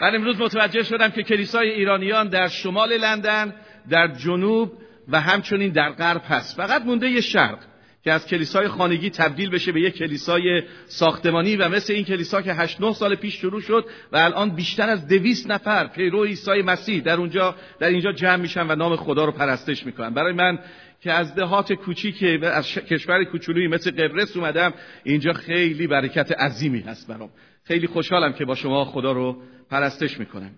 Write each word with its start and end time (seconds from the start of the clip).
من 0.00 0.14
امروز 0.14 0.40
متوجه 0.40 0.82
شدم 0.82 1.08
که 1.08 1.22
کلیسای 1.22 1.70
ایرانیان 1.70 2.28
در 2.28 2.48
شمال 2.48 2.96
لندن 2.96 3.54
در 3.90 4.08
جنوب 4.08 4.72
و 5.08 5.20
همچنین 5.20 5.72
در 5.72 5.90
غرب 5.90 6.22
هست. 6.28 6.56
فقط 6.56 6.82
مونده 6.82 7.08
یه 7.08 7.20
شرق 7.20 7.58
که 8.04 8.12
از 8.12 8.26
کلیسای 8.26 8.68
خانگی 8.68 9.10
تبدیل 9.10 9.50
بشه 9.50 9.72
به 9.72 9.80
یک 9.80 9.96
کلیسای 9.96 10.62
ساختمانی 10.86 11.56
و 11.56 11.68
مثل 11.68 11.92
این 11.92 12.04
کلیسا 12.04 12.42
که 12.42 12.54
8 12.54 12.80
9 12.80 12.92
سال 12.92 13.14
پیش 13.14 13.34
شروع 13.34 13.60
شد 13.60 13.84
و 14.12 14.16
الان 14.16 14.50
بیشتر 14.50 14.90
از 14.90 15.08
دویست 15.08 15.50
نفر 15.50 15.86
پیرو 15.86 16.24
عیسی 16.24 16.62
مسیح 16.62 17.02
در 17.02 17.16
اونجا 17.16 17.54
در 17.78 17.88
اینجا 17.88 18.12
جمع 18.12 18.36
میشن 18.36 18.70
و 18.70 18.74
نام 18.74 18.96
خدا 18.96 19.24
رو 19.24 19.32
پرستش 19.32 19.86
می‌کنن. 19.86 20.14
برای 20.14 20.32
من 20.32 20.58
که 21.00 21.12
از 21.12 21.34
دهات 21.34 21.72
کوچیک 21.72 22.24
از 22.42 22.66
کشور 22.66 23.24
کوچولویی 23.24 23.68
مثل 23.68 23.90
قبرس 23.90 24.36
اومدم 24.36 24.74
اینجا 25.04 25.32
خیلی 25.32 25.86
برکت 25.86 26.32
عظیمی 26.32 26.80
هست 26.80 27.08
برام. 27.08 27.30
خیلی 27.64 27.86
خوشحالم 27.86 28.32
که 28.32 28.44
با 28.44 28.54
شما 28.54 28.84
خدا 28.84 29.12
رو 29.12 29.42
پرستش 29.70 30.18
می‌کنم. 30.18 30.50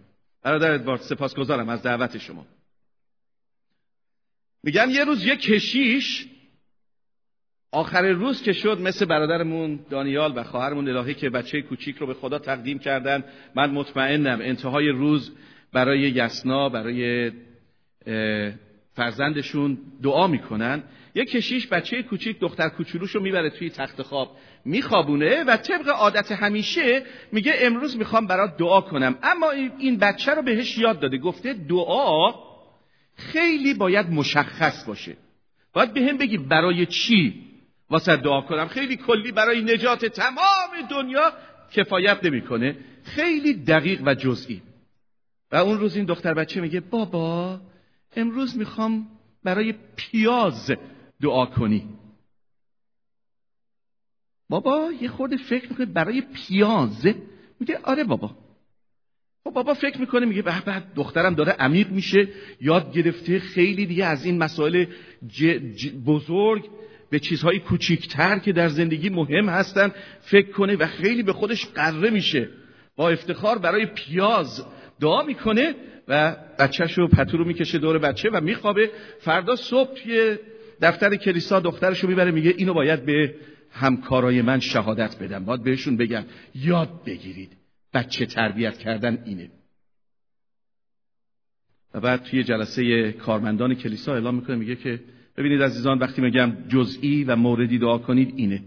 برادر 0.43 0.71
ادوارد 0.71 1.01
سپاسگزارم 1.01 1.69
از 1.69 1.83
دعوت 1.83 2.19
شما. 2.19 2.47
میگن 4.63 4.91
یه 4.91 5.05
روز 5.05 5.27
یه 5.27 5.37
کشیش 5.37 6.27
آخر 7.73 8.03
روز 8.03 8.43
که 8.43 8.53
شد 8.53 8.81
مثل 8.81 9.05
برادرمون 9.05 9.81
دانیال 9.91 10.33
و 10.39 10.43
خواهرمون 10.43 10.89
الهی 10.89 11.15
که 11.15 11.31
بچه 11.31 11.63
کوچیک 11.63 11.97
رو 11.97 12.07
به 12.07 12.15
خدا 12.15 12.39
تقدیم 12.39 12.79
کردن 12.79 13.25
من 13.55 13.71
مطمئنم 13.71 14.41
انتهای 14.41 14.89
روز 14.89 15.33
برای 15.73 16.01
یسنا 16.01 16.69
برای 16.69 17.33
فرزندشون 19.01 19.79
دعا 20.03 20.27
می‌کنن. 20.27 20.83
یه 21.15 21.25
کشیش 21.25 21.67
بچه 21.67 22.03
کوچیک 22.03 22.39
دختر 22.39 22.69
کوچولوش 22.69 23.11
رو 23.11 23.23
می‌بره 23.23 23.51
توی 23.51 23.71
تخت 23.71 24.03
خواب 24.03 24.37
میخوابونه 24.65 25.45
و 25.45 25.57
طبق 25.57 25.89
عادت 25.89 26.33
همیشه 26.33 27.03
میگه 27.33 27.55
امروز 27.59 27.97
می‌خوام 27.97 28.27
برات 28.27 28.57
دعا 28.57 28.81
کنم. 28.81 29.19
اما 29.23 29.51
این 29.79 29.99
بچه 29.99 30.35
رو 30.35 30.43
بهش 30.43 30.79
یاد 30.79 31.01
داده 31.01 31.19
گفته 31.19 31.53
دعا 31.53 32.35
خیلی 33.17 33.75
باید 33.75 34.11
مشخص 34.11 34.85
باشه. 34.85 35.17
باید 35.73 35.95
به 35.95 36.01
هم 36.01 36.19
بگی 36.19 36.39
برای 36.39 36.87
چی 36.87 37.45
واسه 37.91 38.17
دعا 38.17 38.41
کنم؟ 38.41 38.69
خیلی 38.69 38.97
کلی 38.97 39.33
برای 39.33 39.63
نجات 39.63 40.07
تمام 40.07 40.71
دنیا 40.91 41.33
کفایت 41.73 42.25
نمی‌کنه. 42.25 42.77
خیلی 43.05 43.55
دقیق 43.55 44.03
و 44.07 44.15
جزئی. 44.15 44.63
و 45.53 45.57
اون 45.57 45.79
روز 45.79 45.97
این 45.97 46.05
دختر 46.05 46.35
بچه 46.35 46.61
میگه 46.61 46.81
بابا 46.81 47.61
امروز 48.17 48.59
می‌خوام 48.59 49.07
برای 49.45 49.75
پیاز 49.97 50.71
دعا 51.21 51.47
کنی. 51.47 51.89
بابا 54.49 54.93
یه 55.01 55.09
خورده 55.09 55.37
فکر 55.37 55.69
می‌کنه 55.69 55.87
برای 55.87 56.23
پیاز؟ 56.35 57.07
میگه 57.61 57.79
آره 57.83 58.05
بابا. 58.05 58.37
خب 59.45 59.51
بابا 59.51 59.75
فکر 59.75 60.01
می‌کنه 60.01 60.27
میگه 60.27 60.43
به 60.43 60.61
بعد 60.61 60.95
دخترم 60.95 61.35
داره 61.35 61.53
عمیق 61.53 61.91
میشه 61.91 62.29
یاد 62.61 62.93
گرفته 62.93 63.39
خیلی 63.39 63.87
دیگه 63.87 64.05
از 64.05 64.25
این 64.25 64.39
مسائل 64.39 64.87
بزرگ 66.07 66.71
به 67.11 67.19
چیزهای 67.19 67.59
کوچیکتر 67.59 68.39
که 68.39 68.53
در 68.53 68.69
زندگی 68.69 69.09
مهم 69.09 69.49
هستن 69.49 69.93
فکر 70.21 70.53
کنه 70.53 70.77
و 70.77 70.87
خیلی 70.87 71.23
به 71.23 71.33
خودش 71.33 71.67
قره 71.67 72.11
میشه. 72.11 72.49
با 72.97 73.11
افتخار 73.11 73.59
برای 73.59 73.87
پیاز 73.87 74.65
دعا 75.01 75.23
می‌کنه 75.23 75.75
و 76.09 76.37
بچهش 76.59 76.99
رو 76.99 77.09
پتو 77.09 77.37
رو 77.37 77.45
می‌کشه 77.45 77.79
دور 77.79 77.99
بچه 77.99 78.31
و 78.33 78.41
میخوابه. 78.41 78.91
فردا 79.21 79.57
صبح 79.57 79.95
توی 79.95 80.39
دفتر 80.81 81.17
کلیسا 81.17 81.61
دخترش 81.61 82.01
رو 82.01 82.09
می‌بره 82.09 82.31
میگه 82.31 82.55
اینو 82.57 82.75
باید 82.75 83.05
به 83.05 83.35
همکارای 83.71 84.43
من 84.43 84.61
شهادت 84.61 85.19
بدم. 85.23 85.45
باید 85.45 85.63
بهشون 85.63 85.97
بگم 85.97 86.25
یاد 86.55 87.05
بگیرید 87.05 87.57
بچه 87.95 88.27
تربیت 88.27 88.79
کردن 88.79 89.23
اینه. 89.27 89.51
و 91.95 92.01
بعد 92.01 92.23
توی 92.23 92.45
جلسه 92.45 93.13
کارمندان 93.13 93.75
کلیسا 93.75 94.15
اعلام 94.15 94.35
می‌کنه 94.35 94.57
میگه 94.57 94.77
که 94.77 95.01
ببینید 95.37 95.63
عزیزان 95.63 95.99
وقتی 95.99 96.23
میگم 96.23 96.53
جزئی 96.69 97.25
و 97.25 97.37
موردی 97.37 97.79
دعا 97.79 97.99
کنید 97.99 98.33
اینه. 98.37 98.63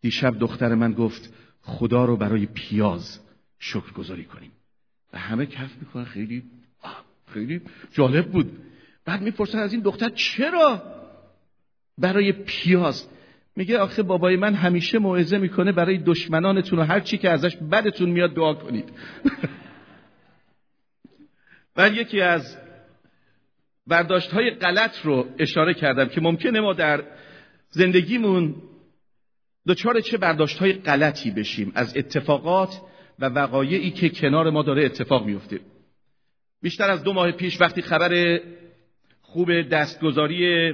دیشب 0.00 0.38
دختر 0.38 0.74
من 0.74 0.92
گفت 0.92 1.34
خدا 1.62 2.04
رو 2.04 2.16
برای 2.16 2.46
پیاز 2.46 3.20
شکر 3.58 3.92
گذاری 3.92 4.24
کنیم. 4.24 4.52
همه 5.18 5.46
کف 5.46 5.76
می‌کنن. 5.80 6.04
خیلی 6.04 6.42
خیلی 7.26 7.60
جالب 7.92 8.30
بود. 8.30 8.58
بعد 9.04 9.22
می‌پرسن 9.22 9.58
از 9.58 9.72
این 9.72 9.82
دختر 9.82 10.08
چرا 10.08 10.82
برای 11.98 12.32
پیاز؟ 12.32 13.08
میگه 13.56 13.78
آخه 13.78 14.02
بابای 14.02 14.36
من 14.36 14.54
همیشه 14.54 14.98
موعظه 14.98 15.38
می‌کنه 15.38 15.72
برای 15.72 15.98
دشمنانتون 15.98 16.78
و 16.78 16.82
هر 16.82 17.00
چی 17.00 17.18
که 17.18 17.30
ازش 17.30 17.56
بدتون 17.56 18.10
میاد 18.10 18.34
دعا 18.34 18.54
کنید. 18.54 18.92
بعد 21.76 21.94
یکی 21.94 22.20
از 22.20 22.56
برداشت 23.86 24.30
های 24.30 24.50
غلط 24.50 25.04
رو 25.04 25.26
اشاره 25.38 25.74
کردم 25.74 26.08
که 26.08 26.20
ممکنه 26.20 26.60
ما 26.60 26.72
در 26.72 27.04
زندگیمون 27.68 28.54
دچار 29.66 30.00
چه 30.00 30.18
برداشت 30.18 30.58
های 30.58 30.72
غلطی 30.72 31.30
بشیم. 31.30 31.72
از 31.74 31.96
اتفاقات 31.96 32.80
و 33.20 33.24
وقایعی 33.24 33.90
که 33.90 34.08
کنار 34.08 34.50
ما 34.50 34.62
داره 34.62 34.84
اتفاق 34.84 35.26
میفته. 35.26 35.60
بیشتر 36.62 36.90
از 36.90 37.02
دو 37.02 37.12
ماه 37.12 37.32
پیش 37.32 37.60
وقتی 37.60 37.82
خبر 37.82 38.40
خوب 39.22 39.62
دستگذاری 39.62 40.72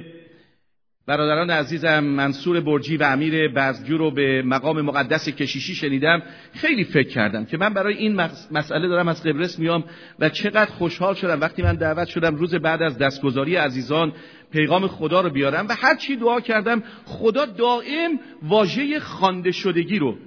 برادران 1.07 1.49
عزیزم 1.49 1.99
منصور 1.99 2.59
برجی 2.59 2.97
و 2.97 3.03
امیر 3.03 3.47
برزجو 3.47 3.97
رو 3.97 4.11
به 4.11 4.41
مقام 4.41 4.81
مقدس 4.81 5.29
کشیشی 5.29 5.75
شنیدم 5.75 6.23
خیلی 6.53 6.83
فکر 6.83 7.09
کردم 7.09 7.45
که 7.45 7.57
من 7.57 7.73
برای 7.73 7.97
این 7.97 8.15
مسئله 8.51 8.87
دارم 8.87 9.07
از 9.07 9.23
قبرس 9.23 9.59
میام 9.59 9.83
و 10.19 10.29
چقدر 10.29 10.71
خوشحال 10.71 11.13
شدم 11.13 11.41
وقتی 11.41 11.61
من 11.61 11.75
دعوت 11.75 12.07
شدم 12.07 12.35
روز 12.35 12.55
بعد 12.55 12.81
از 12.81 12.97
دستگذاری 12.97 13.55
عزیزان 13.55 14.13
پیغام 14.51 14.87
خدا 14.87 15.21
رو 15.21 15.29
بیارم 15.29 15.67
و 15.67 15.75
هر 15.77 15.95
چی 15.95 16.15
دعا 16.15 16.39
کردم 16.39 16.83
خدا 17.05 17.45
دائم 17.45 18.19
واژه 18.43 18.99
خانده 18.99 19.51
شدگی 19.51 19.99
رو 19.99 20.17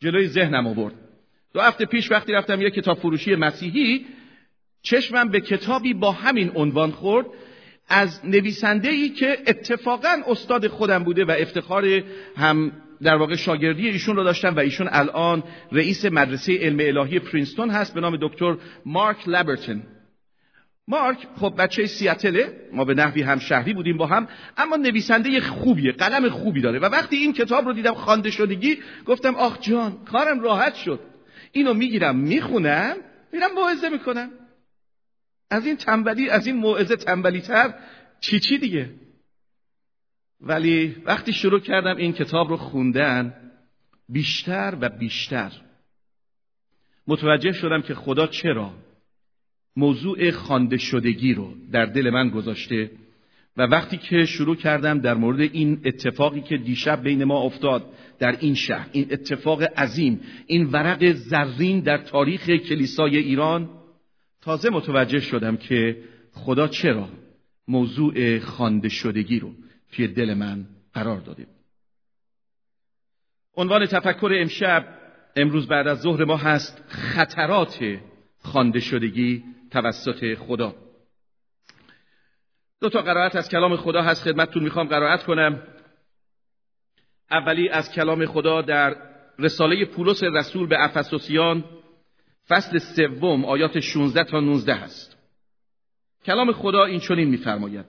جلوی 0.00 0.28
ذهنم 0.28 0.66
آورد. 0.66 1.01
دو 1.54 1.60
هفته 1.60 1.86
پیش 1.86 2.10
وقتی 2.10 2.32
رفتم 2.32 2.60
یک 2.60 2.74
کتاب 2.74 2.98
فروشی 2.98 3.34
مسیحی 3.34 4.06
چشمم 4.82 5.28
به 5.28 5.40
کتابی 5.40 5.94
با 5.94 6.12
همین 6.12 6.52
عنوان 6.54 6.90
خورد 6.90 7.26
از 7.88 8.26
نویسنده 8.26 8.88
ای 8.88 9.08
که 9.08 9.38
اتفاقا 9.46 10.16
استاد 10.26 10.66
خودم 10.66 11.04
بوده 11.04 11.24
و 11.24 11.34
افتخار 11.38 12.02
هم 12.36 12.72
در 13.02 13.16
واقع 13.16 13.36
شاگردی 13.36 13.88
ایشون 13.88 14.16
رو 14.16 14.24
داشتم 14.24 14.56
و 14.56 14.58
ایشون 14.58 14.88
الان 14.90 15.42
رئیس 15.72 16.04
مدرسه 16.04 16.58
علم 16.58 16.78
الهی 16.80 17.18
پرینستون 17.18 17.70
هست 17.70 17.94
به 17.94 18.00
نام 18.00 18.18
دکتر 18.20 18.56
مارک 18.86 19.28
لبرتون 19.28 19.82
مارک 20.88 21.18
خب 21.40 21.54
بچه 21.58 21.86
سیاتله 21.86 22.52
ما 22.72 22.84
به 22.84 22.94
نحوی 22.94 23.22
هم 23.22 23.38
شهری 23.38 23.74
بودیم 23.74 23.96
با 23.96 24.06
هم 24.06 24.28
اما 24.56 24.76
نویسنده 24.76 25.40
خوبیه 25.40 25.92
قلم 25.92 26.28
خوبی 26.28 26.60
داره. 26.60 26.78
و 26.78 26.84
وقتی 26.84 27.16
این 27.16 27.32
کتاب 27.32 27.66
رو 27.66 27.72
دیدم 27.72 27.94
خوانده 27.94 28.30
شدگی 28.30 28.78
گفتم 29.06 29.34
آخ 29.34 29.60
جان 29.60 30.04
کارم 30.04 30.40
راحت 30.40 30.74
شد. 30.74 31.00
اینو 31.52 31.74
می‌گیرم 31.74 32.16
می‌خونم 32.16 32.96
میرم 33.32 33.52
موعظه 33.54 33.88
می‌کنم. 33.88 34.30
از 35.50 35.66
این 35.66 35.76
تنبلی 35.76 36.28
از 36.30 36.46
این 36.46 36.56
موعظه 36.56 36.96
تنبلی 36.96 37.40
تر 37.40 37.74
چی 38.20 38.40
چی 38.40 38.58
دیگه؟ 38.58 38.90
ولی 40.40 40.96
وقتی 41.04 41.32
شروع 41.32 41.60
کردم 41.60 41.96
این 41.96 42.12
کتاب 42.12 42.48
رو 42.48 42.56
خوندن 42.56 43.34
بیشتر 44.08 44.78
و 44.80 44.88
بیشتر 44.88 45.52
متوجه 47.06 47.52
شدم 47.52 47.82
که 47.82 47.94
خدا 47.94 48.26
چرا 48.26 48.74
موضوع 49.76 50.30
خانده 50.30 50.76
شدگی 50.76 51.34
رو 51.34 51.54
در 51.72 51.86
دل 51.86 52.10
من 52.10 52.28
گذاشته 52.28 52.90
و 53.56 53.62
وقتی 53.62 53.96
که 53.96 54.24
شروع 54.24 54.56
کردم 54.56 54.98
در 54.98 55.14
مورد 55.14 55.40
این 55.40 55.80
اتفاقی 55.84 56.40
که 56.40 56.56
دیشب 56.56 57.02
بین 57.02 57.24
ما 57.24 57.40
افتاد 57.40 57.92
در 58.18 58.36
این 58.40 58.54
شهر 58.54 58.88
این 58.92 59.08
اتفاق 59.10 59.62
عظیم 59.62 60.20
این 60.46 60.66
ورق 60.66 61.12
زرین 61.12 61.80
در 61.80 61.98
تاریخ 61.98 62.50
کلیسای 62.50 63.16
ایران 63.16 63.70
تازه 64.40 64.70
متوجه 64.70 65.20
شدم 65.20 65.56
که 65.56 65.96
خدا 66.32 66.68
چرا 66.68 67.08
موضوع 67.68 68.38
خانده 68.38 68.88
شدگی 68.88 69.38
رو 69.38 69.52
توی 69.92 70.08
دل 70.08 70.34
من 70.34 70.66
قرار 70.94 71.20
داده 71.20 71.46
عنوان 73.56 73.86
تفکر 73.86 74.32
امشب 74.40 74.84
امروز 75.36 75.68
بعد 75.68 75.88
از 75.88 76.00
ظهر 76.00 76.24
ما 76.24 76.36
هست 76.36 76.84
خطرات 76.88 77.98
خانده 78.42 78.80
شدگی 78.80 79.44
توسط 79.70 80.34
خدا. 80.34 80.74
دو 82.82 82.88
تا 82.88 83.02
قرائت 83.02 83.36
از 83.36 83.48
کلام 83.48 83.76
خدا 83.76 84.02
هست. 84.02 84.24
خدمتتون 84.24 84.62
می‌خوام 84.62 84.88
قرائت 84.88 85.24
کنم. 85.24 85.62
اولی 87.30 87.68
از 87.68 87.92
کلام 87.92 88.26
خدا 88.26 88.62
در 88.62 88.96
رساله 89.38 89.84
پولس 89.84 90.22
رسول 90.22 90.66
به 90.66 90.84
افسوسیان 90.84 91.64
فصل 92.48 92.78
سوم 92.78 93.44
آیات 93.44 93.80
16 93.80 94.24
تا 94.24 94.40
19 94.40 94.74
هست. 94.74 95.16
کلام 96.24 96.52
خدا 96.52 96.84
این 96.84 97.00
چنین 97.00 97.28
میفرماید. 97.28 97.86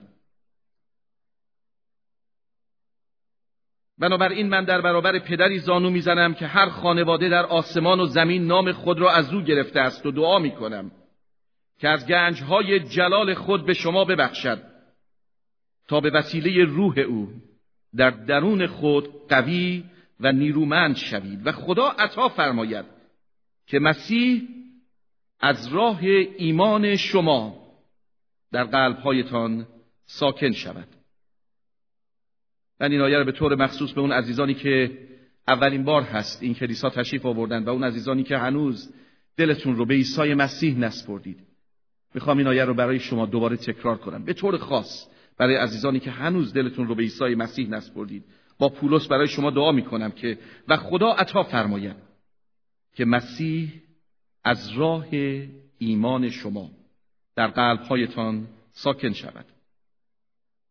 بنابراین 3.98 4.48
من 4.48 4.64
در 4.64 4.80
برابر 4.80 5.18
پدری 5.18 5.58
زانو 5.58 5.90
می‌زنم 5.90 6.34
که 6.34 6.46
هر 6.46 6.68
خانواده 6.68 7.28
در 7.28 7.46
آسمان 7.46 8.00
و 8.00 8.06
زمین 8.06 8.46
نام 8.46 8.72
خود 8.72 8.98
را 8.98 9.10
از 9.10 9.34
او 9.34 9.40
گرفته 9.40 9.80
است 9.80 10.06
و 10.06 10.10
دعا 10.10 10.38
می‌کنم 10.38 10.92
که 11.78 11.88
از 11.88 12.06
گنجهای 12.06 12.80
جلال 12.80 13.34
خود 13.34 13.66
به 13.66 13.74
شما 13.74 14.04
ببخشد. 14.04 14.73
تا 15.88 16.00
به 16.00 16.10
وسیله 16.10 16.64
روح 16.64 16.98
او 16.98 17.32
در 17.96 18.10
درون 18.10 18.66
خود 18.66 19.28
قوی 19.28 19.84
و 20.20 20.32
نیرومند 20.32 20.96
شوید 20.96 21.46
و 21.46 21.52
خدا 21.52 21.88
عطا 21.88 22.28
فرماید 22.28 22.84
که 23.66 23.78
مسیح 23.78 24.42
از 25.40 25.68
راه 25.68 26.00
ایمان 26.36 26.96
شما 26.96 27.64
در 28.52 28.64
قلبهایتان 28.64 29.66
ساکن 30.04 30.52
شود. 30.52 30.88
من 32.80 32.92
این 32.92 33.00
آیه 33.00 33.18
رو 33.18 33.24
به 33.24 33.32
طور 33.32 33.54
مخصوص 33.54 33.92
به 33.92 34.00
اون 34.00 34.12
عزیزانی 34.12 34.54
که 34.54 34.98
اولین 35.48 35.84
بار 35.84 36.02
هست 36.02 36.42
این 36.42 36.54
کلیسا 36.54 36.90
تشریف 36.90 37.26
آوردن 37.26 37.64
و 37.64 37.68
اون 37.68 37.84
عزیزانی 37.84 38.22
که 38.22 38.38
هنوز 38.38 38.94
دلتون 39.36 39.76
رو 39.76 39.86
به 39.86 39.94
عیسی 39.94 40.34
مسیح 40.34 40.78
نسپردید. 40.78 41.40
می‌خوام 42.14 42.38
این 42.38 42.46
آیه 42.46 42.64
رو 42.64 42.74
برای 42.74 42.98
شما 42.98 43.26
دوباره 43.26 43.56
تکرار 43.56 43.98
کنم. 43.98 44.24
به 44.24 44.32
طور 44.32 44.56
خاص 44.56 45.06
برای 45.38 45.56
عزیزانی 45.56 46.00
که 46.00 46.10
هنوز 46.10 46.52
دلتون 46.52 46.88
رو 46.88 46.94
به 46.94 47.02
عیسی 47.02 47.34
مسیح 47.34 47.68
نسپردید. 47.68 48.24
با 48.58 48.68
پولس 48.68 49.08
برای 49.08 49.28
شما 49.28 49.50
دعا 49.50 49.72
می‌کنم 49.72 50.10
که 50.10 50.38
و 50.68 50.76
خدا 50.76 51.12
عطا 51.12 51.42
فرماید 51.42 51.96
که 52.94 53.04
مسیح 53.04 53.72
از 54.44 54.70
راه 54.70 55.06
ایمان 55.78 56.30
شما 56.30 56.70
در 57.36 57.46
قلبهایتان 57.46 58.46
ساکن 58.72 59.12
شود. 59.12 59.46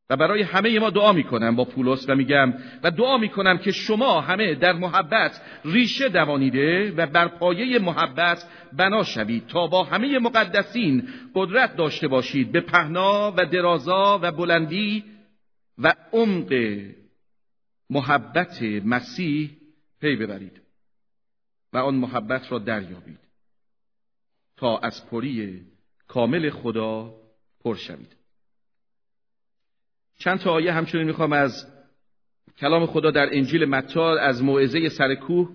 و 0.10 0.18
برای 0.18 0.42
همه 0.42 0.80
ما 0.80 0.90
دعا 0.90 1.14
می‌کنم 1.14 1.56
با 1.56 1.66
پولس 1.66 2.10
و 2.10 2.16
میگم 2.16 2.54
و 2.84 2.92
دعا 2.92 3.18
می‌کنم 3.18 3.58
که 3.58 3.72
شما 3.72 4.22
همه 4.22 4.56
در 4.56 4.74
محبت 4.74 5.42
ریشه 5.66 6.10
دوانیده 6.10 6.92
و 6.92 7.08
بر 7.08 7.28
پایه 7.28 7.80
محبت 7.80 8.50
بنا 8.74 9.04
شوید 9.04 9.48
تا 9.48 9.68
با 9.68 9.84
همه 9.84 10.20
مقدسین 10.20 11.10
قدرت 11.36 11.76
داشته 11.76 12.08
باشید 12.08 12.52
به 12.52 12.62
پهنا 12.62 13.34
و 13.38 13.46
درازا 13.46 14.20
و 14.22 14.32
بلندی 14.32 15.04
و 15.78 15.94
عمق 16.14 16.54
محبت 17.90 18.62
مسیح 18.62 19.50
پی 20.02 20.16
ببرید 20.16 20.62
و 21.74 21.78
آن 21.78 21.96
محبت 21.96 22.52
را 22.52 22.60
دریابید 22.60 23.20
تا 24.58 24.78
از 24.78 25.10
پری 25.10 25.62
کامل 26.08 26.50
خدا 26.50 27.14
پر 27.64 27.76
شوید. 27.76 28.23
چند 30.24 30.40
تا 30.40 30.52
آیه 30.52 30.74
همچنین 30.74 31.04
می‌خوام 31.04 31.34
از 31.34 31.68
کلام 32.58 32.86
خدا 32.86 33.12
در 33.12 33.30
انجیل 33.32 33.66
متا 33.66 34.18
از 34.18 34.44
موعظه 34.44 34.90
سر 34.90 35.16
کوه. 35.16 35.50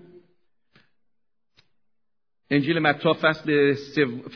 انجیل 2.49 2.79
متا 2.79 3.13
فصل, 3.13 3.73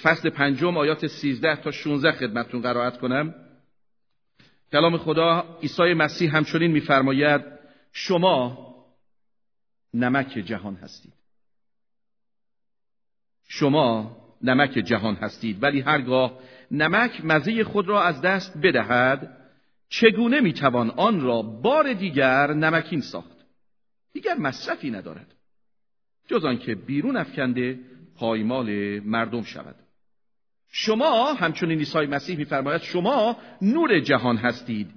فصل 0.04 0.30
پنجم 0.30 0.78
آیات 0.78 1.08
13 1.08 1.56
تا 1.56 1.72
16 1.72 2.12
خدمتتون 2.12 2.62
قرائت 2.62 2.98
کنم. 2.98 3.36
کلام 4.72 4.98
خدا 4.98 5.58
عیسی 5.62 5.94
مسیح 5.94 6.36
همچنین 6.36 6.72
میفرماید 6.72 7.42
شما 7.92 8.58
نمک 9.94 10.28
جهان 10.46 10.76
هستید. 10.76 11.14
شما 13.48 14.18
نمک 14.42 14.72
جهان 14.72 15.16
هستید 15.16 15.64
ولی 15.64 15.82
هرگاه 15.82 16.40
نمک 16.72 17.26
مزه 17.26 17.64
خود 17.64 17.88
را 17.88 18.04
از 18.04 18.22
دست 18.22 18.58
بدهد 18.64 19.43
چگونه 20.00 20.40
می‌توان 20.40 20.90
آن 20.90 21.22
را 21.22 21.42
بار 21.42 21.94
دیگر 21.94 22.54
نمکین 22.54 23.02
ساخت؟ 23.02 23.38
دیگر 24.14 24.36
مصرفی 24.38 24.92
ندارد. 24.92 25.36
جز 26.28 26.46
آنکه 26.46 26.76
بیرون 26.76 27.18
افکنده 27.18 27.80
پایمال 28.16 29.00
مردم 29.00 29.44
شود. 29.44 29.76
شما 30.70 31.34
همچنین 31.34 31.80
عیسی 31.80 32.00
مسیح 32.00 32.38
میفرماید 32.38 32.82
شما 32.82 33.38
نور 33.62 34.00
جهان 34.00 34.38
هستید. 34.38 34.92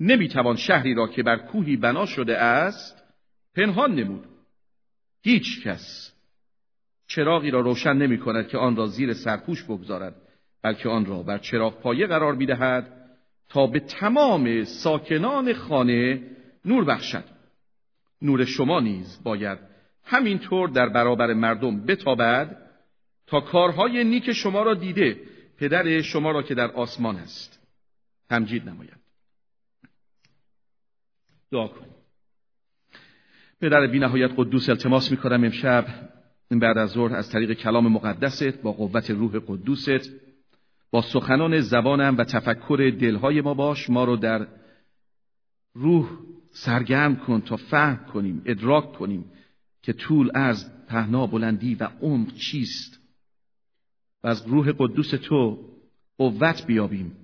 نمی‌توان 0.00 0.56
شهری 0.56 0.94
را 0.94 1.08
که 1.08 1.22
بر 1.22 1.36
کوهی 1.36 1.76
بنا 1.76 2.06
شده 2.06 2.38
است 2.38 3.02
پنهان 3.56 3.94
نمود. 3.94 4.24
هیچ 5.22 5.62
کس 5.64 6.12
چراغی 7.06 7.50
را 7.50 7.60
روشن 7.60 7.92
نمی 7.92 8.18
کند 8.18 8.48
که 8.48 8.58
آن 8.58 8.76
را 8.76 8.86
زیر 8.86 9.12
سرپوش 9.12 9.64
بگذارد 9.64 10.14
بلکه 10.62 10.88
آن 10.88 11.06
را 11.06 11.22
بر 11.22 11.38
چراغ 11.38 11.80
پایه 11.80 12.06
قرار 12.06 12.34
می‌دهد 12.34 13.01
تا 13.52 13.66
به 13.66 13.80
تمام 13.80 14.64
ساکنان 14.64 15.52
خانه 15.52 16.22
نور 16.64 16.84
بخشد. 16.84 17.24
نور 18.22 18.44
شما 18.44 18.80
نیز 18.80 19.20
باید 19.22 19.58
همینطور 20.04 20.68
در 20.68 20.88
برابر 20.88 21.32
مردم 21.32 21.86
بتابد 21.86 22.56
تا 23.26 23.40
کارهای 23.40 24.04
نیک 24.04 24.32
شما 24.32 24.62
را 24.62 24.74
دیده 24.74 25.20
پدر 25.58 26.02
شما 26.02 26.30
را 26.30 26.42
که 26.42 26.54
در 26.54 26.70
آسمان 26.70 27.16
است. 27.16 27.68
تمجید 28.28 28.68
نماید. 28.68 28.96
دعا 31.50 31.68
کنیم. 31.68 31.94
پدر 33.60 33.86
بی 33.86 33.98
نهایت 33.98 34.30
قدوس 34.36 34.68
التماس 34.68 35.10
می 35.10 35.16
کنم 35.16 35.44
امشب 35.44 35.86
بعد 36.50 36.78
از 36.78 36.90
ظهر 36.90 37.16
از 37.16 37.30
طریق 37.30 37.52
کلام 37.52 37.92
مقدست 37.92 38.62
با 38.62 38.72
قوت 38.72 39.10
روح 39.10 39.40
قدوست. 39.46 40.10
با 40.92 41.02
سخنان 41.02 41.60
زبانم 41.60 42.16
و 42.18 42.24
تفکر 42.24 42.96
دلهای 43.00 43.40
ما 43.40 43.54
باش 43.54 43.90
ما 43.90 44.04
رو 44.04 44.16
در 44.16 44.48
روح 45.74 46.18
سرگرم 46.50 47.16
کن 47.16 47.40
تا 47.40 47.56
فهم 47.56 48.04
کنیم 48.12 48.42
ادراک 48.44 48.92
کنیم 48.92 49.32
که 49.82 49.92
طول 49.92 50.30
از 50.34 50.86
پهنا 50.86 51.26
بلندی 51.26 51.74
و 51.74 51.84
عمق 51.84 52.34
چیست. 52.34 53.00
و 54.22 54.28
از 54.28 54.46
روح 54.46 54.72
قدوس 54.78 55.10
تو 55.10 55.68
قوت 56.18 56.66
بیابیم 56.66 57.16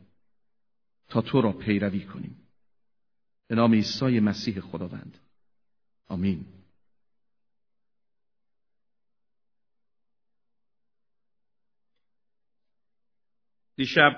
تا 1.08 1.20
تو 1.20 1.40
را 1.40 1.52
پیروی 1.52 2.00
کنیم. 2.00 2.36
به 3.48 3.54
نام 3.54 3.74
عیسی 3.74 4.20
مسیح 4.20 4.60
خداوند. 4.60 5.18
آمین. 6.06 6.44
دیشب 13.78 14.16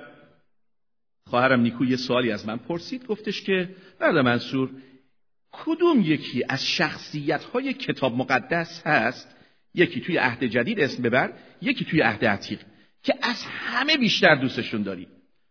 خواهرم 1.26 1.60
نیکو 1.60 1.84
یه 1.84 1.96
سوالی 1.96 2.32
از 2.32 2.46
من 2.46 2.56
پرسید 2.56 3.06
گفتش 3.06 3.42
که 3.42 3.68
برادر 3.98 4.22
منصور 4.22 4.70
کدوم 5.52 6.00
یکی 6.00 6.44
از 6.48 6.66
شخصیت 6.66 7.44
های 7.44 7.72
کتاب 7.72 8.16
مقدس 8.16 8.86
هست؟ 8.86 9.36
یکی 9.74 10.00
توی 10.00 10.16
عهد 10.16 10.44
جدید 10.44 10.80
اسم 10.80 11.02
ببر 11.02 11.32
یکی 11.62 11.84
توی 11.84 12.00
عهد 12.00 12.24
عتیق 12.24 12.60
که 13.02 13.14
از 13.22 13.44
همه 13.44 13.96
بیشتر 13.96 14.34
دوستشون 14.34 14.82
داری. 14.82 15.08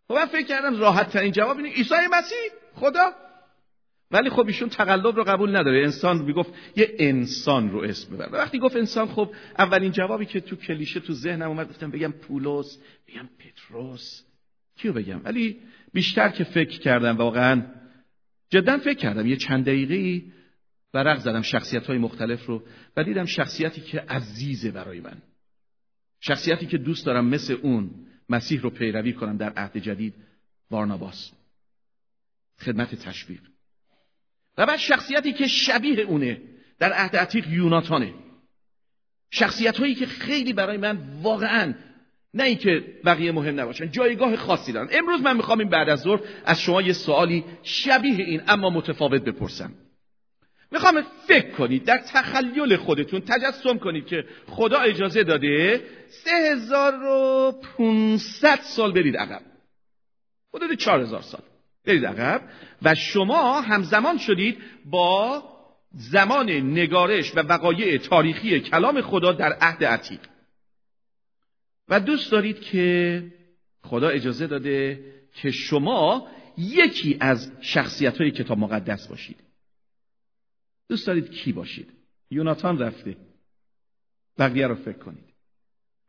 خب 0.07 0.13
من 0.13 0.25
فکر 0.25 0.47
کردم 0.47 0.79
راحت 0.79 1.09
ترین 1.09 1.31
جواب 1.31 1.57
اینه 1.57 1.69
عیسی 1.69 1.95
مسیح 2.11 2.49
خدا؟ 2.75 3.11
ولی 4.11 4.29
خب 4.29 4.47
ایشون 4.47 4.69
تقلب 4.69 5.15
رو 5.15 5.23
قبول 5.23 5.55
نداره. 5.55 5.83
انسان 5.83 6.17
می‌گفت 6.17 6.53
یه 6.75 6.95
انسان 6.99 7.71
رو 7.71 7.79
اسم 7.79 8.15
ببر. 8.15 8.29
وقتی 8.31 8.59
گفت 8.59 8.75
انسان 8.75 9.07
خب 9.07 9.33
اولین 9.59 9.91
جوابی 9.91 10.25
که 10.25 10.39
تو 10.39 10.55
کلیشه 10.55 10.99
تو 10.99 11.13
ذهنم 11.13 11.49
اومد 11.49 11.69
گفتم 11.69 11.91
بگم 11.91 12.11
پولس 12.11 12.79
بگم 13.07 13.29
پتروس. 13.39 14.23
کیو 14.75 14.93
بگم؟ 14.93 15.21
ولی 15.23 15.59
بیشتر 15.93 16.29
که 16.29 16.43
فکر 16.43 16.79
کردم 16.79 17.17
واقعا 17.17 17.65
جدا 18.49 18.77
فکر 18.77 18.97
کردم. 18.97 19.27
یه 19.27 19.35
چند 19.35 19.65
دقیقه 19.65 20.25
ورق 20.93 21.19
زدم 21.19 21.41
شخصیت 21.41 21.85
های 21.85 21.97
مختلف 21.97 22.45
رو 22.45 22.63
و 22.97 23.03
دیدم 23.03 23.25
شخصیتی 23.25 23.81
که 23.81 23.99
عزیزه 23.99 24.71
برای 24.71 24.99
من. 24.99 25.17
شخصیتی 26.21 26.65
که 26.65 26.77
دوست 26.77 27.05
دارم 27.05 27.25
مثل 27.25 27.57
اون 27.61 27.91
مسیح 28.29 28.61
رو 28.61 28.69
پیروی 28.69 29.13
کنم 29.13 29.37
در 29.37 29.53
عهد 29.53 29.77
جدید 29.77 30.13
وارناباس 30.71 31.31
خدمت 32.59 32.95
تشویق. 32.95 33.41
و 34.57 34.65
بعد 34.65 34.79
شخصیتی 34.79 35.33
که 35.33 35.47
شبیه 35.47 35.99
اونه 35.99 36.41
در 36.79 36.93
عهد 36.93 37.15
عتیق 37.15 37.47
یوناتانه. 37.47 38.13
شخصیت 39.31 39.77
هایی 39.77 39.95
که 39.95 40.05
خیلی 40.05 40.53
برای 40.53 40.77
من 40.77 40.97
واقعا 41.21 41.73
نه 42.33 42.43
اینکه 42.43 42.83
بقیه 43.05 43.31
مهم 43.31 43.59
نباشن 43.59 43.91
جایگاه 43.91 44.35
خاصی 44.35 44.71
دارن. 44.71 44.87
امروز 44.91 45.21
من 45.21 45.37
می‌خوام 45.37 45.59
این 45.59 45.69
بعد 45.69 45.89
از 45.89 45.99
ظهر 45.99 46.19
از 46.45 46.61
شما 46.61 46.81
یه 46.81 46.93
سوالی 46.93 47.45
شبیه 47.63 48.25
این 48.25 48.41
اما 48.47 48.69
متفاوت 48.69 49.21
بپرسم. 49.21 49.71
می‌خوام 50.71 51.01
فکر 51.27 51.51
کنید 51.51 51.83
در 51.83 51.97
تخیل 51.97 52.75
خودتون 52.75 53.21
تجسم 53.21 53.77
کنید 53.77 54.05
که 54.05 54.25
خدا 54.47 54.79
اجازه 54.79 55.23
داده 55.23 55.83
سه 56.07 56.31
هزار 56.31 57.03
و 57.03 57.51
پونست 57.51 58.61
سال 58.61 58.91
برید 58.91 59.17
عقب. 59.17 59.41
حدود 60.53 60.73
چهار 60.73 61.01
هزار 61.01 61.21
سال. 61.21 61.41
برید 61.85 62.05
عقب. 62.05 62.49
و 62.81 62.95
شما 62.95 63.61
همزمان 63.61 64.17
شدید 64.17 64.57
با 64.85 65.43
زمان 65.91 66.49
نگارش 66.49 67.35
و 67.35 67.39
وقایع 67.39 67.97
تاریخی 67.97 68.59
کلام 68.59 69.01
خدا 69.01 69.31
در 69.31 69.53
عهد 69.53 69.83
عتیق. 69.83 70.19
و 71.87 71.99
دوست 71.99 72.31
دارید 72.31 72.61
که 72.61 73.23
خدا 73.81 74.09
اجازه 74.09 74.47
داده 74.47 75.05
که 75.33 75.51
شما 75.51 76.27
یکی 76.57 77.17
از 77.19 77.51
شخصیت 77.61 78.17
های 78.17 78.31
کتاب 78.31 78.57
مقدس 78.57 79.07
باشید. 79.07 79.37
دوست 80.89 81.07
دارید 81.07 81.31
کی 81.31 81.51
باشید؟ 81.51 81.93
یوناتان 82.31 82.79
رفته. 82.79 83.17
بقیه 84.37 84.67
رو 84.67 84.75
فکر 84.75 84.97
کنید. 84.97 85.33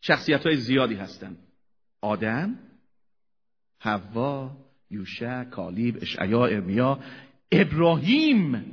شخصیت 0.00 0.47
های 0.47 0.57
زیادی 0.57 0.95
هستند 0.95 1.39
آدم 2.00 2.59
حوا 3.79 4.70
یوشع 4.90 5.44
کالیب 5.44 5.99
اشعیا 6.02 6.47
ارمیا 6.47 7.00
ابراهیم. 7.52 8.66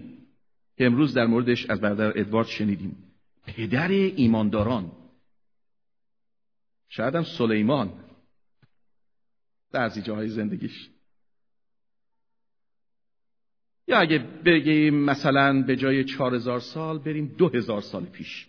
امروز 0.78 1.14
در 1.14 1.26
موردش 1.26 1.70
از 1.70 1.82
برادر 1.82 2.20
ادوارد 2.20 2.48
شنیدیم. 2.48 3.14
پدر 3.46 3.88
ایمانداران. 3.88 4.92
شاید 6.90 7.16
هم 7.16 7.24
سلیمان. 7.24 7.94
بعضی 9.72 10.02
جاهای 10.02 10.30
زندگیش. 10.30 10.90
یا 13.88 14.00
اگه 14.00 14.18
بگیم 14.46 14.96
مثلا 14.96 15.62
به 15.62 15.76
جای 15.76 16.04
چهار 16.04 16.36
هزار 16.36 16.60
سال 16.60 17.00
بریم 17.00 17.36
دو 17.38 17.50
هزار 17.50 17.82
سال 17.82 18.06
پیش. 18.06 18.48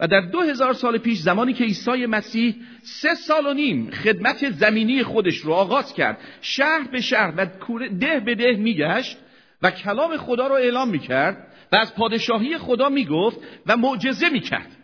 و 0.00 0.06
در 0.06 0.20
دو 0.20 0.40
هزار 0.40 0.72
سال 0.72 0.98
پیش 0.98 1.18
زمانی 1.18 1.52
که 1.52 1.64
عیسی 1.64 2.06
مسیح 2.06 2.54
سه 2.82 3.14
سال 3.14 3.46
و 3.46 3.54
نیم 3.54 3.90
خدمت 3.90 4.50
زمینی 4.50 5.02
خودش 5.02 5.36
رو 5.36 5.52
آغاز 5.52 5.94
کرد 5.94 6.18
شهر 6.40 6.88
به 6.92 7.00
شهر 7.00 7.34
و 7.40 7.46
ده 8.00 8.20
به 8.20 8.34
ده 8.34 8.52
میگشت 8.52 9.18
و 9.62 9.70
کلام 9.70 10.16
خدا 10.16 10.46
رو 10.46 10.54
اعلام 10.54 10.88
می‌کرد 10.88 11.46
و 11.72 11.76
از 11.76 11.94
پادشاهی 11.94 12.58
خدا 12.58 12.88
می‌گفت 12.88 13.38
و 13.66 13.76
معجزه 13.76 14.28
می‌کرد. 14.28 14.76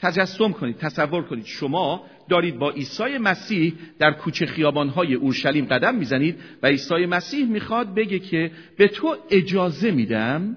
تجسم 0.00 0.52
کنید 0.52 0.76
تصور 0.76 1.22
کنید. 1.22 1.44
شما 1.44 2.06
دارید 2.28 2.58
با 2.58 2.70
عیسی 2.70 3.18
مسیح 3.18 3.74
در 3.98 4.12
کوچه 4.12 4.46
خیابانهای 4.46 5.14
اورشلیم 5.14 5.66
قدم 5.66 5.94
می‌زنید 5.94 6.40
و 6.62 6.66
عیسی 6.66 7.06
مسیح 7.06 7.46
می‌خواد 7.46 7.94
بگه 7.94 8.18
که 8.18 8.50
به 8.76 8.88
تو 8.88 9.16
اجازه 9.30 9.90
میدم 9.90 10.56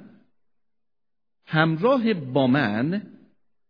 همراه 1.48 2.14
با 2.14 2.48
من 2.48 3.02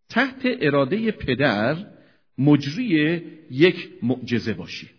تحت 0.10 0.42
اراده 0.44 1.12
پدر 1.12 1.96
مجری 2.38 3.18
یک 3.52 3.90
معجزه 4.04 4.54
باشی. 4.54 4.90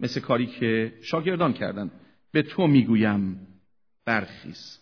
مثل 0.00 0.20
کاری 0.20 0.46
که 0.46 0.98
شاگردان 1.02 1.52
کردن. 1.52 1.90
به 2.32 2.42
تو 2.42 2.66
می‌گویم 2.66 3.46
برخیز. 4.04 4.78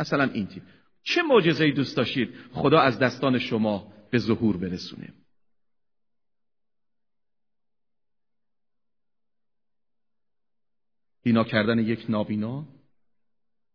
مثلا 0.00 0.24
این 0.24 0.46
تیم 0.46 0.62
چه 1.02 1.22
معجزه‌ای 1.22 1.72
دوست 1.72 1.96
داشتید؟ 1.96 2.34
خدا 2.52 2.80
از 2.80 2.98
دستان 2.98 3.38
شما 3.38 3.92
به 4.10 4.18
ظهور 4.18 4.56
برسونه. 4.56 5.12
بینا 11.22 11.44
کردن 11.44 11.78
یک 11.78 12.04
نابینا 12.08 12.68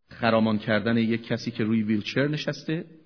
خرامان 0.09 0.59
کردن 0.59 0.97
یک 0.97 1.27
کسی 1.27 1.51
که 1.51 1.63
روی 1.63 1.83
ویلچر 1.83 2.27
نشسته 2.27 3.00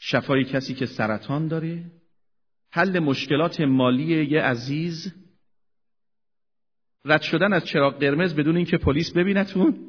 شفای 0.00 0.44
کسی 0.44 0.74
که 0.74 0.86
سرطان 0.86 1.48
داره. 1.48 1.84
حل 2.72 2.98
مشکلات 2.98 3.60
مالی 3.60 4.24
یه 4.24 4.42
عزیز. 4.42 5.14
رد 7.04 7.22
شدن 7.22 7.52
از 7.52 7.64
چراغ 7.64 8.00
قرمز 8.00 8.34
بدون 8.34 8.56
اینکه 8.56 8.78
پلیس 8.78 9.12
ببینتون. 9.12 9.86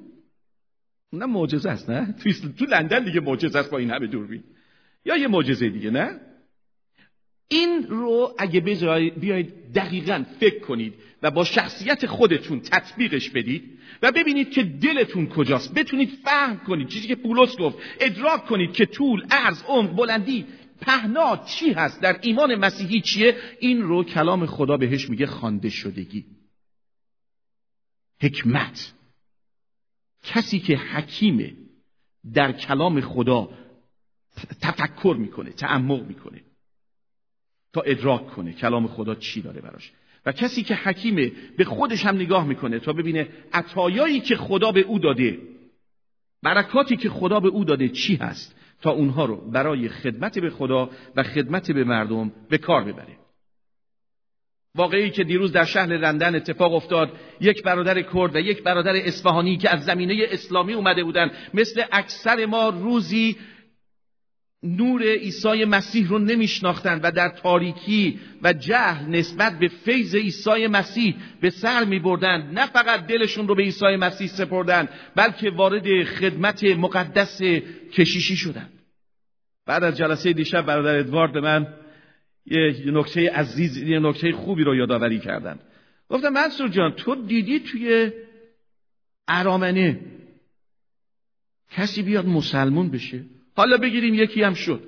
نه 1.13 1.25
معجزه 1.25 1.69
است 1.69 1.89
نه؟ 1.89 2.15
تو, 2.57 2.65
لندن 2.65 3.03
دیگه 3.03 3.19
معجزه 3.19 3.59
است 3.59 3.71
با 3.71 3.77
این 3.77 3.91
همه 3.91 4.07
دوربین. 4.07 4.43
یا 5.05 5.17
یه 5.17 5.27
معجزه 5.27 5.69
دیگه 5.69 5.89
نه؟ 5.89 6.19
این 7.51 7.87
رو 7.87 8.35
اگه 8.37 8.59
بیاید 8.59 9.73
دقیقا 9.73 10.25
فکر 10.39 10.59
کنید 10.59 10.93
و 11.21 11.31
با 11.31 11.43
شخصیت 11.43 12.05
خودتون 12.05 12.59
تطبیقش 12.59 13.29
بدید 13.29 13.79
و 14.01 14.11
ببینید 14.11 14.51
که 14.51 14.63
دلتون 14.63 15.27
کجاست. 15.27 15.73
بتونید 15.73 16.09
فهم 16.23 16.57
کنید. 16.57 16.87
چیزی 16.87 17.07
که 17.07 17.15
پولس 17.15 17.57
گفت. 17.57 17.77
ادراک 17.99 18.45
کنید 18.45 18.73
که 18.73 18.85
طول 18.85 19.25
عرض 19.31 19.63
عمق 19.63 19.95
بلندی 19.95 20.45
پهنا 20.81 21.37
چی 21.37 21.73
هست؟ 21.73 22.01
در 22.01 22.19
ایمان 22.21 22.55
مسیحی 22.55 23.01
چیه؟ 23.01 23.37
این 23.59 23.81
رو 23.81 24.03
کلام 24.03 24.45
خدا 24.45 24.77
بهش 24.77 25.09
میگه 25.09 25.25
خانده 25.25 25.69
شدگی. 25.69 26.25
حکمت. 28.21 28.93
کسی 30.23 30.59
که 30.59 30.77
حکیمه 30.77 31.53
در 32.33 32.51
کلام 32.51 33.01
خدا 33.01 33.49
تفکر 34.61 35.15
می‌کنه 35.19 35.49
تعمق 35.49 36.07
می‌کنه. 36.07 36.41
تا 37.73 37.81
ادراک 37.81 38.27
کنه 38.27 38.53
کلام 38.53 38.87
خدا 38.87 39.15
چی 39.15 39.41
داره 39.41 39.61
براش. 39.61 39.91
و 40.25 40.31
کسی 40.31 40.63
که 40.63 40.75
حکیمه 40.75 41.31
به 41.57 41.63
خودش 41.63 42.05
هم 42.05 42.15
نگاه 42.15 42.47
می‌کنه 42.47 42.79
تا 42.79 42.93
ببینه 42.93 43.27
عطایایی 43.53 44.19
که 44.19 44.35
خدا 44.35 44.71
به 44.71 44.79
او 44.79 44.99
داده 44.99 45.39
برکاتی 46.43 46.97
که 46.97 47.09
خدا 47.09 47.39
به 47.39 47.47
او 47.47 47.63
داده 47.63 47.89
چی 47.89 48.15
هست 48.15 48.55
تا 48.81 48.91
اونها 48.91 49.25
رو 49.25 49.35
برای 49.35 49.89
خدمت 49.89 50.39
به 50.39 50.49
خدا 50.49 50.89
و 51.15 51.23
خدمت 51.23 51.71
به 51.71 51.83
مردم 51.83 52.31
به 52.49 52.57
کار 52.57 52.83
ببره. 52.83 53.17
واقعی 54.75 55.09
که 55.09 55.23
دیروز 55.23 55.51
در 55.51 55.65
شهر 55.65 55.97
لندن 55.97 56.35
اتفاق 56.35 56.73
افتاد 56.73 57.11
یک 57.39 57.63
برادر 57.63 58.01
کرد 58.01 58.35
و 58.35 58.39
یک 58.39 58.63
برادر 58.63 58.95
اصفهانی 58.95 59.57
که 59.57 59.69
از 59.69 59.85
زمینه 59.85 60.27
اسلامی 60.31 60.73
اومده 60.73 61.03
بودن 61.03 61.31
مثل 61.53 61.83
اکثر 61.91 62.45
ما 62.45 62.69
روزی 62.69 63.37
نور 64.63 65.03
عیسی 65.03 65.65
مسیح 65.65 66.07
رو 66.07 66.19
نمیشناختند 66.19 66.99
و 67.03 67.11
در 67.11 67.29
تاریکی 67.29 68.19
و 68.41 68.53
جهل 68.53 69.05
نسبت 69.05 69.59
به 69.59 69.67
فیض 69.67 70.15
عیسی 70.15 70.67
مسیح 70.67 71.15
به 71.41 71.49
سر 71.49 71.83
می 71.83 71.99
بردن 71.99 72.51
نه 72.53 72.65
فقط 72.65 73.07
دلشون 73.07 73.47
رو 73.47 73.55
به 73.55 73.63
عیسی 73.63 73.95
مسیح 73.95 74.27
سپردن 74.27 74.89
بلکه 75.15 75.49
وارد 75.49 76.03
خدمت 76.03 76.63
مقدس 76.63 77.41
کشیشی 77.93 78.35
شدند. 78.35 78.71
بعد 79.65 79.83
از 79.83 79.97
جلسه 79.97 80.33
دیشب 80.33 80.61
برادر 80.61 80.99
ادوارد 80.99 81.33
به 81.33 81.41
من 81.41 81.67
یه 82.45 82.91
نکته 82.91 83.31
عزیز 83.31 83.77
یه 83.77 83.99
نکته 83.99 84.31
خوبی 84.31 84.63
رو 84.63 84.75
یادآوری 84.75 85.19
کردن 85.19 85.59
گفتم 86.09 86.29
منصور 86.29 86.67
جان 86.67 86.91
تو 86.91 87.15
دیدی 87.15 87.59
توی 87.59 88.11
ارامنه 89.27 89.99
کسی 91.71 92.01
بیاد 92.01 92.25
مسلمون 92.25 92.89
بشه؟ 92.89 93.25
حالا 93.61 93.77
بگیریم 93.77 94.13
یکی 94.13 94.43
هم 94.43 94.53
شد. 94.53 94.83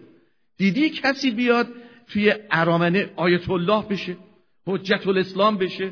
دیدی 0.57 0.89
کسی 0.89 1.31
بیاد 1.31 1.67
توی 2.07 2.33
ارامنه 2.51 3.13
آیت 3.15 3.49
الله 3.49 3.87
بشه؟ 3.87 4.17
حجت 4.65 5.07
الاسلام 5.07 5.57
بشه؟ 5.57 5.91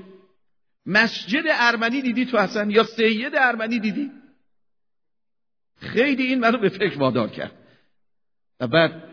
مسجد 0.85 1.43
ارمنی 1.47 2.01
دیدی 2.01 2.25
تو 2.25 2.37
اصلا 2.37 2.71
یا 2.71 2.83
سید 2.83 3.35
ارمنی 3.35 3.79
دیدی؟ 3.79 4.11
خیلی 5.77 6.23
این 6.23 6.39
منو 6.39 6.57
به 6.57 6.69
فکر 6.69 6.97
وادار 6.99 7.29
کرد. 7.29 7.51
و 8.59 8.67
بعد 8.67 9.03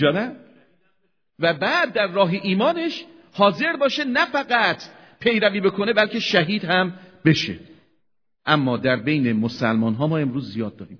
جانه 0.00 0.36
و 1.38 1.54
بعد 1.54 1.92
در 1.92 2.06
راه 2.06 2.30
ایمانش 2.30 3.04
حاضر 3.32 3.76
باشه 3.76 4.04
نه 4.04 4.26
فقط 4.26 4.82
پیروی 5.20 5.60
بکنه 5.60 5.92
بلکه 5.92 6.20
شهید 6.20 6.64
هم 6.64 6.98
بشه. 7.24 7.58
اما 8.46 8.76
در 8.76 8.96
بین 8.96 9.32
مسلمان 9.32 9.94
ها 9.94 10.06
ما 10.06 10.18
امروز 10.18 10.52
زیاد 10.52 10.76
داریم. 10.76 10.98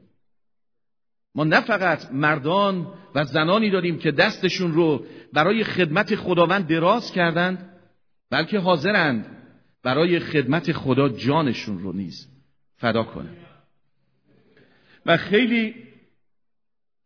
ما 1.35 1.45
نه 1.45 1.61
فقط 1.61 2.13
مردان 2.13 2.87
و 3.15 3.25
زنانی 3.25 3.71
داریم 3.71 3.99
که 3.99 4.11
دستشون 4.11 4.73
رو 4.73 5.07
برای 5.33 5.65
خدمت 5.65 6.15
خداوند 6.15 6.67
دراز 6.67 7.13
کردند 7.13 7.71
بلکه 8.31 8.59
حاضرند 8.59 9.27
برای 9.83 10.21
خدمت 10.21 10.73
خدا 10.73 11.09
جانشون 11.09 11.79
رو 11.79 11.93
نیز 11.93 12.29
فدا 12.77 13.03
کنند. 13.03 13.37
و 15.07 15.17
خیلی 15.17 15.75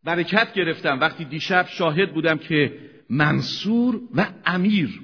برکت 0.03 0.53
گرفتم 0.53 0.99
وقتی 0.99 1.25
دیشب 1.25 1.67
شاهد 1.67 2.13
بودم 2.13 2.37
که 2.37 2.79
منصور 3.09 4.01
و 4.15 4.27
امیر 4.45 5.01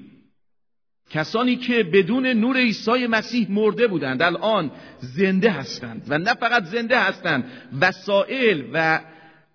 کسانی 1.09 1.55
که 1.55 1.83
بدون 1.83 2.27
نور 2.27 2.57
عیسی 2.57 3.07
مسیح 3.07 3.51
مرده 3.51 3.87
بودند 3.87 4.21
الان 4.21 4.71
زنده 4.99 5.51
هستند 5.51 6.05
و 6.07 6.17
نه 6.17 6.33
فقط 6.33 6.63
زنده 6.63 6.99
هستند 6.99 7.51
وسایل 7.81 8.69
و 8.73 8.99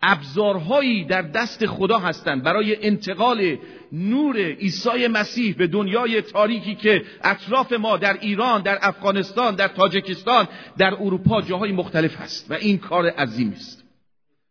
ابزارهایی 0.02 1.04
در 1.04 1.23
دست 1.23 1.66
خدا 1.66 1.99
هستند 1.99 2.42
برای 2.42 2.87
انتقال 2.87 3.59
نور 3.92 4.37
عیسی 4.37 5.07
مسیح 5.07 5.57
به 5.57 5.66
دنیای 5.66 6.23
تاریکی 6.23 6.75
که 6.75 7.04
اطراف 7.23 7.73
ما 7.73 7.97
در 7.97 8.19
ایران 8.21 8.62
در 8.62 8.78
افغانستان 8.83 9.54
در 9.54 9.69
تاجکستان 9.69 10.49
در 10.78 10.95
اروپا 10.95 11.42
جاهای 11.42 11.73
مختلف 11.73 12.16
هست 12.16 12.50
و 12.50 12.54
این 12.54 12.78
کار 12.78 13.07
عظیمی 13.07 13.54
است. 13.54 13.85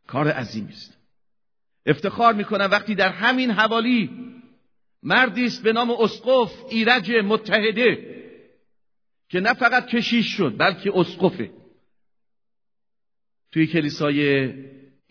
کار 0.07 0.27
عظیمی 0.27 0.69
است. 0.69 0.97
افتخار 1.85 2.33
می‌کنم 2.33 2.69
وقتی 2.71 2.95
در 2.95 3.09
همین 3.09 3.51
حوالی 3.51 4.09
مردی 5.03 5.45
است 5.45 5.63
به 5.63 5.73
نام 5.73 5.91
اسقف 5.91 6.53
ایرج 6.69 7.11
متحده 7.11 8.15
که 9.29 9.39
نه 9.39 9.53
فقط 9.53 9.85
کشیش 9.85 10.25
شد 10.25 10.55
بلکه 10.57 10.91
اسقفه. 10.95 11.51
توی 13.51 13.67
کلیسای 13.67 14.49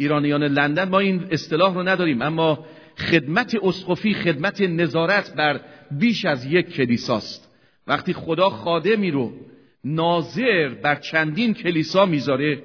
ایرانیان 0.01 0.43
لندن 0.43 0.89
ما 0.89 0.99
این 0.99 1.27
اصطلاح 1.31 1.75
رو 1.75 1.83
نداریم 1.83 2.23
اما 2.23 2.67
خدمت 2.99 3.57
اسقفی 3.63 4.15
خدمت 4.15 4.61
نظارت 4.61 5.35
بر 5.35 5.61
بیش 5.91 6.25
از 6.25 6.45
یک 6.45 6.75
کلیساست. 6.75 7.55
وقتی 7.87 8.13
خدا 8.13 8.51
خادمی 8.51 9.11
رو 9.11 9.33
ناظر 9.85 10.69
بر 10.83 10.95
چندین 10.95 11.55
کلیسا 11.55 12.07
می‌ذاره 12.07 12.63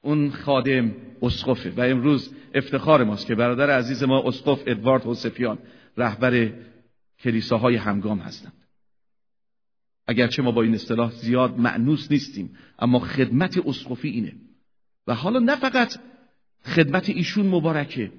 اون 0.00 0.30
خادم 0.30 0.94
اسقفه. 1.22 1.70
و 1.70 1.80
امروز 1.80 2.34
افتخار 2.54 3.04
ماست 3.04 3.26
که 3.26 3.34
برادر 3.34 3.70
عزیز 3.70 4.02
ما 4.02 4.22
اسقف 4.28 4.62
ادوارد 4.66 5.06
حسفیان 5.06 5.58
رهبر 5.96 6.52
کلیساهای 7.18 7.76
همگام 7.76 8.18
هستند. 8.18 8.52
اگرچه 10.06 10.42
ما 10.42 10.52
با 10.52 10.62
این 10.62 10.74
اصطلاح 10.74 11.10
زیاد 11.10 11.58
معنوس 11.58 12.10
نیستیم 12.10 12.56
اما 12.78 12.98
خدمت 12.98 13.58
اسقفی 13.66 14.08
اینه. 14.08 14.32
و 15.06 15.14
حالا 15.14 15.38
نه 15.38 15.56
فقط 15.56 15.98
خدمت 16.64 17.08
ایشون 17.08 17.46
مبارکه. 17.46 18.12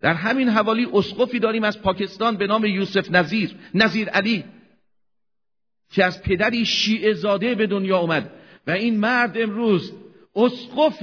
در 0.00 0.14
همین 0.14 0.48
حوالی 0.48 0.86
اسقفی 0.92 1.38
داریم 1.38 1.64
از 1.64 1.82
پاکستان 1.82 2.36
به 2.36 2.46
نام 2.46 2.64
یوسف 2.64 3.10
نظیر 3.10 3.56
نظیر 3.74 4.08
علی 4.08 4.44
که 5.90 6.04
از 6.04 6.22
پدری 6.22 6.66
شیعه 6.66 7.14
زاده 7.14 7.54
به 7.54 7.66
دنیا 7.66 7.98
اومد. 7.98 8.32
و 8.66 8.70
این 8.70 9.00
مرد 9.00 9.38
امروز 9.38 9.92
اسقف 10.34 11.00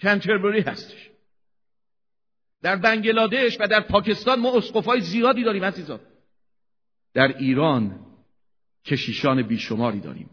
کنتربری 0.00 0.60
هستش. 0.60 1.10
در 2.62 2.76
بنگلادش 2.76 3.56
و 3.60 3.66
در 3.66 3.80
پاکستان 3.80 4.40
ما 4.40 4.56
اسقفای 4.56 5.00
زیادی 5.00 5.44
داریم 5.44 5.64
عزیزان. 5.64 6.00
در 7.14 7.38
ایران 7.38 8.00
کشیشان 8.84 9.42
بیشماری 9.42 10.00
داریم. 10.00 10.30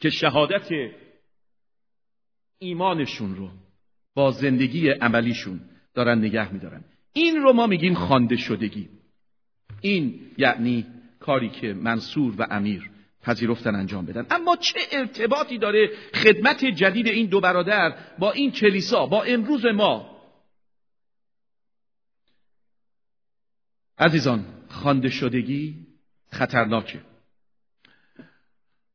که 0.00 0.10
شهادت 0.10 0.68
ایمانشون 2.58 3.36
رو 3.36 3.50
با 4.14 4.30
زندگی 4.30 4.88
عملیشون 4.88 5.60
دارن 5.94 6.18
نگه 6.18 6.52
میدارن. 6.52 6.84
این 7.12 7.36
رو 7.36 7.52
ما 7.52 7.66
میگیم 7.66 7.94
خانده 7.94 8.36
شدگی. 8.36 8.88
این 9.80 10.20
یعنی 10.38 10.86
کاری 11.20 11.48
که 11.48 11.72
منصور 11.72 12.34
و 12.38 12.46
امیر 12.50 12.90
پذیرفتن 13.22 13.74
انجام 13.74 14.06
بدن. 14.06 14.26
اما 14.30 14.56
چه 14.56 14.78
ارتباطی 14.92 15.58
داره 15.58 15.90
خدمت 16.14 16.64
جدید 16.64 17.06
این 17.06 17.26
دو 17.26 17.40
برادر 17.40 17.94
با 18.18 18.32
این 18.32 18.52
کلیسا 18.52 19.06
با 19.06 19.22
امروز 19.22 19.66
ما؟ 19.66 20.16
عزیزان 23.98 24.44
خانده 24.68 25.08
شدگی 25.08 25.86
خطرناکه. 26.30 27.00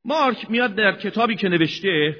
مارک 0.06 0.52
میاد 0.52 0.76
در 0.76 1.00
کتابی 1.00 1.36
که 1.36 1.50
نوشته 1.50 2.16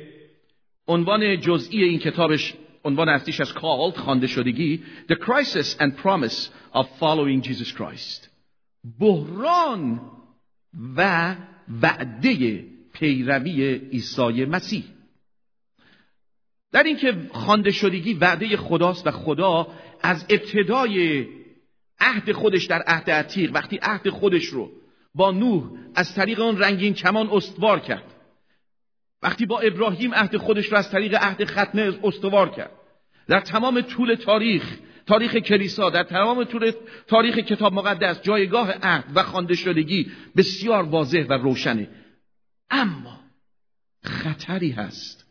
عنوان 0.88 1.40
جزئی 1.40 1.84
این 1.84 2.00
کتابش 2.00 2.54
عنوان 2.84 3.10
اصلیش 3.10 3.42
از 3.42 3.54
کالد 3.54 3.96
خوانده 3.96 4.28
شدگی 4.28 4.84
The 5.10 5.16
Crisis 5.16 5.78
and 5.80 5.92
Promise 6.04 6.50
of 6.74 6.86
Following 7.00 7.42
Jesus 7.42 7.72
Christ. 7.72 8.30
بحران 9.00 10.02
و 10.96 11.36
وعده 11.82 12.66
پیروی 12.94 13.74
عیسی 13.74 14.46
مسیح. 14.46 14.84
در 16.72 16.84
اینکه 16.84 17.18
خوانده 17.32 17.72
شدگی 17.72 18.14
وعده 18.14 18.58
خداست 18.58 19.08
و 19.08 19.12
خدا 19.12 19.68
از 20.02 20.26
ابتدای 20.30 21.28
عهد 22.00 22.32
خودش 22.32 22.66
در 22.66 22.82
عهد 22.82 23.10
عتیق 23.10 23.52
وقتی 23.54 23.80
عهد 23.82 24.10
خودش 24.10 24.46
رو 24.46 24.72
با 25.16 25.32
نوح 25.32 25.72
از 25.96 26.16
طریق 26.16 26.40
آن 26.40 26.58
رنگین 26.58 26.94
کمان 26.94 27.30
استوار 27.30 27.80
کرد. 27.80 28.11
وقتی 29.22 29.46
با 29.46 29.60
ابراهیم 29.60 30.14
عهد 30.14 30.38
خودش 30.38 30.66
رو 30.66 30.78
از 30.78 30.92
طریق 30.92 31.16
عهد 31.16 31.46
ختنه 31.46 32.00
استوار 32.04 32.50
کرد. 32.50 32.72
در 33.28 33.40
تمام 33.40 33.82
طول 33.82 34.16
تاریخ 34.16 34.80
تاریخ 35.06 35.36
کلیسا 35.36 35.90
در 35.90 36.04
تمام 36.04 36.44
طول 36.44 36.72
تاریخ 37.08 37.38
کتاب 37.38 37.74
مقدس 37.74 38.22
جایگاه 38.22 38.72
عهد 38.72 39.06
و 39.16 39.24
خوانده 39.24 39.56
شدگی 39.56 40.12
بسیار 40.38 40.84
واضح 40.84 41.26
و 41.30 41.34
روشنه. 41.34 41.90
اما 42.70 43.20
خطری 44.04 44.72
هست 44.72 45.26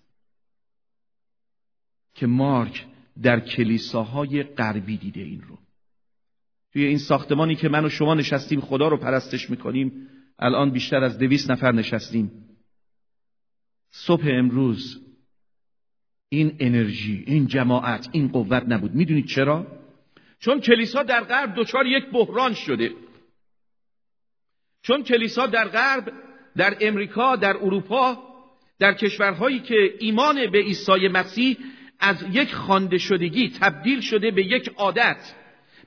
که 2.14 2.26
مارک 2.26 2.86
در 3.22 3.40
کلیساهای 3.40 4.42
غربی 4.42 4.96
دیده 4.96 5.20
این 5.20 5.42
رو. 5.48 5.58
توی 6.72 6.84
این 6.84 6.98
ساختمانی 6.98 7.54
که 7.54 7.68
من 7.68 7.84
و 7.84 7.88
شما 7.88 8.14
نشستیم 8.14 8.60
خدا 8.60 8.88
رو 8.88 8.96
پرستش 8.96 9.50
می‌کنیم 9.50 10.08
الان 10.38 10.70
بیشتر 10.70 11.04
از 11.04 11.18
دویست 11.18 11.50
نفر 11.50 11.72
نشستیم. 11.72 12.49
صبح 13.90 14.24
امروز 14.26 15.00
این 16.28 16.56
انرژی 16.60 17.24
این 17.26 17.46
جماعت 17.46 18.08
این 18.12 18.28
قوت 18.28 18.62
نبود. 18.68 18.94
می‌دونید 18.94 19.26
چرا؟ 19.26 19.66
چون 20.38 20.60
کلیسا 20.60 21.02
در 21.02 21.24
غرب 21.24 21.54
دچار 21.56 21.86
یک 21.86 22.04
بحران 22.12 22.54
شده. 22.54 22.90
چون 24.82 25.02
کلیسا 25.02 25.46
در 25.46 25.68
غرب 25.68 26.12
در 26.56 26.76
امریکا 26.80 27.36
در 27.36 27.56
اروپا 27.56 28.30
در 28.78 28.94
کشورهایی 28.94 29.60
که 29.60 29.94
ایمان 29.98 30.50
به 30.50 30.58
عیسی 30.58 31.08
مسیح 31.08 31.56
از 32.00 32.24
یک 32.32 32.54
خانده 32.54 32.98
شدگی 32.98 33.48
تبدیل 33.60 34.00
شده 34.00 34.30
به 34.30 34.44
یک 34.44 34.68
عادت. 34.76 35.34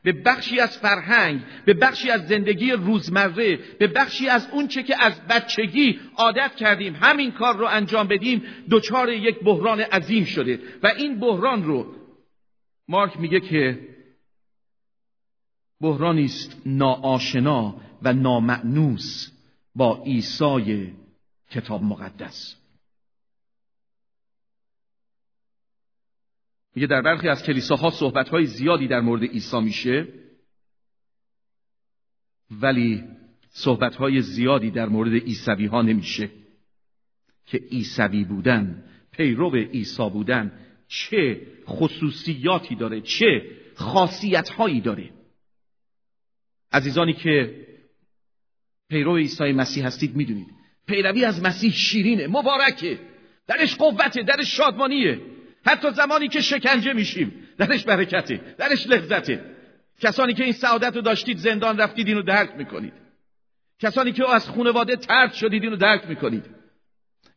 به 0.04 0.12
بخشی 0.12 0.60
از 0.60 0.78
فرهنگ 0.78 1.42
به 1.66 1.74
بخشی 1.74 2.10
از 2.10 2.28
زندگی 2.28 2.72
روزمره 2.72 3.60
به 3.80 3.88
بخشی 3.88 4.30
از 4.30 4.48
اونچه 4.52 4.84
که 4.84 5.04
از 5.04 5.28
بچگی 5.28 6.00
عادت 6.16 6.56
کردیم 6.56 6.96
همین 6.96 7.32
کار 7.32 7.58
رو 7.58 7.66
انجام 7.66 8.08
بدیم 8.08 8.44
دچار 8.72 9.10
یک 9.10 9.40
بحران 9.40 9.80
عظیم 9.80 10.26
شده. 10.26 10.60
و 10.84 10.88
این 10.88 11.20
بحران 11.20 11.64
رو 11.64 11.96
مارک 12.88 13.20
میگه 13.20 13.40
که 13.40 13.80
بحرانی 15.82 16.26
است 16.26 16.62
ناآشنا 16.66 17.76
و 18.02 18.14
نامعنوس 18.14 19.32
با 19.76 20.04
عیسی 20.06 20.94
کتاب 21.52 21.84
مقدس. 21.84 22.63
میگه 26.76 26.88
در 26.88 27.02
برخی 27.02 27.28
از 27.28 27.44
کلیساها 27.44 27.90
صحبتهای 27.90 28.46
زیادی 28.46 28.88
در 28.88 29.02
مورد 29.02 29.24
عیسی 29.24 29.60
میشه 29.60 30.08
ولی 32.52 33.04
صحبتهای 33.50 34.22
زیادی 34.22 34.72
در 34.72 34.90
مورد 34.90 35.14
عیسوی 35.14 35.66
ها 35.66 35.82
نمیشه. 35.82 36.30
که 37.46 37.58
عیسوی 37.58 38.24
بودن 38.24 38.84
پیرو 39.12 39.56
عیسی 39.56 40.10
بودن 40.10 40.52
چه 40.88 41.42
خصوصیاتی 41.68 42.76
داره 42.76 43.02
چه 43.02 43.52
خاصیت 43.76 44.50
داره. 44.84 45.10
عزیزانی 46.72 47.14
که 47.14 47.66
پیرو 48.90 49.18
عیسی 49.18 49.52
مسیح 49.52 49.86
هستید 49.86 50.16
می‌دونید 50.16 50.48
پیروی 50.88 51.26
از 51.26 51.44
مسیح 51.44 51.72
شیرینه 51.72 52.28
مبارکه 52.28 53.00
درش 53.48 53.76
قوته 53.76 54.24
درش 54.24 54.58
شادمانیه. 54.58 55.33
حتی 55.66 55.92
زمانی 55.92 56.28
که 56.28 56.42
شکنجه 56.42 56.94
میشیم. 56.94 57.34
درش 57.58 57.84
برکته 57.84 58.56
درش 58.58 58.88
لذته 58.88 59.54
کسانی 60.00 60.34
که 60.34 60.44
این 60.44 60.54
سعادت 60.54 60.96
رو 60.96 61.02
داشتید 61.02 61.38
زندان 61.38 61.78
رفتید 61.78 62.08
اینو 62.08 62.22
درک 62.22 62.54
می‌کنید. 62.58 62.94
کسانی 63.80 64.12
که 64.12 64.30
از 64.30 64.50
خانواده 64.50 64.96
ترد 64.96 65.34
شدید 65.34 65.64
اینو 65.64 65.76
درک 65.76 66.08
می‌کنید. 66.08 66.46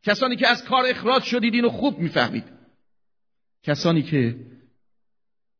کسانی 0.02 0.36
که 0.36 0.48
از 0.48 0.64
کار 0.64 0.86
اخراج 0.86 1.22
شدید 1.22 1.54
اینو 1.54 1.68
خوب 1.68 1.98
می‌فهمید. 1.98 2.44
کسانی 3.62 4.02
که 4.02 4.36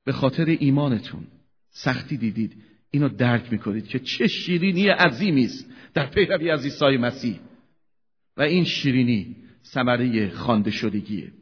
به 0.05 0.13
خاطر 0.13 0.45
ایمانتون 0.45 1.27
سختی 1.71 2.17
دیدید 2.17 2.63
اینو 2.91 3.09
درک 3.09 3.53
می‌کنید 3.53 3.89
که 3.89 3.99
چه 3.99 4.27
شیرینی 4.27 4.89
عظیمی 4.89 5.45
است 5.45 5.71
در 5.95 6.07
پیروی 6.07 6.51
از 6.51 6.65
عیسی 6.65 6.97
مسیح. 6.97 7.41
و 8.37 8.43
این 8.43 8.65
شیرینی 8.65 9.37
ثمره 9.65 10.31
خوانده 10.31 10.71
شدگیه 10.71 11.33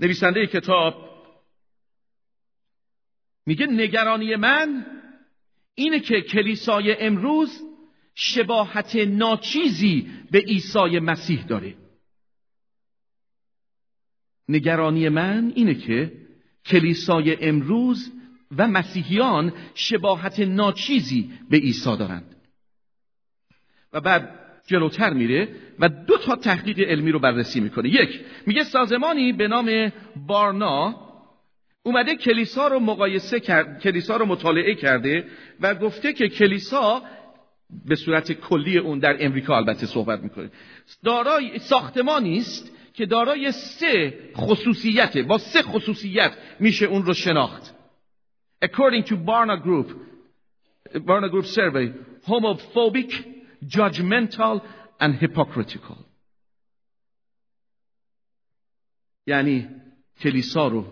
نویسنده 0.00 0.46
کتاب 0.46 1.14
میگه 3.46 3.66
نگرانی 3.66 4.36
من 4.36 4.86
اینه 5.74 6.00
که 6.00 6.20
کلیسای 6.20 6.96
امروز 7.00 7.62
شباهت 8.14 8.96
ناچیزی 8.96 10.10
به 10.30 10.38
عیسی 10.38 10.98
مسیح 10.98 11.46
داره. 11.46 11.74
نگرانی 14.48 15.08
من 15.08 15.52
اینه 15.54 15.74
که 15.74 16.12
کلیسای 16.66 17.48
امروز 17.48 18.12
و 18.56 18.68
مسیحیان 18.68 19.52
شباهت 19.74 20.40
ناچیزی 20.40 21.32
به 21.50 21.56
عیسی 21.56 21.96
دارند. 21.96 22.36
و 23.92 24.00
بعد 24.00 24.43
جلوتر 24.66 25.12
میره 25.12 25.48
و 25.78 25.88
دو 25.88 26.18
تا 26.18 26.36
تحقیق 26.36 26.80
علمی 26.80 27.12
رو 27.12 27.18
بررسی 27.18 27.60
می‌کنه. 27.60 27.88
یک 27.88 28.20
میگه 28.46 28.64
سازمانی 28.64 29.32
به 29.32 29.48
نام 29.48 29.92
بارنا 30.26 31.04
اومده 31.82 32.16
کلیسا 32.16 32.68
رو 32.68 32.80
مقایسه 32.80 33.40
کرد 33.40 33.80
کلیسا 33.82 34.16
رو 34.16 34.26
مطالعه 34.26 34.74
کرده 34.74 35.26
و 35.60 35.74
گفته 35.74 36.12
که 36.12 36.28
کلیسا 36.28 37.02
به 37.84 37.94
صورت 37.94 38.32
کلی 38.32 38.78
اون 38.78 38.98
در 38.98 39.16
امریکا 39.24 39.56
البته 39.56 39.86
صحبت 39.86 40.20
می‌کنه. 40.20 40.50
دارای 41.04 41.58
ساختمانی 41.58 42.38
است 42.38 42.72
که 42.94 43.06
دارای 43.06 43.52
سه 43.52 44.18
خصوصیته. 44.36 45.22
با 45.22 45.38
سه 45.38 45.62
خصوصیت 45.62 46.32
میشه 46.60 46.86
اون 46.86 47.02
رو 47.02 47.14
شناخت. 47.14 47.74
According 48.64 49.04
to 49.08 49.14
Barna 49.14 49.56
Group 49.66 49.88
Barna 50.94 51.28
Group 51.28 51.46
survey 51.46 51.86
homophobic 52.26 53.33
judgmental 53.68 54.60
and 55.00 55.14
hypocritical. 55.22 56.04
یعنی 59.26 59.68
کلیسا 60.20 60.68
رو 60.68 60.84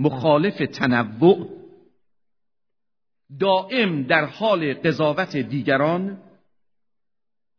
مخالف 0.00 0.56
تنوع 0.72 1.58
دائم 3.40 4.02
در 4.02 4.24
حال 4.24 4.74
قضاوت 4.74 5.36
دیگران 5.36 6.22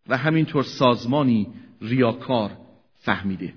و 0.07 0.17
همینطور 0.17 0.63
سازمانی 0.63 1.53
ریاکار 1.81 2.57
فهمیده. 2.93 3.53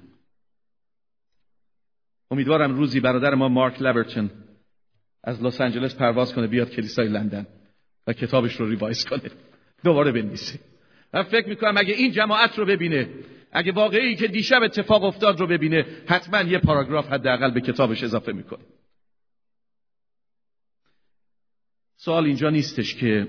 امیدوارم 2.31 2.75
روزی 2.75 3.01
برادر 3.01 3.35
ما 3.35 3.49
مارک 3.49 3.83
لبرتون 3.83 4.31
از 5.25 5.43
لس 5.43 5.61
آنجلس 5.61 5.95
پرواز 5.95 6.35
کنه 6.35 6.47
بیاد 6.47 6.71
کلیسای 6.71 7.09
لندن 7.09 7.47
و 8.07 8.13
کتابش 8.13 8.57
رو 8.61 8.69
ریوایز 8.69 9.05
کنه. 9.05 9.31
دوباره 9.85 10.13
بنویسه. 10.13 10.72
من 11.15 11.23
فکر 11.23 11.49
می‌کنم 11.49 11.77
اگه 11.77 11.95
این 11.95 12.13
جماعت 12.13 12.59
رو 12.59 12.67
ببینه 12.67 13.09
اگه 13.53 13.73
واقعی 13.73 14.17
که 14.17 14.29
دیشب 14.29 14.63
اتفاق 14.63 15.05
افتاد 15.05 15.41
رو 15.41 15.47
ببینه 15.47 15.87
حتما 16.07 16.51
یه 16.51 16.59
پاراگراف 16.59 17.13
حداقل 17.13 17.51
به 17.51 17.61
کتابش 17.61 18.03
اضافه 18.03 18.33
می‌کنه. 18.33 18.65
سوال 21.97 22.25
اینجا 22.25 22.51
نیستش 22.51 22.95
که 22.95 23.29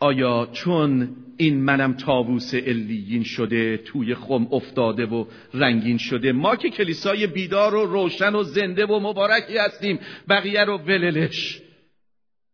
آیا 0.00 0.48
چون 0.52 1.16
این 1.36 1.60
منم 1.60 1.92
تابوس 1.92 2.54
علیین 2.54 3.22
شده 3.22 3.76
توی 3.76 4.14
خم 4.14 4.48
افتاده 4.52 5.06
و 5.06 5.24
رنگین 5.54 5.98
شده 5.98 6.32
ما 6.32 6.56
که 6.56 6.70
کلیسای 6.70 7.26
بیدار 7.26 7.74
و 7.74 7.86
روشن 7.86 8.34
و 8.34 8.42
زنده 8.42 8.86
و 8.86 9.00
مبارکی 9.00 9.58
هستیم 9.58 9.98
بقیه 10.28 10.64
رو 10.64 10.78
وللش. 10.78 11.62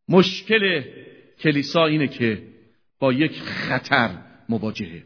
مشکل 0.09 0.83
کلیسا 1.39 1.87
اینه 1.87 2.09
که 2.09 2.43
با 2.99 3.13
یک 3.13 3.41
خطر 3.41 4.11
مواجهه. 4.49 5.05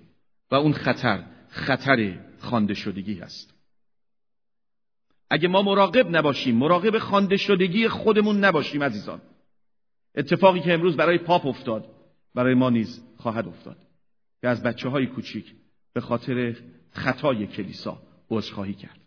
و 0.51 0.55
اون 0.55 0.73
خطر 0.73 1.25
خطر 1.49 2.25
خانده 2.39 2.75
شدگی 2.75 3.15
هست. 3.15 3.55
اگه 5.31 5.49
ما 5.49 5.63
مراقب 5.63 6.17
نباشیم 6.17 6.57
مراقب 6.57 6.99
خانده 6.99 7.37
شدگی 7.37 7.89
خودمون 7.89 8.45
نباشیم 8.45 8.83
عزیزان. 8.83 9.21
اتفاقی 10.15 10.61
که 10.61 10.73
امروز 10.73 10.97
برای 10.97 11.19
پاپ 11.19 11.47
افتاد 11.47 11.95
برای 12.35 12.55
ما 12.55 12.71
نیز 12.71 13.05
خواهد 13.17 13.49
افتاد. 13.49 13.77
که 14.41 14.49
از 14.49 14.63
بچه 14.63 14.89
های 14.89 15.07
کوچیک 15.07 15.55
به 15.93 16.01
خاطر 16.01 16.57
خطای 16.91 17.47
کلیسا 17.47 18.03
عذرخواهی 18.31 18.75
کرد. 18.75 19.01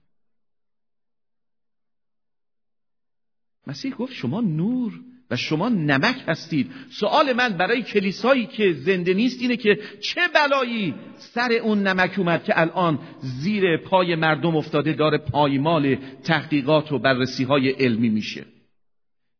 مسیح 3.67 3.95
گفت 3.95 4.13
شما 4.13 4.41
نور 4.41 4.99
و 5.31 5.35
شما 5.35 5.69
نمک 5.69 6.15
هستید. 6.27 6.71
سوال 6.89 7.33
من 7.33 7.49
برای 7.49 7.81
کلیسایی 7.81 8.45
که 8.45 8.73
زنده 8.73 9.13
نیست 9.13 9.41
اینه 9.41 9.57
که 9.57 9.79
چه 10.01 10.21
بلایی 10.35 10.93
سر 11.17 11.51
اون 11.51 11.87
نمک 11.87 12.13
اومد 12.17 12.43
که 12.43 12.59
الان 12.59 12.99
زیر 13.19 13.77
پای 13.77 14.15
مردم 14.15 14.55
افتاده 14.55 14.93
داره 14.93 15.17
پایمال 15.17 15.95
تحقیقات 16.23 16.91
و 16.91 16.99
بررسی 16.99 17.43
های 17.43 17.69
علمی 17.69 18.09
میشه؟ 18.09 18.45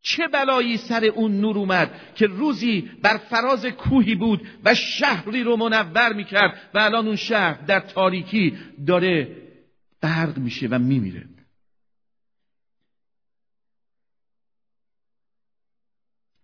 چه 0.04 0.27
بلایی 0.27 0.77
سر 0.77 1.06
اون 1.06 1.41
نور 1.41 1.58
اومد 1.58 1.91
که 2.15 2.27
روزی 2.27 2.89
بر 3.04 3.17
فراز 3.17 3.65
کوهی 3.65 4.15
بود 4.15 4.47
و 4.65 4.75
شهری 4.75 5.43
رو 5.43 5.56
منور 5.58 6.13
می‌کرد 6.13 6.54
و 6.73 6.80
الان 6.80 7.08
اون 7.08 7.15
شهر 7.15 7.65
در 7.67 7.80
تاریکی 7.80 8.54
داره 8.88 9.27
برق 10.01 10.38
میشه 10.38 10.67
و 10.67 10.80
میمیره؟ 10.80 11.23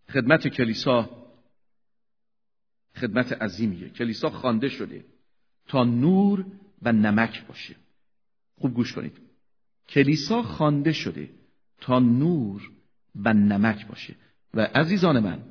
خدمت 0.10 0.48
کلیسا 0.48 1.28
خدمت 2.96 3.34
عظیمیه. 3.34 3.89
کلیسا 3.89 4.30
خوانده 4.30 4.70
شده. 4.70 5.06
تا 5.67 5.84
نور 5.84 6.46
و 6.82 6.91
نمک 6.91 7.46
باشه. 7.48 7.76
خوب 8.58 8.74
گوش 8.74 8.93
کنید. 8.93 9.22
کلیسا 9.89 10.43
خوانده 10.43 10.93
شده. 10.93 11.30
تا 11.82 12.00
نور 12.00 12.72
و 13.15 13.34
نمک 13.34 13.88
باشه. 13.88 14.15
و 14.54 14.62
عزیزان 14.62 15.20
من 15.20 15.43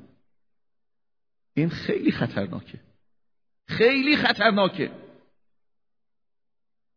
این 1.53 1.69
خیلی 1.69 2.11
خطرناکه. 2.11 2.79
خیلی 3.67 4.17
خطرناکه. 4.17 4.91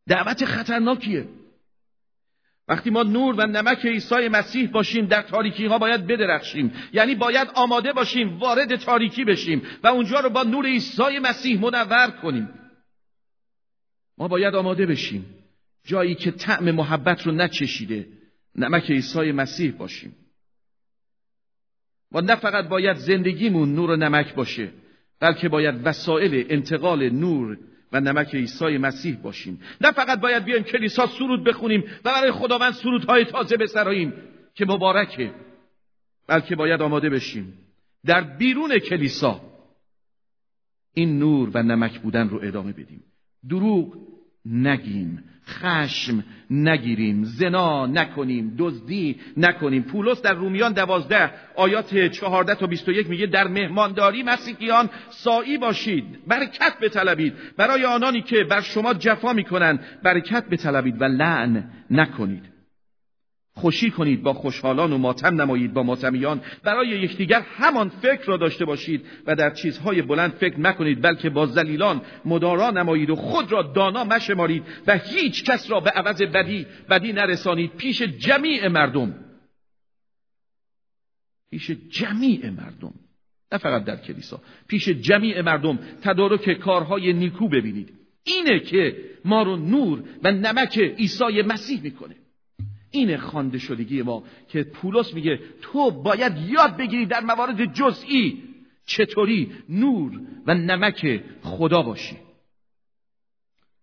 دعوت 0.07 0.45
خطرناکیه. 0.45 1.29
وقتی 2.71 2.91
ما 2.91 3.03
نور 3.03 3.35
و 3.35 3.47
نمک 3.47 3.87
عیسی 3.87 4.29
مسیح 4.29 4.71
باشیم 4.71 5.07
در 5.07 5.23
تاریکی 5.23 5.67
ها 5.67 5.79
باید 5.79 6.07
بدرخشیم. 6.07 6.73
یعنی 6.93 7.15
باید 7.15 7.49
آماده 7.55 7.93
باشیم 7.93 8.39
وارد 8.39 8.77
تاریکی 8.77 9.25
بشیم 9.25 9.63
و 9.83 9.87
اونجا 9.87 10.21
رو 10.21 10.31
با 10.31 10.43
نور 10.43 10.67
عیسی 10.67 11.19
مسیح 11.23 11.61
منور 11.61 12.11
کنیم. 12.23 12.49
ما 14.19 14.29
باید 14.29 14.55
آماده 14.55 14.87
بشیم. 14.87 15.25
جایی 15.85 16.15
که 16.15 16.31
طعم 16.31 16.71
محبت 16.71 17.27
رو 17.27 17.33
نچشیده 17.33 18.09
نمک 18.57 18.91
عیسی 18.91 19.33
مسیح 19.33 19.73
باشیم. 19.73 20.17
و 22.13 22.21
نه 22.21 22.37
فقط 22.37 22.69
باید 22.69 22.97
زندگیمون 22.97 23.75
نور 23.75 23.91
و 23.91 23.97
نمک 23.97 24.35
باشه 24.35 24.71
بلکه 25.21 25.49
باید 25.49 25.87
وسایل 25.87 26.47
انتقال 26.51 27.11
نور 27.11 27.59
و 27.93 28.01
نمک 28.01 28.35
عیسی 28.35 28.79
مسیح 28.79 29.17
باشیم. 29.17 29.61
نه 29.81 29.93
فقط 29.93 30.21
باید 30.21 30.45
بیایم 30.45 30.63
کلیسا 30.63 31.07
سرود 31.07 31.45
بخونیم 31.45 31.85
و 32.05 32.15
برای 32.15 32.33
خداوند 32.33 32.73
سرودهای 32.73 33.25
تازه 33.25 33.57
بسراییم 33.57 34.13
که 34.55 34.65
مبارکه 34.65 35.35
بلکه 36.27 36.57
باید 36.57 36.83
آماده 36.83 37.11
بشیم. 37.11 37.59
در 38.07 38.21
بیرون 38.21 38.79
کلیسا 38.79 39.41
این 40.95 41.19
نور 41.19 41.51
و 41.55 41.63
نمک 41.63 42.01
بودن 42.01 42.29
رو 42.29 42.41
ادامه 42.43 42.73
بدیم. 42.73 43.05
دروغ 43.49 44.10
نگیم 44.47 45.25
خشم 45.47 46.25
نگیریم 46.51 47.25
زنا 47.25 47.87
نکنیم 47.87 48.55
دزدی 48.59 49.17
نکنیم. 49.37 49.83
پولس 49.83 50.23
در 50.23 50.35
رومیان 50.35 50.73
دوازده 50.73 51.31
آیات 51.57 52.07
چهارده 52.07 52.55
تا 52.55 52.67
بیست 52.67 52.89
و 52.89 52.93
یک 52.93 53.11
میگه 53.11 53.27
در 53.27 53.49
مهمانداری 53.49 54.23
مسیحیان 54.23 54.91
سایی 55.11 55.59
باشید 55.59 56.05
برکت 56.27 56.73
بطلبید. 56.81 57.35
برای 57.57 57.85
آنانی 57.85 58.23
که 58.23 58.45
بر 58.45 58.61
شما 58.61 58.95
جفا 58.95 59.33
می‌کنند 59.33 59.81
برکت 60.03 60.45
بطلبید 60.51 61.03
و 61.03 61.05
لعن 61.05 61.65
نکنید. 61.91 62.50
خوشی 63.55 63.91
کنید 63.91 64.23
با 64.23 64.33
خوشحالان 64.33 64.93
و 64.93 64.99
ماتم 64.99 65.41
نمایید 65.41 65.73
با 65.73 65.83
ماتمیان. 65.83 66.41
برای 66.65 66.89
یکدیگر 66.89 67.41
همان 67.41 67.89
فکر 67.89 68.25
را 68.25 68.37
داشته 68.37 68.65
باشید 68.65 69.07
و 69.27 69.35
در 69.35 69.51
چیزهای 69.51 70.03
بلند 70.03 70.33
فکر 70.33 70.61
نکنید 70.61 71.03
بلکه 71.03 71.31
با 71.31 71.47
زلیلان 71.47 72.01
مدارا 72.25 72.71
نمایید 72.71 73.11
و 73.11 73.17
خود 73.17 73.53
را 73.53 73.63
دانا 73.63 74.05
مشمارید 74.05 74.63
و 74.87 74.99
هیچ 74.99 75.45
کس 75.45 75.71
را 75.71 75.81
به 75.81 75.91
عوض 75.91 76.23
بدی 76.23 76.67
بدی 76.91 77.13
نرسانید. 77.13 77.71
پیش 77.77 78.03
جمیع 78.03 78.69
مردم. 78.69 79.15
پیش 81.51 81.71
جمیع 81.71 82.51
مردم. 82.51 82.95
نه 83.53 83.59
فقط 83.59 83.85
در 83.85 83.97
کلیسا. 83.97 84.41
پیش 84.69 84.89
جمیع 84.89 85.41
مردم 85.41 85.79
تدارک 86.03 86.53
کارهای 86.53 87.13
نیکو 87.13 87.49
ببینید. 87.49 87.93
اینه 88.25 88.61
که 88.61 88.97
ما 89.25 89.43
رو 89.43 89.57
نور 89.57 90.05
و 90.23 90.33
نمک 90.33 90.79
عیسی 90.79 91.43
مسیح 91.43 91.83
می‌کنه. 91.83 92.17
این 92.91 93.17
خانده 93.17 93.59
شدگی 93.59 94.03
ما 94.03 94.25
که 94.49 94.63
پولس 94.63 95.15
میگه 95.15 95.41
تو 95.63 95.91
باید 95.91 96.39
یاد 96.39 96.77
بگیری 96.77 97.07
در 97.07 97.21
موارد 97.21 97.75
جزئی 97.75 98.43
چطوری 98.87 99.53
نور 99.69 100.21
و 100.47 100.55
نمک 100.55 101.25
خدا 101.43 101.83
باشی. 101.83 102.17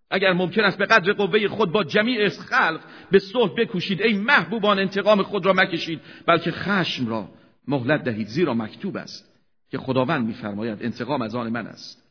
اگر 0.10 0.34
ممکن 0.34 0.62
است 0.62 0.78
به 0.78 0.86
قدر 0.86 1.14
قوه 1.14 1.48
خود 1.48 1.72
با 1.72 1.84
جمیع 1.84 2.30
خلق 2.30 2.82
به 3.12 3.20
صلح 3.20 3.54
بکوشید 3.58 4.02
ای 4.02 4.14
محبوبان 4.14 4.80
انتقام 4.80 5.24
خود 5.24 5.46
را 5.46 5.54
مکشید 5.54 6.02
بلکه 6.26 6.52
خشم 6.52 7.08
را 7.08 7.30
مهلت 7.68 8.04
دهید. 8.04 8.28
زیرا 8.28 8.54
مکتوب 8.54 8.98
است 8.98 9.34
که 9.70 9.78
خداوند 9.78 10.28
میفرماید 10.28 10.84
انتقام 10.84 11.22
از 11.22 11.36
آن 11.36 11.50
من 11.50 11.68
است. 11.68 12.04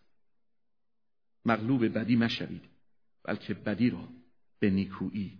مغلوب 1.44 1.98
بدی 1.98 2.16
مشوید 2.16 2.62
بلکه 3.24 3.54
بدی 3.54 3.90
را 3.90 4.08
به 4.60 4.70
نیکویی 4.70 5.32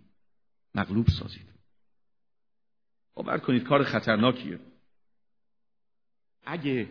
مغلوب 0.77 1.07
سازید. 1.07 1.47
باور 3.13 3.37
کنید 3.37 3.63
کار 3.63 3.83
خطرناکیه. 3.83 4.59
اگه 6.45 6.89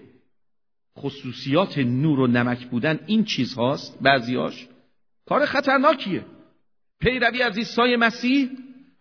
خصوصیات 0.98 1.78
نور 1.78 2.20
و 2.20 2.26
نمک 2.26 2.66
بودن 2.66 3.04
این 3.06 3.24
چیزهاست 3.24 3.98
بعضیاش 4.02 4.68
کار 5.26 5.46
خطرناکیه. 5.46 6.26
پیروی 7.00 7.42
از 7.42 7.56
عیسی 7.56 7.96
مسیح 7.96 8.50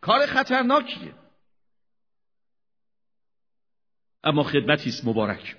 کار 0.02 0.26
خطرناکیه. 0.26 1.14
اما 4.24 4.44
خدمتی 4.44 4.90
است 4.90 5.08
مبارک. 5.08 5.56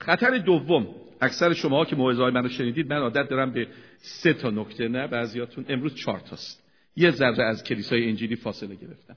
خطر 0.00 0.38
دوم 0.38 0.94
اکثر 1.20 1.52
شما 1.52 1.84
که 1.84 1.96
موعظه 1.96 2.22
های 2.22 2.32
منو 2.32 2.48
شنیدید 2.48 2.92
من 2.92 2.98
عادت 2.98 3.28
دارم 3.28 3.52
به 3.52 3.68
سه 3.98 4.34
تا 4.34 4.50
نکته 4.50 4.88
نه 4.88 5.06
بعضیاتون 5.06 5.66
امروز 5.68 5.94
چهار 5.94 6.20
تاست. 6.20 6.65
یه 6.96 7.10
ذره 7.10 7.44
از 7.44 7.64
کلیسای 7.64 8.08
انجیلی 8.08 8.36
فاصله 8.36 8.74
گرفتم. 8.74 9.16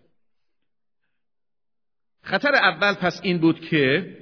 خطر 2.22 2.56
اول 2.56 2.94
پس 2.94 3.20
این 3.24 3.38
بود 3.38 3.60
که 3.60 4.18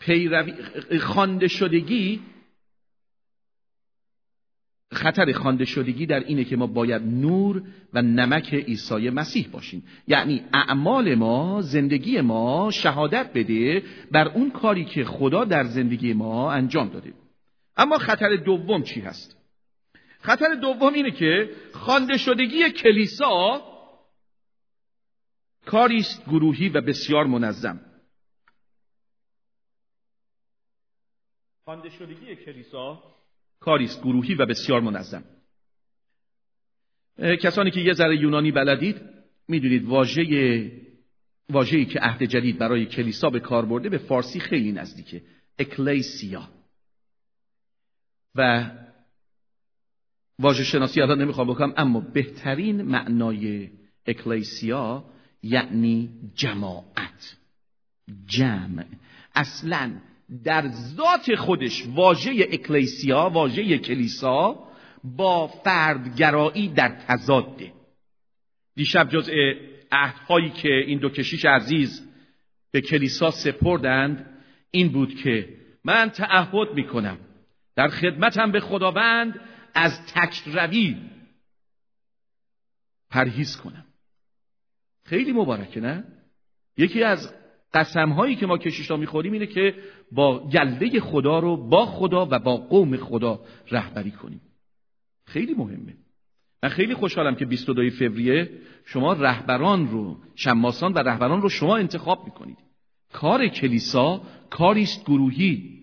پیروی 0.00 0.52
خوانده 0.98 1.48
شدگی 1.48 2.22
خطر 4.92 5.32
خوانده 5.32 5.64
شدگی 5.64 6.06
در 6.06 6.20
اینه 6.20 6.44
که 6.44 6.56
ما 6.56 6.66
باید 6.66 7.02
نور 7.02 7.62
و 7.92 8.02
نمک 8.02 8.54
عیسی 8.54 9.10
مسیح 9.10 9.48
باشیم. 9.48 9.84
یعنی 10.08 10.44
اعمال 10.52 11.14
ما 11.14 11.62
زندگی 11.62 12.20
ما 12.20 12.70
شهادت 12.70 13.30
بده 13.34 13.82
بر 14.10 14.28
اون 14.28 14.50
کاری 14.50 14.84
که 14.84 15.04
خدا 15.04 15.44
در 15.44 15.64
زندگی 15.64 16.12
ما 16.12 16.52
انجام 16.52 16.88
داده. 16.88 17.12
اما 17.76 17.98
خطر 17.98 18.36
دوم 18.36 18.82
چی 18.82 19.00
هست؟ 19.00 19.36
خطر 20.26 20.54
دوم 20.54 20.94
اینه 20.94 21.10
که 21.10 21.56
خوانده 21.72 22.18
شدگی 22.18 22.70
کلیسا 22.70 23.62
کاری 25.66 25.98
است 25.98 26.24
گروهی 26.24 26.68
و 26.68 26.80
بسیار 26.80 27.26
منظم. 27.26 27.80
خوانده 31.64 31.90
شدگی 31.90 32.36
کلیسا 32.36 33.02
کاری 33.60 33.84
است 33.84 34.02
گروهی 34.02 34.34
و 34.34 34.46
بسیار 34.46 34.80
منظم. 34.80 35.24
کسانی 37.18 37.70
که 37.70 37.80
یه 37.80 37.92
ذره 37.92 38.16
یونانی 38.16 38.52
بلدید 38.52 39.00
می‌دونید 39.48 39.84
واژه 39.84 40.72
واژه‌ای 41.50 41.84
که 41.84 42.00
عهد 42.00 42.22
جدید 42.22 42.58
برای 42.58 42.86
کلیسا 42.86 43.30
به 43.30 43.40
کار 43.40 43.64
برده 43.64 43.88
به 43.88 43.98
فارسی 43.98 44.40
خیلی 44.40 44.72
نزدیکه 44.72 45.22
اکلیسیا. 45.58 46.48
و 48.34 48.70
واژه 50.38 50.64
شناسی 50.64 51.00
الان 51.00 51.22
نمی‌خوام 51.22 51.48
بکنم 51.48 51.74
اما 51.76 52.00
بهترین 52.00 52.82
معنای 52.82 53.68
اکلیسیا 54.06 55.04
یعنی 55.42 56.10
جماعت. 56.34 57.36
جمع. 58.26 58.84
اصلا 59.34 59.92
در 60.44 60.68
ذات 60.68 61.34
خودش 61.34 61.84
واژه 61.86 62.30
اکلیسیا 62.52 63.30
واژه 63.32 63.78
کلیسا 63.78 64.66
با 65.04 65.46
فردگرایی 65.46 66.68
در 66.68 66.88
تضاده. 66.88 67.72
دیشب 68.74 69.08
جزء 69.08 69.32
عهدهایی 69.92 70.50
که 70.50 70.68
این 70.68 70.98
دو 70.98 71.08
کشیش 71.08 71.44
عزیز 71.44 72.08
به 72.70 72.80
کلیسا 72.80 73.30
سپردند 73.30 74.26
این 74.70 74.88
بود 74.88 75.14
که 75.14 75.48
من 75.84 76.10
تعهد 76.10 76.74
می‌کنم 76.74 77.18
در 77.76 77.88
خدمتم 77.88 78.52
به 78.52 78.60
خداوند 78.60 79.40
از 79.76 80.06
تکروی 80.06 80.96
پرهیز 83.10 83.56
کنم. 83.56 83.84
خیلی 85.04 85.32
مبارکه 85.32 85.80
نه؟ 85.80 86.04
یکی 86.76 87.02
از 87.02 87.34
قسم 87.74 88.34
که 88.34 88.46
ما 88.46 88.58
کشیشا 88.58 88.96
می‌خوریم 88.96 89.32
اینه 89.32 89.46
که 89.46 89.74
با 90.12 90.48
گلده 90.48 91.00
خدا 91.00 91.38
رو 91.38 91.56
با 91.56 91.86
خدا 91.86 92.28
و 92.30 92.38
با 92.38 92.56
قوم 92.56 92.96
خدا 92.96 93.44
رهبری 93.70 94.10
کنیم. 94.10 94.40
خیلی 95.26 95.54
مهمه. 95.54 95.96
من 96.62 96.68
خیلی 96.68 96.94
خوشحالم 96.94 97.34
که 97.34 97.46
22 97.46 97.90
فوریه 97.90 98.60
شما 98.84 99.12
رهبران 99.12 99.88
رو 99.88 100.20
شماسان 100.34 100.92
و 100.92 100.98
رهبران 100.98 101.42
رو 101.42 101.48
شما 101.48 101.76
انتخاب 101.76 102.24
می‌کنید. 102.24 102.58
کار 103.12 103.48
کلیسا 103.48 104.22
کاریست 104.50 105.04
گروهی. 105.04 105.75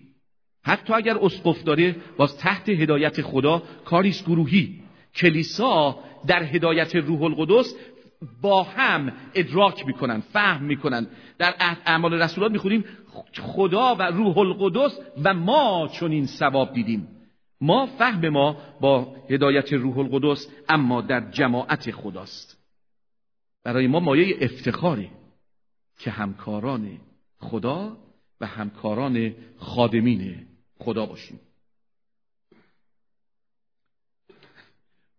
حتی 0.64 0.92
اگر 0.92 1.18
اسقف 1.18 1.64
داره 1.64 1.96
باز 2.16 2.38
تحت 2.38 2.68
هدایت 2.68 3.22
خدا 3.22 3.62
کاریست 3.84 4.26
گروهی. 4.26 4.80
کلیسا 5.14 5.98
در 6.26 6.42
هدایت 6.42 6.96
روح 6.96 7.22
القدس 7.22 7.74
با 8.42 8.62
هم 8.62 9.12
ادراک 9.34 9.86
می‌کنن 9.86 10.20
فهم 10.20 10.64
می‌کنن. 10.64 11.06
در 11.38 11.54
اعمال 11.86 12.14
رسولات 12.14 12.52
می‌خونیم 12.52 12.84
خدا 13.40 13.94
و 13.94 14.02
روح 14.02 14.38
القدس 14.38 14.98
و 15.24 15.34
ما 15.34 15.88
چون 15.92 16.12
این 16.12 16.26
ثواب 16.26 16.72
دیدیم. 16.72 17.08
ما 17.60 17.86
فهم 17.86 18.28
ما 18.28 18.56
با 18.80 19.16
هدایت 19.30 19.72
روح 19.72 19.98
القدس 19.98 20.48
اما 20.68 21.00
در 21.00 21.30
جماعت 21.30 21.90
خداست. 21.90 22.58
برای 23.64 23.86
ما 23.86 24.00
مایه 24.00 24.36
افتخاری 24.40 25.10
که 25.98 26.10
همکاران 26.10 26.88
خدا 27.38 27.96
و 28.40 28.46
همکاران 28.46 29.34
خادمین 29.56 30.46
خدا 30.84 31.06
باشیم. 31.06 31.40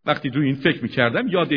وقتی 0.05 0.29
روی 0.29 0.45
این 0.45 0.55
فکر 0.55 0.83
می‌کردم 0.83 1.27
یاد 1.27 1.49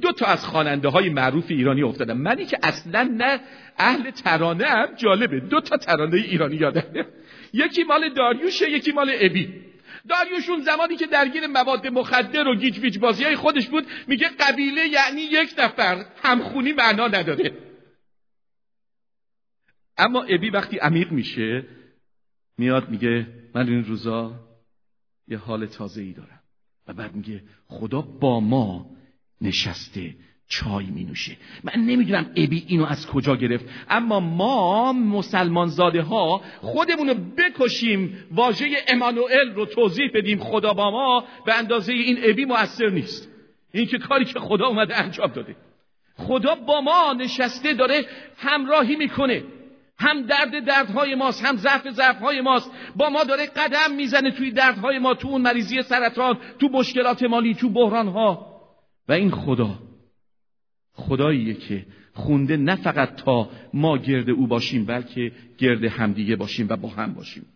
دو 0.00 0.12
تا 0.12 0.26
از 0.26 0.44
خواننده 0.44 0.88
های 0.88 1.08
معروف 1.08 1.44
ایرانی 1.48 1.82
افتادم. 1.82 2.16
منی 2.16 2.46
که 2.46 2.58
اصلا 2.62 3.02
نه 3.02 3.40
اهل 3.78 4.10
ترانه 4.10 4.66
هم 4.66 4.94
جالبه. 4.94 5.40
دو 5.40 5.60
تا 5.60 5.76
ترانه 5.76 6.16
ایرانی 6.16 6.56
یادم. 6.56 7.06
یکی 7.52 7.82
مال 7.84 8.14
داریوشه 8.14 8.70
یکی 8.70 8.92
مال 8.92 9.10
ابی. 9.14 9.54
داریوش 10.08 10.48
اون 10.48 10.60
زمانی 10.60 10.96
که 10.96 11.06
درگیر 11.06 11.46
مواد 11.46 11.86
مخدر 11.86 12.48
و 12.48 12.54
گیج 12.54 12.78
ویج 12.78 12.98
بازی 12.98 13.24
های 13.24 13.36
خودش 13.36 13.68
بود 13.68 13.86
میگه 14.06 14.28
قبیله 14.40 14.86
یعنی 14.88 15.20
یک 15.20 15.54
نفر. 15.58 16.04
همخونی 16.22 16.72
معنا 16.72 17.08
نداره. 17.08 17.52
اما 19.98 20.22
ابی 20.22 20.50
وقتی 20.50 20.78
عمیق 20.78 21.12
میشه 21.12 21.64
میاد 22.60 22.88
میگه 22.88 23.26
من 23.54 23.68
این 23.68 23.84
روزا 23.84 24.32
یه 25.28 25.38
حال 25.38 25.66
تازه 25.66 26.02
ای 26.02 26.12
دارم. 26.12 26.40
و 26.86 26.92
بعد 26.92 27.14
میگه 27.14 27.42
خدا 27.66 28.00
با 28.00 28.40
ما 28.40 28.86
نشسته 29.40 30.14
چای 30.48 30.86
می 30.86 31.04
نوشه 31.04 31.36
من 31.64 31.82
نمی‌دونم 31.84 32.30
ابی 32.36 32.64
اینو 32.66 32.84
از 32.84 33.06
کجا 33.06 33.36
گرفت 33.36 33.64
اما 33.88 34.20
ما 34.20 34.92
مسلمان 34.92 35.68
زاده 35.68 36.02
ها 36.02 36.42
خودمونو 36.60 37.14
بکشیم 37.14 38.24
واژه 38.30 38.66
امانوئل 38.88 39.54
رو 39.54 39.66
توضیح 39.66 40.10
بدیم 40.14 40.38
خدا 40.38 40.72
با 40.72 40.90
ما 40.90 41.24
به 41.46 41.54
اندازه 41.58 41.92
این 41.92 42.18
ابی 42.22 42.44
مؤثر 42.44 42.88
نیست. 42.88 43.28
این 43.72 43.86
که 43.86 43.98
کاری 43.98 44.24
که 44.24 44.40
خدا 44.40 44.66
اومده 44.66 44.96
انجام 44.96 45.32
داده. 45.32 45.56
خدا 46.16 46.54
با 46.54 46.80
ما 46.80 47.12
نشسته 47.12 47.74
داره 47.74 48.06
همراهی 48.36 48.96
می‌کنه. 48.96 49.44
هم 50.00 50.22
درد 50.22 50.64
دردهای 50.66 51.14
ماست 51.14 51.44
هم 51.44 51.56
ضعف 51.56 51.90
ضعفهای 51.90 52.40
ماست. 52.40 52.70
با 52.96 53.10
ما 53.10 53.24
داره 53.24 53.46
قدم 53.46 53.94
می‌زنه 53.96 54.30
توی 54.30 54.50
دردهای 54.50 54.98
ما 54.98 55.14
تو 55.14 55.28
اون 55.28 55.42
مریضی 55.42 55.82
سرطان 55.82 56.38
تو 56.58 56.68
مشکلات 56.68 57.22
مالی 57.22 57.54
تو 57.54 57.68
بحرانها. 57.68 58.60
و 59.08 59.12
این 59.12 59.30
خدا 59.30 59.78
خداییه 60.92 61.54
که 61.54 61.86
خونده 62.12 62.56
نه 62.56 62.76
فقط 62.76 63.16
تا 63.16 63.50
ما 63.74 63.98
گرد 63.98 64.30
او 64.30 64.46
باشیم 64.46 64.84
بلکه 64.84 65.32
گرد 65.58 65.84
همدیگه 65.84 66.36
باشیم 66.36 66.66
و 66.70 66.76
با 66.76 66.88
هم 66.88 67.14
باشیم. 67.14 67.46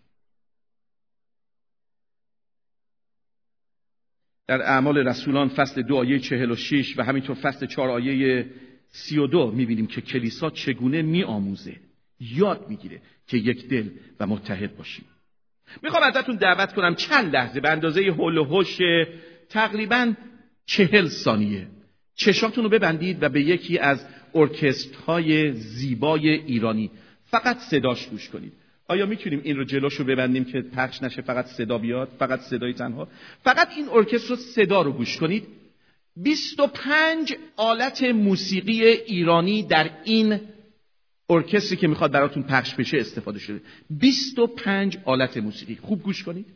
در 4.46 4.62
اعمال 4.62 4.98
رسولان 4.98 5.48
فصل 5.48 5.82
دو 5.82 5.96
آیه 5.96 6.18
چهل 6.18 6.50
و 6.50 6.56
شیش 6.56 6.98
و 6.98 7.02
همینطور 7.02 7.36
فصل 7.36 7.66
چهار 7.66 7.90
آیه 7.90 8.50
سی 8.88 9.18
و 9.18 9.26
دو 9.26 9.50
می‌بینیم 9.50 9.86
که 9.86 10.00
کلیسا 10.00 10.50
چگونه 10.50 11.02
میآموزه. 11.02 11.76
یاد 12.20 12.66
می‌گیره 12.68 13.00
که 13.26 13.36
یک 13.36 13.68
دل 13.68 13.88
و 14.20 14.26
متحد 14.26 14.76
باشیم. 14.76 15.04
می‌خوام 15.82 16.02
ازتون 16.02 16.36
دعوت 16.36 16.72
کنم 16.72 16.94
چند 16.94 17.34
لحظه 17.34 17.60
به 17.60 17.70
اندازه 17.70 18.02
هول 18.02 18.38
و 18.38 18.44
هوش 18.44 18.78
تقریبا 19.48 20.14
چهل 20.66 21.08
ثانیه 21.08 21.66
چشاتون 22.14 22.64
رو 22.64 22.70
ببندید 22.70 23.22
و 23.22 23.28
به 23.28 23.42
یکی 23.42 23.78
از 23.78 24.06
ارکسترهای 24.34 25.52
زیبای 25.52 26.28
ایرانی 26.28 26.90
فقط 27.24 27.58
صداش 27.58 28.06
گوش 28.06 28.28
کنید. 28.28 28.52
آیا 28.88 29.06
می‌تونیم 29.06 29.40
این 29.44 29.56
رو 29.56 29.64
جلوش 29.64 29.94
رو 29.94 30.04
ببندیم 30.04 30.44
که 30.44 30.62
پخش 30.62 31.02
نشه؟ 31.02 31.22
فقط 31.22 31.46
صدا 31.46 31.78
بیاد 31.78 32.08
فقط 32.18 32.40
صدای 32.40 32.72
تنها؟ 32.72 33.08
فقط 33.42 33.68
این 33.76 33.88
ارکستر 33.88 34.36
صدا 34.36 34.82
رو 34.82 34.92
گوش 34.92 35.16
کنید. 35.16 35.46
25 36.16 37.34
آلت 37.56 38.02
موسیقی 38.02 38.82
ایرانی 38.82 39.62
در 39.62 39.90
این 40.04 40.40
ارکستری 41.30 41.76
که 41.76 41.88
می‌خواد 41.88 42.12
براتون 42.12 42.42
پخش 42.42 42.74
بشه 42.74 42.96
استفاده 42.96 43.38
شده. 43.38 43.60
25 43.90 44.98
آلت 45.04 45.36
موسیقی. 45.36 45.76
خوب 45.76 46.02
گوش 46.02 46.22
کنید. 46.22 46.46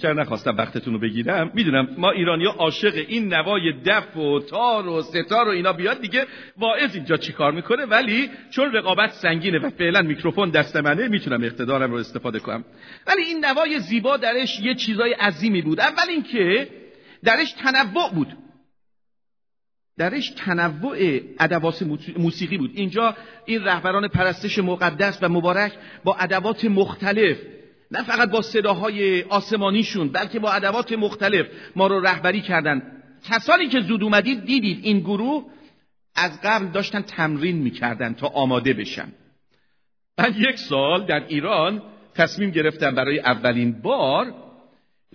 بیشتر 0.00 0.12
نخواستم 0.12 0.56
وقتتون 0.56 0.94
رو 0.94 1.00
بگیرم. 1.00 1.50
می‌دونم 1.54 1.88
ما 1.98 2.10
ایرانی 2.10 2.44
ها 2.44 2.52
عاشق 2.52 2.94
این 3.08 3.34
نوای 3.34 3.72
دف 3.86 4.16
و 4.16 4.40
تار 4.40 4.88
و 4.88 5.02
ستار 5.02 5.48
و 5.48 5.50
اینا 5.50 5.72
بیاد 5.72 6.00
دیگه. 6.00 6.26
واعظ 6.56 6.94
اینجا 6.94 7.16
چیکار 7.16 7.52
می‌کنه؟ 7.52 7.84
ولی 7.84 8.30
چون 8.50 8.72
رقابت 8.72 9.12
سنگینه 9.12 9.58
و 9.58 9.70
فعلا 9.70 10.02
میکروفون 10.02 10.50
دست 10.50 10.76
منه 10.76 11.08
می‌تونم 11.08 11.44
اقتدارم 11.44 11.90
رو 11.90 11.96
استفاده 11.96 12.38
کنم. 12.38 12.64
ولی 13.06 13.22
این 13.22 13.44
نوای 13.44 13.80
زیبا 13.80 14.16
درش 14.16 14.60
یه 14.60 14.74
چیزای 14.74 15.12
عظیمی 15.12 15.62
بود. 15.62 15.80
اول 15.80 16.08
اینکه 16.08 16.68
درش 17.24 17.52
تنوع 17.52 18.10
بود. 18.14 18.36
درش 19.98 20.30
تنوع 20.30 20.98
ادوات 21.40 21.82
موسیقی 22.18 22.58
بود. 22.58 22.70
اینجا 22.74 23.16
این 23.46 23.64
رهبران 23.64 24.08
پرستش 24.08 24.58
مقدس 24.58 25.18
و 25.22 25.28
مبارک 25.28 25.72
با 26.04 26.16
ادوات 26.16 26.64
مختلف 26.64 27.38
نه 27.90 28.02
فقط 28.02 28.30
با 28.30 28.42
صداهای 28.42 29.22
آسمانیشون 29.22 30.08
بلکه 30.08 30.38
با 30.38 30.52
ادوات 30.52 30.92
مختلف 30.92 31.46
ما 31.76 31.86
رو 31.86 32.00
رهبری 32.00 32.40
کردن. 32.40 32.82
کسانی 33.24 33.68
که 33.68 33.80
زود 33.80 34.02
اومدید 34.02 34.44
دیدید 34.44 34.78
این 34.82 35.00
گروه 35.00 35.44
از 36.14 36.40
قبل 36.44 36.66
داشتن 36.66 37.00
تمرین 37.00 37.56
می‌کردن 37.56 38.14
تا 38.14 38.26
آماده 38.26 38.72
بشن. 38.72 39.12
من 40.18 40.34
یک 40.38 40.58
سال 40.58 41.06
در 41.06 41.26
ایران 41.28 41.82
تصمیم 42.14 42.50
گرفتم 42.50 42.94
برای 42.94 43.20
اولین 43.20 43.72
بار 43.72 44.34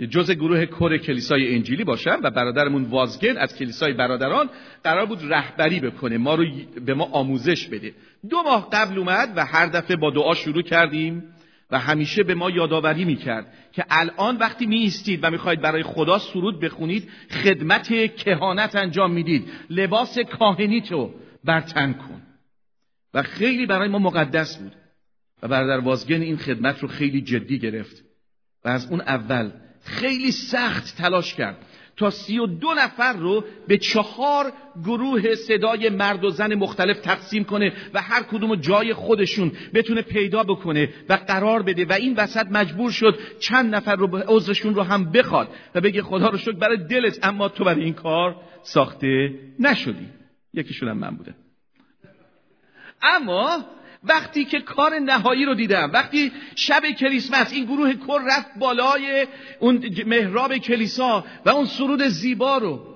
جز 0.09 0.31
گروه 0.31 0.65
کور 0.65 0.97
کلیسای 0.97 1.55
انجیلی 1.55 1.83
باشم 1.83 2.19
و 2.23 2.31
برادرمون 2.31 2.83
وازگن 2.83 3.37
از 3.37 3.55
کلیسای 3.55 3.93
برادران 3.93 4.49
قرار 4.83 5.05
بود 5.05 5.33
رهبری 5.33 5.79
بکنه 5.79 6.17
ما 6.17 6.35
رو 6.35 6.45
به 6.85 6.93
ما 6.93 7.05
آموزش 7.11 7.67
بده. 7.67 7.93
دو 8.29 8.43
ماه 8.43 8.69
قبل 8.69 8.97
اومد 8.97 9.33
و 9.35 9.45
هر 9.45 9.65
دفعه 9.65 9.97
با 9.97 10.11
دعا 10.11 10.33
شروع 10.33 10.61
کردیم. 10.61 11.23
و 11.71 11.79
همیشه 11.79 12.23
به 12.23 12.35
ما 12.35 12.49
یادآوری 12.49 13.05
می‌کرد 13.05 13.53
که 13.71 13.85
الان 13.89 14.37
وقتی 14.37 14.65
می 14.65 14.77
ایستید 14.77 15.19
و 15.23 15.31
می‌خواید 15.31 15.61
برای 15.61 15.83
خدا 15.83 16.19
سرود 16.19 16.59
بخونید 16.59 17.09
خدمت 17.31 18.15
کهانت 18.15 18.75
انجام 18.75 19.11
می‌دید. 19.11 19.51
لباس 19.69 20.19
کاهنی 20.19 20.81
تو 20.81 21.13
برتن 21.43 21.93
کن. 21.93 22.21
و 23.13 23.23
خیلی 23.23 23.65
برای 23.65 23.87
ما 23.87 23.99
مقدس 23.99 24.57
بود. 24.57 24.71
و 25.43 25.47
برادر 25.47 25.79
وازگن 25.79 26.21
این 26.21 26.37
خدمت 26.37 26.79
رو 26.79 26.87
خیلی 26.87 27.21
جدی 27.21 27.59
گرفت. 27.59 28.03
و 28.65 28.69
از 28.69 28.91
اون 28.91 29.01
اول 29.01 29.51
خیلی 29.83 30.31
سخت 30.31 30.97
تلاش 30.97 31.33
کرد. 31.33 31.65
تا 31.97 32.09
سی 32.09 32.39
و 32.39 32.45
دو 32.45 32.73
نفر 32.73 33.13
رو 33.13 33.43
به 33.67 33.77
چهار 33.77 34.51
گروه 34.83 35.35
صدای 35.35 35.89
مرد 35.89 36.23
و 36.23 36.29
زن 36.29 36.53
مختلف 36.55 36.99
تقسیم 36.99 37.43
کنه 37.43 37.73
و 37.93 38.01
هر 38.01 38.23
کدوم 38.23 38.55
جای 38.55 38.93
خودشون 38.93 39.51
بتونه 39.73 40.01
پیدا 40.01 40.43
بکنه 40.43 40.89
و 41.09 41.13
قرار 41.13 41.63
بده. 41.63 41.85
و 41.85 41.93
این 41.93 42.15
وسط 42.15 42.45
مجبور 42.51 42.91
شد 42.91 43.19
چند 43.39 43.75
نفر 43.75 43.95
رو 43.95 44.17
عذرشون 44.27 44.75
رو 44.75 44.83
هم 44.83 45.11
بخواد 45.11 45.49
و 45.75 45.81
بگه 45.81 46.01
خدا 46.01 46.29
رو 46.29 46.37
شکر 46.37 46.51
برای 46.51 46.77
دلت 46.77 47.19
اما 47.23 47.49
تو 47.49 47.63
برای 47.63 47.83
این 47.83 47.93
کار 47.93 48.35
ساخته 48.63 49.33
نشدی. 49.59 50.07
یکیشون 50.53 50.89
هم 50.89 50.97
من 50.97 51.15
بوده 51.15 51.35
اما 53.01 53.65
وقتی 54.07 54.45
که 54.45 54.59
کار 54.59 54.99
نهایی 54.99 55.45
رو 55.45 55.55
دیدم 55.55 55.91
وقتی 55.93 56.31
شب 56.55 56.83
کریسمس 56.99 57.53
این 57.53 57.65
گروه 57.65 57.93
کر 57.93 58.19
رفت 58.27 58.59
بالای 58.59 59.27
اون 59.59 59.89
محراب 60.05 60.57
کلیسا 60.57 61.25
و 61.45 61.49
اون 61.49 61.65
سرود 61.65 62.03
زیبا 62.03 62.57
رو 62.57 62.95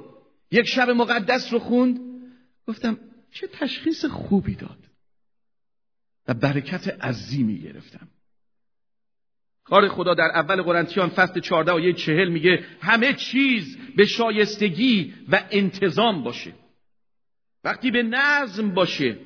یک 0.52 0.68
شب 0.68 0.90
مقدس 0.90 1.54
رو 1.54 1.60
خوند 1.60 2.00
گفتم 2.68 2.98
چه 3.32 3.48
تشخیص 3.48 4.06
خوبی 4.06 4.56
داد 4.56 4.78
و 6.28 6.34
برکت 6.34 6.88
عظیمی 6.88 7.60
گرفتم. 7.60 8.08
کار 9.64 9.88
خدا 9.88 10.14
در 10.14 10.32
اول 10.34 10.62
قرنتیان 10.62 11.10
فصل 11.10 11.40
14 11.40 11.72
و 11.72 11.92
چهل 11.92 12.30
میگه 12.30 12.66
همه 12.82 13.14
چیز 13.14 13.78
به 13.96 14.06
شایستگی 14.06 15.14
و 15.30 15.44
انتظام 15.52 16.24
باشه. 16.24 16.54
وقتی 17.64 17.92
به 17.92 18.04
نظم 18.04 18.74
باشه 18.74 19.18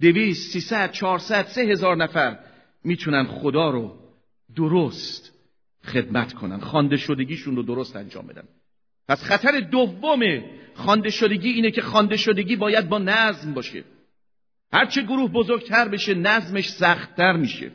دویست، 0.00 0.52
سیصد، 0.52 0.92
چهارصد، 0.92 1.46
سه 1.46 1.62
هزار 1.62 1.96
نفر 1.96 2.38
می‌تونن 2.84 3.24
خدا 3.24 3.70
رو 3.70 3.98
درست 4.56 5.32
خدمت 5.84 6.32
کنن. 6.32 6.60
خانده 6.60 6.96
شدگیشون 6.96 7.56
رو 7.56 7.62
درست 7.62 7.96
انجام 7.96 8.26
بدن. 8.26 8.44
پس 9.08 9.24
خطر 9.24 9.60
دوم 9.60 10.20
خانده 10.74 11.10
شدگی 11.10 11.50
اینه 11.50 11.70
که 11.70 11.82
خانده 11.82 12.16
شدگی 12.16 12.56
باید 12.56 12.88
با 12.88 12.98
نظم 12.98 13.54
باشه. 13.54 13.84
هرچه 14.72 15.02
گروه 15.02 15.30
بزرگتر 15.30 15.88
بشه 15.88 16.14
نظمش 16.14 16.68
سختتر 16.68 17.32
میشه. 17.32 17.70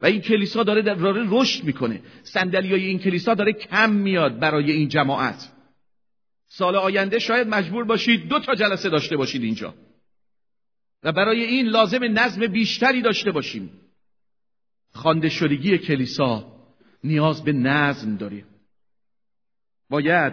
و 0.00 0.06
این 0.06 0.20
کلیسا 0.20 0.62
داره 0.62 0.82
داره 0.82 1.24
رشد 1.28 1.64
می‌کنه. 1.64 2.00
صندلیای 2.22 2.84
این 2.84 2.98
کلیسا 2.98 3.34
داره 3.34 3.52
کم 3.52 3.92
میاد 3.92 4.38
برای 4.38 4.72
این 4.72 4.88
جماعت. 4.88 5.52
سال 6.46 6.76
آینده 6.76 7.18
شاید 7.18 7.48
مجبور 7.48 7.84
باشید 7.84 8.28
دو 8.28 8.38
تا 8.38 8.54
جلسه 8.54 8.88
داشته 8.88 9.16
باشید 9.16 9.42
اینجا. 9.42 9.74
و 11.04 11.12
برای 11.12 11.44
این 11.44 11.66
لازم 11.66 12.18
نظم 12.18 12.46
بیشتری 12.46 13.02
داشته 13.02 13.30
باشیم. 13.30 13.80
خانده 14.92 15.28
شدگی 15.28 15.78
کلیسا 15.78 16.54
نیاز 17.04 17.44
به 17.44 17.52
نظم 17.52 18.16
داره. 18.16 18.44
باید 19.90 20.32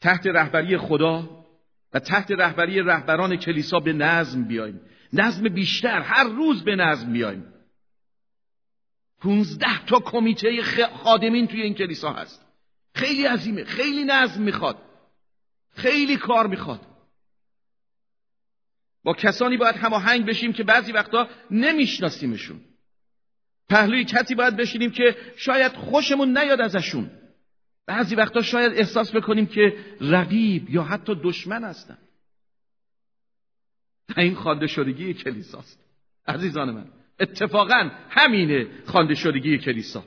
تحت 0.00 0.26
رهبری 0.26 0.78
خدا 0.78 1.44
و 1.92 1.98
تحت 1.98 2.30
رهبری 2.30 2.80
رهبران 2.80 3.36
کلیسا 3.36 3.80
به 3.80 3.92
نظم 3.92 4.44
بیایم. 4.44 4.80
نظم 5.12 5.48
بیشتر 5.48 6.00
هر 6.00 6.24
روز 6.24 6.64
به 6.64 6.76
نظم 6.76 7.12
بیایم. 7.12 7.44
پونزده 9.18 9.84
تا 9.86 9.98
کمیته 9.98 10.62
خادمین 11.04 11.46
توی 11.46 11.62
این 11.62 11.74
کلیسا 11.74 12.12
هست. 12.12 12.46
خیلی 12.94 13.26
عظیمه 13.26 13.64
خیلی 13.64 14.04
نظم 14.04 14.42
می‌خواد. 14.42 14.82
خیلی 15.70 16.16
کار 16.16 16.46
می‌خواد. 16.46 16.91
با 19.04 19.14
کسانی 19.14 19.56
باید 19.56 19.76
هماهنگ 19.76 20.26
بشیم 20.26 20.52
که 20.52 20.64
بعضی 20.64 20.92
وقتا 20.92 21.28
نمیشناسیمشون. 21.50 22.60
پهلوی 23.68 24.04
کسی 24.04 24.34
باید 24.34 24.56
بشینیم 24.56 24.90
که 24.90 25.16
شاید 25.36 25.72
خوشمون 25.72 26.38
نیاد 26.38 26.60
ازشون. 26.60 27.10
بعضی 27.86 28.14
وقتا 28.14 28.42
شاید 28.42 28.72
احساس 28.72 29.14
بکنیم 29.14 29.46
که 29.46 29.76
رقیب 30.00 30.70
یا 30.70 30.82
حتی 30.82 31.14
دشمن 31.22 31.64
هستن. 31.64 31.98
این 34.16 34.34
خانده 34.34 34.66
شدگی 34.66 35.14
کلیساست. 35.14 35.78
عزیزان 36.28 36.70
من 36.70 36.86
اتفاقا 37.20 37.90
همینه 38.10 38.66
خانده 38.86 39.14
شدگی 39.14 39.58
کلیسا. 39.58 40.04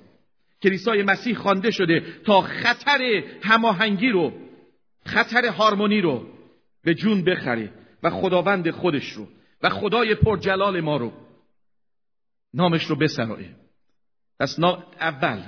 کلیسای 0.63 1.03
مسیح 1.03 1.35
خوانده 1.35 1.71
شده 1.71 2.03
تا 2.25 2.41
خطر 2.41 3.23
هماهنگی 3.41 4.09
رو 4.09 4.33
خطر 5.05 5.45
هارمونی 5.47 6.01
رو 6.01 6.27
به 6.83 6.93
جون 6.93 7.23
بخره. 7.23 7.73
و 8.05 8.09
خداوند 8.09 8.69
خودش 8.69 9.11
رو 9.11 9.27
و 9.61 9.69
خدای 9.69 10.15
پرجلال 10.15 10.81
ما 10.81 10.97
رو. 10.97 11.11
نامش 12.53 12.83
رو 12.83 12.95
بسرایه 12.95 13.49
پس 14.39 14.59
اول 14.99 15.41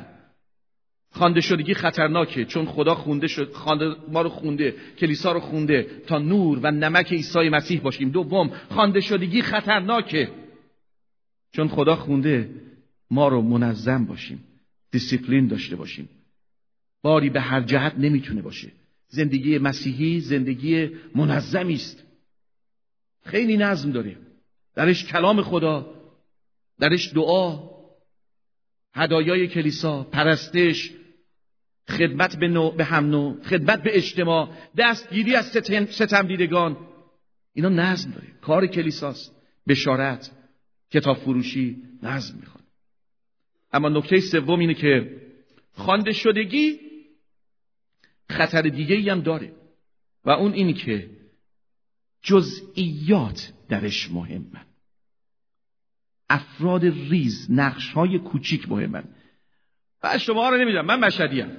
خانده 1.11 1.41
شدگی 1.41 1.73
خطرناکه 1.73 2.45
چون 2.45 2.65
خدا 2.65 2.95
خونده 2.95 3.27
شد 3.27 3.53
خانده 3.53 3.95
ما 4.07 4.21
رو 4.21 4.29
خونده 4.29 4.75
کلیسا 4.97 5.31
رو 5.31 5.39
خونده 5.39 6.01
تا 6.07 6.17
نور 6.17 6.59
و 6.63 6.71
نمک 6.71 7.13
عیسی 7.13 7.49
مسیح 7.49 7.81
باشیم. 7.81 8.09
دوم 8.09 8.49
خانده 8.69 9.01
شدگی 9.01 9.41
خطرناکه 9.41 10.31
چون 11.51 11.67
خدا 11.67 11.95
خونده 11.95 12.49
ما 13.11 13.27
رو 13.27 13.41
منظم 13.41 14.05
باشیم 14.05 14.43
دیسیپلین 14.91 15.47
داشته 15.47 15.75
باشیم. 15.75 16.09
باری 17.01 17.29
به 17.29 17.41
هر 17.41 17.61
جهت 17.61 17.93
نمی‌تونه 17.97 18.41
باشه. 18.41 18.71
زندگی 19.07 19.57
مسیحی 19.57 20.19
زندگی 20.19 20.89
منظمی 21.15 21.73
است. 21.73 22.06
خیلی 23.27 23.57
نظم 23.57 23.91
داره 23.91 24.17
درش 24.75 25.05
کلام 25.05 25.41
خدا 25.41 25.93
درش 26.79 27.13
دعا 27.13 27.69
هدایای 28.93 29.47
کلیسا 29.47 30.03
پرستش 30.03 30.91
خدمت 31.89 32.39
به, 32.39 32.47
نوع، 32.47 32.75
به 32.75 32.83
هم 32.83 33.05
نوع 33.05 33.43
خدمت 33.43 33.83
به 33.83 33.97
اجتماع 33.97 34.49
دستگیری 34.77 35.35
از 35.35 35.45
ستم 35.89 36.27
دیدگان 36.27 36.77
اینا 37.53 37.69
نظم 37.69 38.11
داره 38.11 38.27
کار 38.41 38.67
کلیساست. 38.67 39.35
بشارت 39.67 40.31
کتاب 40.91 41.17
فروشی 41.17 41.81
نظم 42.03 42.37
می‌خواد 42.39 42.63
اما 43.73 43.89
نکته 43.89 44.19
سوم 44.19 44.59
اینه 44.59 44.73
که 44.73 45.21
خوانده 45.71 46.11
شدگی 46.11 46.79
خطر 48.29 48.61
دیگه 48.61 48.95
ای 48.95 49.09
هم 49.09 49.21
داره. 49.21 49.51
و 50.25 50.29
اون 50.29 50.53
اینی 50.53 50.73
که 50.73 51.09
جزئیات 52.27 53.53
درش 53.69 54.11
مهمن. 54.11 54.65
افراد 56.29 56.85
ریز 56.85 57.47
نقش 57.49 57.93
های 57.93 58.19
کوچیک 58.19 58.69
مهمن. 58.69 59.03
و 60.03 60.17
شما 60.17 60.49
رو 60.49 60.57
نمی‌دونم. 60.57 60.85
من 60.85 60.99
مشهدی 60.99 61.41
هم. 61.41 61.51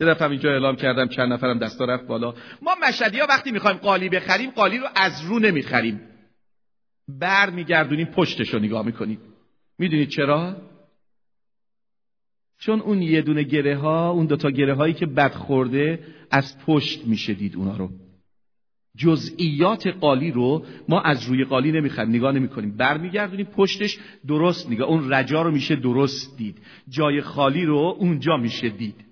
یه 0.00 0.06
دفعه 0.06 0.30
اینجا 0.30 0.50
اعلام 0.50 0.76
کردم 0.76 1.08
چند 1.08 1.32
نفرم 1.32 1.58
دستا 1.58 1.84
رفت 1.84 2.06
بالا. 2.06 2.34
ما 2.62 2.74
مشهدی 2.88 3.18
ها 3.18 3.26
وقتی 3.28 3.50
می‌خوایم 3.50 3.76
قالی 3.76 4.08
بخریم 4.08 4.50
قالی 4.50 4.78
رو 4.78 4.86
از 4.94 5.24
رو 5.24 5.38
نمی‌خریم. 5.38 6.00
بر 7.08 7.50
میگردونیم 7.50 8.06
پشتش 8.06 8.48
رو 8.48 8.58
نگاه 8.58 8.86
می‌کنیم. 8.86 9.18
می‌دونید 9.78 10.08
چرا؟ 10.08 10.56
چون 12.58 12.80
اون 12.80 13.02
یه 13.02 13.22
دونه 13.22 13.42
گره 13.42 13.76
ها 13.76 14.10
اون 14.10 14.26
دوتا 14.26 14.50
گره 14.50 14.74
هایی 14.74 14.94
که 14.94 15.06
بد 15.06 15.32
خورده 15.34 16.06
از 16.30 16.58
پشت 16.58 17.06
میشه 17.06 17.34
دید 17.34 17.56
اونا 17.56 17.76
رو. 17.76 18.05
جزئیات 18.96 19.86
قالی 19.86 20.30
رو 20.30 20.66
ما 20.88 21.00
از 21.00 21.24
روی 21.28 21.44
قالی 21.44 21.72
نمی‌خوایم 21.72 22.08
نگاه 22.08 22.32
نمی‌کنیم. 22.32 22.76
برمیگردونیم 22.76 23.46
پشتش 23.46 23.98
درست 24.26 24.70
نگاه 24.70 24.88
اون 24.88 25.12
رجا 25.12 25.42
رو 25.42 25.50
میشه 25.50 25.76
درست 25.76 26.36
دید. 26.36 26.58
جای 26.88 27.20
خالی 27.20 27.64
رو 27.64 27.96
اونجا 27.98 28.36
میشه 28.36 28.68
دید. 28.68 29.04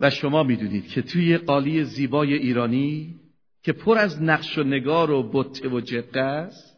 و 0.00 0.10
شما 0.10 0.42
می‌دونید 0.42 0.88
که 0.88 1.02
توی 1.02 1.36
قالی 1.36 1.84
زیبای 1.84 2.34
ایرانی 2.34 3.14
که 3.62 3.72
پر 3.72 3.98
از 3.98 4.22
نقش 4.22 4.58
و 4.58 4.62
نگار 4.62 5.10
و 5.10 5.30
بطه 5.32 5.68
و 5.68 5.80
جقه 5.80 6.20
است 6.20 6.72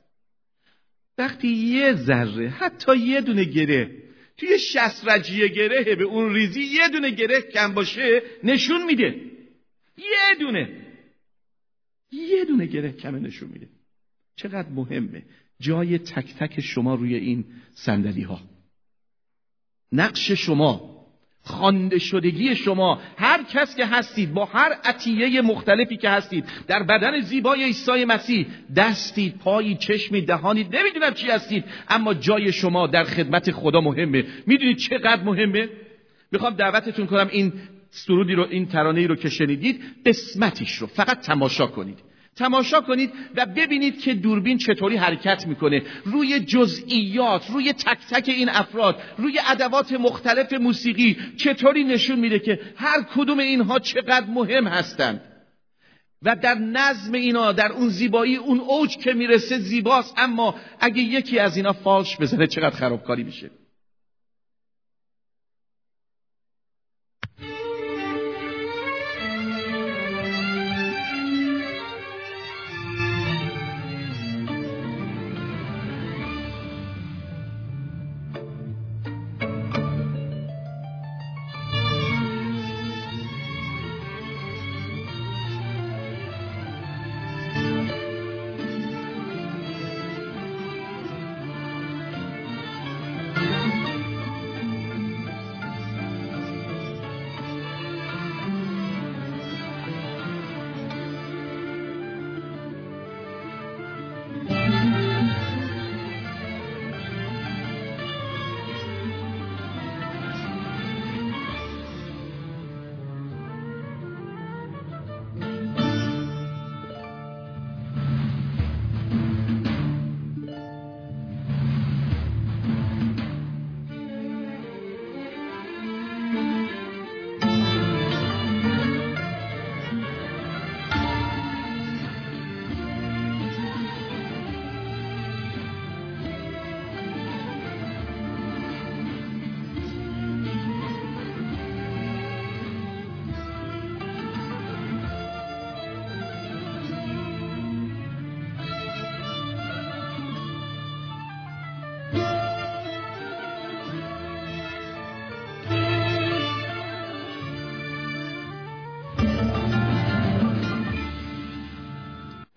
وقتی 1.18 1.48
یه 1.48 1.92
ذره 1.92 2.48
حتی 2.48 2.96
یه 2.96 3.20
دونه 3.20 3.44
گره 3.44 3.90
توی 4.36 4.58
شسرجیه 4.58 5.48
گره 5.48 5.94
به 5.94 6.04
اون 6.04 6.34
ریزی 6.34 6.60
یه 6.60 6.88
دونه 6.88 7.10
گره 7.10 7.40
کم 7.40 7.74
باشه 7.74 8.22
نشون 8.44 8.86
میده. 8.86 9.33
یه 9.98 10.38
دونه. 10.40 10.68
یه 12.12 12.44
دونه 12.44 12.66
گره 12.66 12.92
کمه 12.92 13.18
نشون 13.18 13.48
میده. 13.48 13.68
چقدر 14.36 14.68
مهمه. 14.68 15.22
جای 15.60 15.98
تک 15.98 16.34
تک 16.34 16.60
شما 16.60 16.94
روی 16.94 17.14
این 17.14 17.44
صندلی 17.72 18.22
ها 18.22 18.40
نقش 19.92 20.30
شما 20.30 20.94
خانده 21.42 21.98
شدگی 21.98 22.56
شما 22.56 23.02
هر 23.16 23.42
کس 23.42 23.76
که 23.76 23.86
هستید 23.86 24.34
با 24.34 24.44
هر 24.44 24.72
عطیه 24.84 25.40
مختلفی 25.40 25.96
که 25.96 26.10
هستید 26.10 26.44
در 26.66 26.82
بدن 26.82 27.20
زیبای 27.20 27.64
عیسی 27.64 28.04
مسیح 28.04 28.46
دستید 28.76 29.38
پایی 29.38 29.74
چشمی 29.74 30.20
دهانی 30.20 30.64
نمی‌دونم 30.64 31.14
چی 31.14 31.26
هستید 31.26 31.64
اما 31.88 32.14
جای 32.14 32.52
شما 32.52 32.86
در 32.86 33.04
خدمت 33.04 33.50
خدا 33.50 33.80
مهمه. 33.80 34.24
می‌دونید 34.46 34.76
چقدر 34.76 35.22
مهمه؟ 35.22 35.68
می‌خوام 36.32 36.54
دعوتتون 36.54 37.06
کنم 37.06 37.28
این 37.32 37.52
سرودی 37.94 38.34
رو 38.34 38.46
این 38.50 38.66
ترانه 38.66 39.06
رو 39.06 39.16
که 39.16 39.28
شنیدید 39.28 39.82
قسمتیش 40.06 40.74
رو 40.74 40.86
فقط 40.86 41.20
تماشا 41.20 41.66
کنید. 41.66 41.98
تماشا 42.36 42.80
کنید 42.80 43.10
و 43.36 43.46
ببینید 43.46 44.00
که 44.00 44.14
دوربین 44.14 44.58
چطوری 44.58 44.96
حرکت 44.96 45.46
می‌کنه. 45.46 45.82
روی 46.04 46.40
جزئیات 46.40 47.50
روی 47.50 47.72
تک 47.72 47.98
تک 48.10 48.28
این 48.28 48.48
افراد 48.48 49.02
روی 49.18 49.40
ادوات 49.50 49.92
مختلف 49.92 50.52
موسیقی 50.52 51.16
چطوری 51.36 51.84
نشون 51.84 52.18
میده 52.18 52.38
که 52.38 52.60
هر 52.76 53.02
کدوم 53.02 53.38
اینها 53.38 53.78
چقدر 53.78 54.26
مهم 54.26 54.66
هستند. 54.66 55.20
و 56.22 56.36
در 56.36 56.54
نظم 56.54 57.12
اینا 57.12 57.52
در 57.52 57.72
اون 57.72 57.88
زیبایی 57.88 58.36
اون 58.36 58.60
اوج 58.60 58.96
که 58.96 59.12
می‌رسه 59.12 59.58
زیباست. 59.58 60.14
اما 60.16 60.54
اگه 60.80 61.02
یکی 61.02 61.38
از 61.38 61.56
اینا 61.56 61.72
فالش 61.72 62.16
بزنه 62.16 62.46
چقدر 62.46 62.76
خرابکاری 62.76 63.22
میشه؟ 63.22 63.50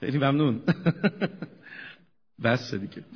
خیلی 0.07 0.17
ممنون. 0.17 0.61
بس 2.43 2.73
دیگه. 2.73 3.03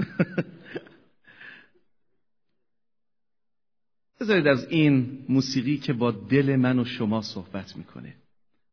بذارید 4.19 4.47
از 4.47 4.67
این 4.69 5.25
موسیقی 5.29 5.77
که 5.77 5.93
با 5.93 6.11
دل 6.11 6.55
من 6.55 6.79
و 6.79 6.85
شما 6.85 7.21
صحبت 7.21 7.77
می‌کنه 7.77 8.15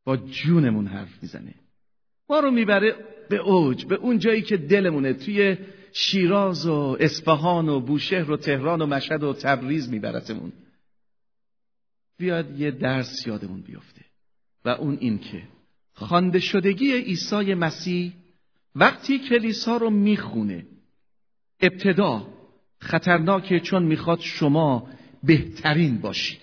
با 0.04 0.16
جونمون 0.16 0.86
حرف 0.86 1.22
می‌زنه. 1.22 1.54
ما 2.30 2.40
رو 2.40 2.50
می‌بره 2.50 2.94
به 3.28 3.36
اوج 3.36 3.84
به 3.84 3.94
اون 3.94 4.18
جایی 4.18 4.42
که 4.42 4.56
دلمونه. 4.56 5.12
توی 5.12 5.56
شیراز 5.92 6.66
و 6.66 6.96
اصفهان 7.00 7.68
و 7.68 7.80
بوشهر 7.80 8.30
و 8.30 8.36
تهران 8.36 8.82
و 8.82 8.86
مشهد 8.86 9.22
و 9.22 9.32
تبریز 9.32 9.90
میبرتمون. 9.90 10.52
بیاد 12.16 12.60
یه 12.60 12.70
درس 12.70 13.26
یادمون 13.26 13.60
بیفته. 13.60 14.04
و 14.64 14.68
اون 14.68 14.98
این 15.00 15.18
که 15.18 15.57
خانده 15.98 16.40
شدگی 16.40 16.92
عیسی 16.92 17.54
مسیح 17.54 18.12
وقتی 18.74 19.18
کلیسا 19.18 19.76
رو 19.76 19.90
می‌خونه. 19.90 20.66
ابتدا 21.60 22.26
خطرناکه 22.78 23.60
چون 23.60 23.82
می‌خواد 23.82 24.20
شما 24.20 24.88
بهترین 25.22 25.98
باشید. 25.98 26.40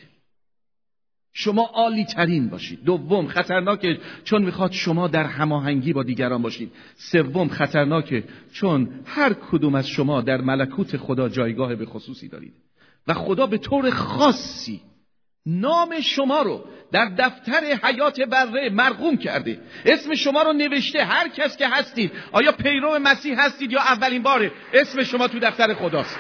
شما 1.34 1.66
عالی 1.74 2.06
ترین 2.06 2.50
باشید. 2.50 2.84
دوم 2.84 3.28
خطرناکه 3.28 4.00
چون 4.24 4.44
می‌خواد 4.46 4.72
شما 4.72 5.08
در 5.08 5.24
هماهنگی 5.24 5.94
با 5.94 6.04
دیگران 6.04 6.42
باشید. 6.42 6.72
سوم 6.96 7.48
خطرناکه 7.48 8.24
چون 8.52 8.90
هر 9.06 9.34
کدوم 9.34 9.76
از 9.76 9.88
شما 9.88 10.22
در 10.22 10.42
ملکوت 10.42 10.98
خدا 10.98 11.30
جایگاه 11.30 11.76
به 11.76 11.86
خصوصی 11.86 12.28
دارید. 12.28 12.54
و 13.08 13.14
خدا 13.14 13.48
به 13.48 13.58
طور 13.58 13.90
خاصی 13.90 14.82
نام 15.46 16.02
شما 16.02 16.42
رو 16.42 16.64
در 16.92 17.12
دفتر 17.18 17.80
حیات 17.84 18.22
بره 18.22 18.70
مرقوم 18.70 19.18
کرده 19.18 19.60
اسم 19.86 20.16
شما 20.16 20.44
رو 20.44 20.54
نوشته 20.54 21.04
هر 21.04 21.28
کس 21.28 21.58
که 21.58 21.68
هستید 21.68 22.12
آیا 22.32 22.52
پیرو 22.52 23.00
مسیح 23.00 23.40
هستید 23.40 23.72
یا 23.72 23.80
اولین 23.80 24.24
باره؟ 24.24 24.52
اسم 24.74 25.04
شما 25.04 25.28
تو 25.28 25.40
دفتر 25.40 25.74
خداست. 25.74 26.20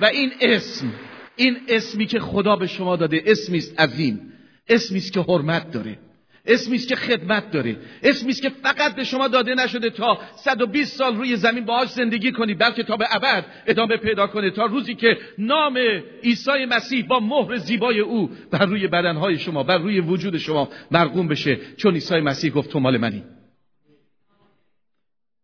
و 0.00 0.04
این 0.04 0.32
اسم 0.40 0.92
این 1.36 1.60
اسمی 1.68 2.06
که 2.06 2.20
خدا 2.20 2.56
به 2.56 2.66
شما 2.66 2.96
داده 2.96 3.22
اسمی 3.26 3.58
است 3.58 3.80
عظیم. 3.80 4.32
اسمی 4.68 4.98
است 4.98 5.12
که 5.12 5.20
حرمت 5.20 5.70
داره. 5.70 5.98
اسمی 6.46 6.76
است 6.76 6.88
که 6.88 6.96
خدمت 6.96 7.50
داره 7.50 7.76
اسمی 8.02 8.30
است 8.30 8.42
که 8.42 8.48
فقط 8.48 8.94
به 8.94 9.04
شما 9.04 9.28
داده 9.28 9.54
نشده 9.54 9.90
تا 9.90 10.18
120 10.36 10.98
سال 10.98 11.16
روی 11.16 11.36
زمین 11.36 11.64
باهاش 11.64 11.88
زندگی 11.88 12.32
کنی 12.32 12.54
بلکه 12.54 12.82
تا 12.82 12.96
به 12.96 13.06
ابد 13.10 13.44
ادامه 13.66 13.96
پیدا 13.96 14.26
کنه. 14.26 14.50
تا 14.50 14.66
روزی 14.66 14.94
که 14.94 15.18
نام 15.38 15.78
عیسی 16.22 16.64
مسیح 16.70 17.06
با 17.06 17.20
مهر 17.20 17.56
زیبای 17.56 18.00
او 18.00 18.30
بر 18.50 18.66
روی 18.66 18.86
بدنهای 18.86 19.38
شما 19.38 19.62
بر 19.62 19.78
روی 19.78 20.00
وجود 20.00 20.38
شما 20.38 20.68
مرقوم 20.90 21.28
بشه. 21.28 21.58
چون 21.76 21.94
عیسی 21.94 22.20
مسیح 22.20 22.52
گفت 22.52 22.70
تو 22.70 22.80
مال 22.80 22.96
منی. 22.96 23.24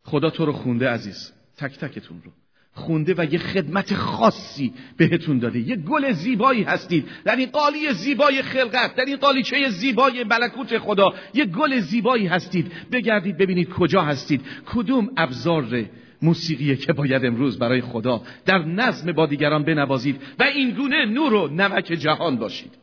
خدا 0.04 0.30
تو 0.30 0.46
رو 0.46 0.52
خونده 0.52 0.88
عزیز. 0.88 1.32
تک 1.58 1.78
تکتون 1.78 2.22
رو. 2.24 2.41
خونده 2.74 3.14
و 3.18 3.32
یه 3.32 3.38
خدمت 3.38 3.94
خاصی 3.94 4.74
بهتون 4.96 5.38
داده. 5.38 5.58
یه 5.58 5.76
گل 5.76 6.12
زیبایی 6.12 6.62
هستید. 6.62 7.08
در 7.24 7.36
این 7.36 7.50
قالی 7.50 7.92
زیبای 7.92 8.42
خلقت 8.42 8.94
در 8.94 9.04
این 9.04 9.16
قالیچه 9.16 9.68
زیبای 9.68 10.24
ملکوت 10.24 10.78
خدا 10.78 11.14
یه 11.34 11.44
گل 11.44 11.80
زیبایی 11.80 12.26
هستید. 12.26 12.72
بگردید 12.92 13.36
ببینید 13.36 13.68
کجا 13.68 14.02
هستید. 14.02 14.40
کدوم 14.66 15.10
ابزار 15.16 15.84
موسیقیه 16.22 16.76
که 16.76 16.92
باید 16.92 17.24
امروز 17.24 17.58
برای 17.58 17.80
خدا 17.80 18.22
در 18.44 18.58
نظم 18.58 19.12
با 19.12 19.26
دیگران 19.26 19.64
بنوازید 19.64 20.20
و 20.38 20.42
این 20.42 20.70
گونه 20.70 21.04
نور 21.04 21.34
و 21.34 21.48
نمک 21.48 21.84
جهان 21.84 22.36
باشید. 22.36 22.78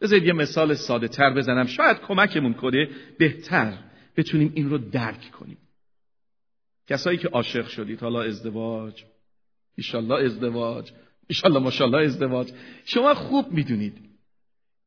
بذارید 0.00 0.26
یه 0.26 0.32
مثال 0.32 0.74
ساده 0.74 1.08
تر 1.08 1.34
بزنم. 1.34 1.66
شاید 1.66 2.00
کمکمون 2.08 2.54
کنه 2.54 2.88
بهتر 3.18 3.72
بتونیم 4.16 4.52
این 4.54 4.70
رو 4.70 4.78
درک 4.78 5.30
کنیم. 5.30 5.58
کسایی 6.86 7.18
که 7.18 7.28
عاشق 7.28 7.68
شدید 7.68 8.00
حالا 8.00 8.22
ازدواج. 8.22 9.04
ایشالله 9.76 10.24
ازدواج. 10.24 10.92
ایشالله 11.26 11.58
ماشالله 11.58 11.98
ازدواج. 11.98 12.52
شما 12.84 13.14
خوب 13.14 13.52
می‌دونید. 13.52 13.98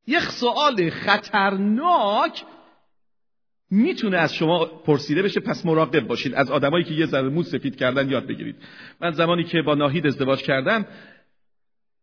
یک 0.08 0.24
سوال 0.24 0.90
خطرناک 0.90 2.44
می‌تونه 3.72 4.18
از 4.18 4.34
شما 4.36 4.66
پرسیده 4.66 5.22
بشه 5.22 5.40
پس 5.40 5.66
مراقب 5.66 6.08
باشید. 6.08 6.34
از 6.34 6.52
آدمایی 6.52 6.84
که 6.84 6.94
یه 6.94 7.06
ذره 7.06 7.30
مو 7.30 7.44
سفید 7.44 7.76
کردن 7.76 8.10
یاد 8.10 8.28
بگیرید. 8.28 8.56
من 9.02 9.12
زمانی 9.12 9.44
که 9.44 9.62
با 9.62 9.76
ناهید 9.76 10.08
ازدواج 10.08 10.42
کردم 10.42 10.86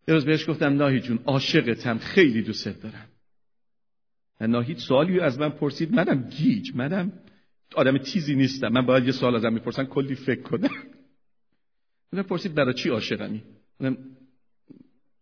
یه 0.09 0.14
روز 0.14 0.24
بهش 0.24 0.49
گفتم 0.49 0.76
ناهید 0.76 1.03
جون 1.03 1.18
عاشقتم 1.26 1.99
خیلی 1.99 2.42
دوست 2.42 2.82
دارم. 2.82 3.09
ناهید 4.40 4.78
سوالی 4.78 5.20
از 5.20 5.38
من 5.38 5.51
پرسید. 5.51 5.94
منم 5.94 6.30
گیج 6.30 6.70
منم 6.74 7.12
آدم 7.75 7.99
تیزی 7.99 8.35
نیستم. 8.35 8.69
من 8.69 8.87
باید 8.87 9.07
یه 9.07 9.12
سوال 9.12 9.37
ازم 9.37 9.53
می‌پرسن 9.53 9.85
کلی 9.85 10.14
فکر 10.14 10.43
کنم. 10.43 10.71
من 12.12 12.23
پرسید 12.23 12.55
برای 12.55 12.75
چی 12.75 12.89
عاشقمی؟ 12.89 13.43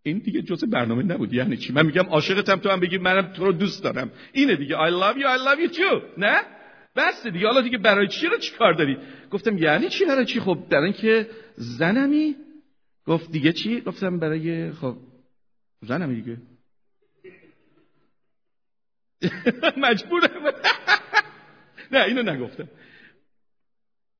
این 0.02 0.18
دیگه 0.18 0.42
جزء 0.42 0.66
برنامه 0.66 1.02
نبود. 1.02 1.32
یعنی 1.32 1.56
چی؟ 1.56 1.72
من 1.72 1.86
میگم 1.86 2.02
عاشقتم 2.02 2.56
تو 2.56 2.68
هم 2.68 2.80
بگی 2.80 2.98
منم 2.98 3.32
تو 3.32 3.44
رو 3.44 3.52
دوست 3.52 3.84
دارم. 3.84 4.10
اینه 4.32 4.56
دیگه. 4.56 4.76
I 4.76 4.90
love 4.90 5.16
you 5.16 5.24
I 5.24 5.38
love 5.38 5.60
you 5.60 5.76
too. 5.76 6.02
نه؟ 6.18 6.40
بس 6.96 7.26
دیگه. 7.26 7.46
حالا 7.46 7.60
دیگه 7.60 7.78
برای 7.78 8.08
چی 8.08 8.26
رو 8.26 8.38
چیکار 8.38 8.72
داری؟ 8.72 8.96
گفتم 9.30 9.58
یعنی 9.58 9.88
چی؟ 9.88 10.04
برای 10.04 10.24
چی؟ 10.26 10.40
خب 10.40 10.58
در 10.70 10.78
اینکه 10.78 11.30
زنمی؟ 11.54 12.36
گفت 13.06 13.30
دیگه 13.30 13.52
چی؟ 13.52 13.80
گفتم 13.80 14.18
برای 14.18 14.72
خب 14.72 14.96
زنمی 15.82 16.22
دیگه. 16.22 16.38
مجبورم. 19.76 20.52
نه 21.92 22.04
اینو 22.04 22.22
نگفتم. 22.22 22.68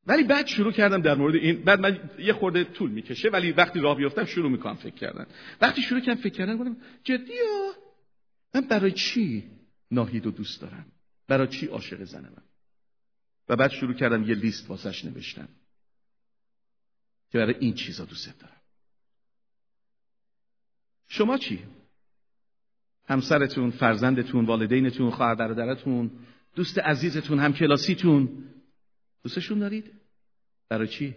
ولی 0.07 0.25
بعد 0.25 0.47
شروع 0.47 0.73
کردم 0.73 1.03
در 1.03 1.15
مورد 1.15 1.35
این 1.35 1.65
بعد 1.65 1.81
من 1.81 2.11
یه 2.19 2.33
خورده 2.33 2.65
طول 2.65 2.91
می‌کشه 2.91 3.29
ولی 3.29 3.53
وقتی 3.53 3.81
راه 3.81 3.97
بیفتم 3.97 4.25
شروع 4.25 4.51
می‌کنم 4.51 4.75
فکر 4.75 4.95
کردن. 4.95 5.27
وقتی 5.61 5.83
شروع 5.83 6.01
کردم 6.01 6.21
فکر 6.21 6.33
کردن 6.33 6.57
گفتم 6.57 6.77
جدی 7.05 7.33
من 8.55 8.61
برای 8.61 8.93
چی 8.93 9.51
ناهید 9.91 10.27
و 10.27 10.31
دوست 10.31 10.61
دارم؟ 10.61 10.87
برای 11.29 11.49
چی 11.49 11.67
عاشق 11.67 12.05
زنمم 12.05 12.43
و 13.49 13.57
بعد 13.57 13.71
شروع 13.71 13.95
کردم 13.95 14.23
یه 14.23 14.35
لیست 14.35 14.71
واسش 14.71 15.05
نوشتم. 15.05 15.49
که 17.31 17.39
برای 17.39 17.55
این 17.59 17.75
چیزا 17.75 18.05
دوست 18.05 18.41
دارم. 18.41 18.61
شما 21.09 21.39
چی؟ 21.39 21.65
همسرتون 23.07 23.71
فرزندتون 23.71 24.45
والدینتون 24.45 25.11
خواهر 25.11 25.35
برادرتون 25.35 26.11
دوست 26.55 26.79
عزیزتون 26.79 27.39
هم 27.39 27.53
کلاسیتون 27.53 28.45
دوستشون 29.23 29.59
دارید؟ 29.59 29.93
برای 30.69 30.89
چی؟ 30.89 31.15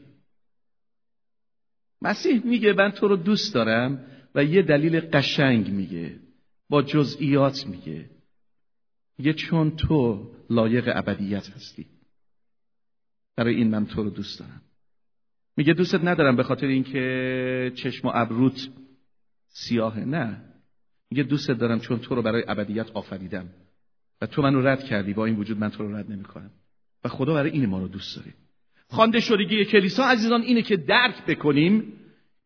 مسیح 2.01 2.45
میگه 2.45 2.73
من 2.73 2.91
تو 2.91 3.07
رو 3.07 3.15
دوست 3.15 3.53
دارم 3.53 4.05
و 4.35 4.43
یه 4.43 4.61
دلیل 4.61 4.99
قشنگ 4.99 5.69
میگه 5.69 6.19
با 6.69 6.81
جزئیات 6.81 7.67
میگه. 7.67 8.09
میگه 9.17 9.33
چون 9.33 9.75
تو 9.75 10.31
لایق 10.49 10.91
ابدیت 10.95 11.49
هستی. 11.49 11.85
برای 13.35 13.55
این 13.55 13.69
من 13.69 13.85
تو 13.85 14.03
رو 14.03 14.09
دوست 14.09 14.39
دارم. 14.39 14.61
میگه 15.57 15.73
دوستت 15.73 16.03
ندارم 16.03 16.35
به 16.35 16.43
خاطر 16.43 16.67
اینکه 16.67 17.71
چشم 17.75 18.07
و 18.07 18.11
ابروت 18.15 18.69
سیاهه. 19.47 20.05
نه. 20.05 20.53
میگه 21.11 21.23
دوستت 21.23 21.53
دارم 21.53 21.79
چون 21.79 21.99
تو 21.99 22.15
رو 22.15 22.21
برای 22.21 22.43
ابدیت 22.47 22.91
آفریدم. 22.91 23.49
و 24.21 24.25
تو 24.27 24.41
منو 24.41 24.61
رد 24.61 24.83
کردی 24.83 25.13
با 25.13 25.25
این 25.25 25.35
وجود 25.35 25.57
من 25.57 25.69
تو 25.69 25.83
رو 25.83 25.95
رد 25.95 26.11
نمی‌کنم. 26.11 26.51
و 27.03 27.09
خدا 27.09 27.33
برای 27.33 27.51
این 27.51 27.65
ما 27.65 27.79
رو 27.79 27.87
دوست 27.87 28.15
داره 28.17 28.33
خوانده 28.87 29.19
شدگی 29.19 29.65
کلیسا 29.65 30.05
عزیزان 30.05 30.41
اینه 30.41 30.61
که 30.61 30.77
درک 30.77 31.25
بکنیم 31.25 31.93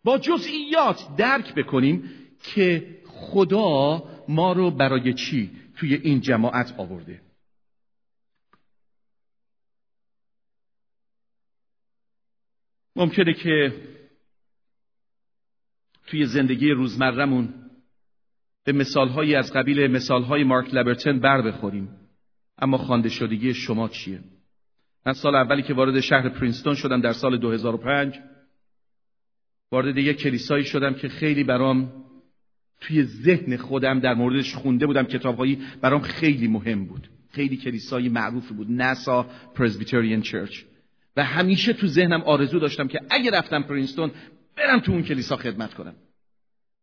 با 0.04 0.18
جزئیات 0.18 1.16
درک 1.18 1.56
بکنیم 1.56 2.10
که 2.44 2.98
خدا 3.06 4.04
ما 4.28 4.54
رو 4.54 4.72
برای 4.72 5.14
چی 5.14 5.52
توی 5.76 5.96
این 5.96 6.22
جماعت 6.22 6.74
آورده. 6.78 7.22
ممکنه 12.96 13.34
که 13.34 13.74
توی 16.08 16.26
زندگی 16.26 16.72
روزمرهمون 16.72 17.71
به 18.64 18.72
مثالهایی 18.72 19.36
از 19.36 19.54
قبیل 19.54 19.88
مثالهای 19.88 20.44
مارک 20.44 20.74
لبرتن 20.74 21.20
بر 21.20 21.42
بخوریم. 21.42 21.90
اما 22.58 22.78
خوانده 22.78 23.10
شدگی 23.10 23.54
شما 23.54 23.88
چیه؟ 23.88 24.20
من 25.06 25.14
سال 25.14 25.36
اولی 25.36 25.62
که 25.62 25.74
وارد 25.74 26.00
شهر 26.00 26.30
پرینستون 26.30 26.76
شدم 26.76 27.02
در 27.02 27.14
سال 27.14 27.38
2005 27.38 28.20
وارد 29.72 29.98
یک 29.98 30.18
کلیسایی 30.18 30.66
شدم 30.66 30.94
که 30.94 31.10
خیلی 31.10 31.44
برام 31.44 31.94
توی 32.82 33.04
ذهن 33.04 33.58
خودم 33.58 34.00
در 34.00 34.14
موردش 34.14 34.56
خونده 34.56 34.86
بودم. 34.86 35.04
کتابهایی 35.04 35.60
برام 35.82 36.02
خیلی 36.02 36.48
مهم 36.48 36.86
بود. 36.86 37.10
خیلی 37.32 37.58
کلیسایی 37.58 38.10
معروفی 38.10 38.54
بود. 38.54 38.72
ناسا 38.72 39.30
پرزبیتریان 39.56 40.22
چرچ. 40.22 40.64
و 41.18 41.24
همیشه 41.24 41.74
تو 41.74 41.88
ذهنم 41.88 42.22
آرزو 42.22 42.60
داشتم 42.60 42.88
که 42.88 43.00
اگه 43.10 43.32
رفتم 43.32 43.64
پرینستون 43.64 44.12
برم 44.58 44.80
تو 44.80 44.92
اون 44.92 45.04
کلیسا 45.04 45.36
خدمت 45.36 45.74
کنم. 45.74 45.96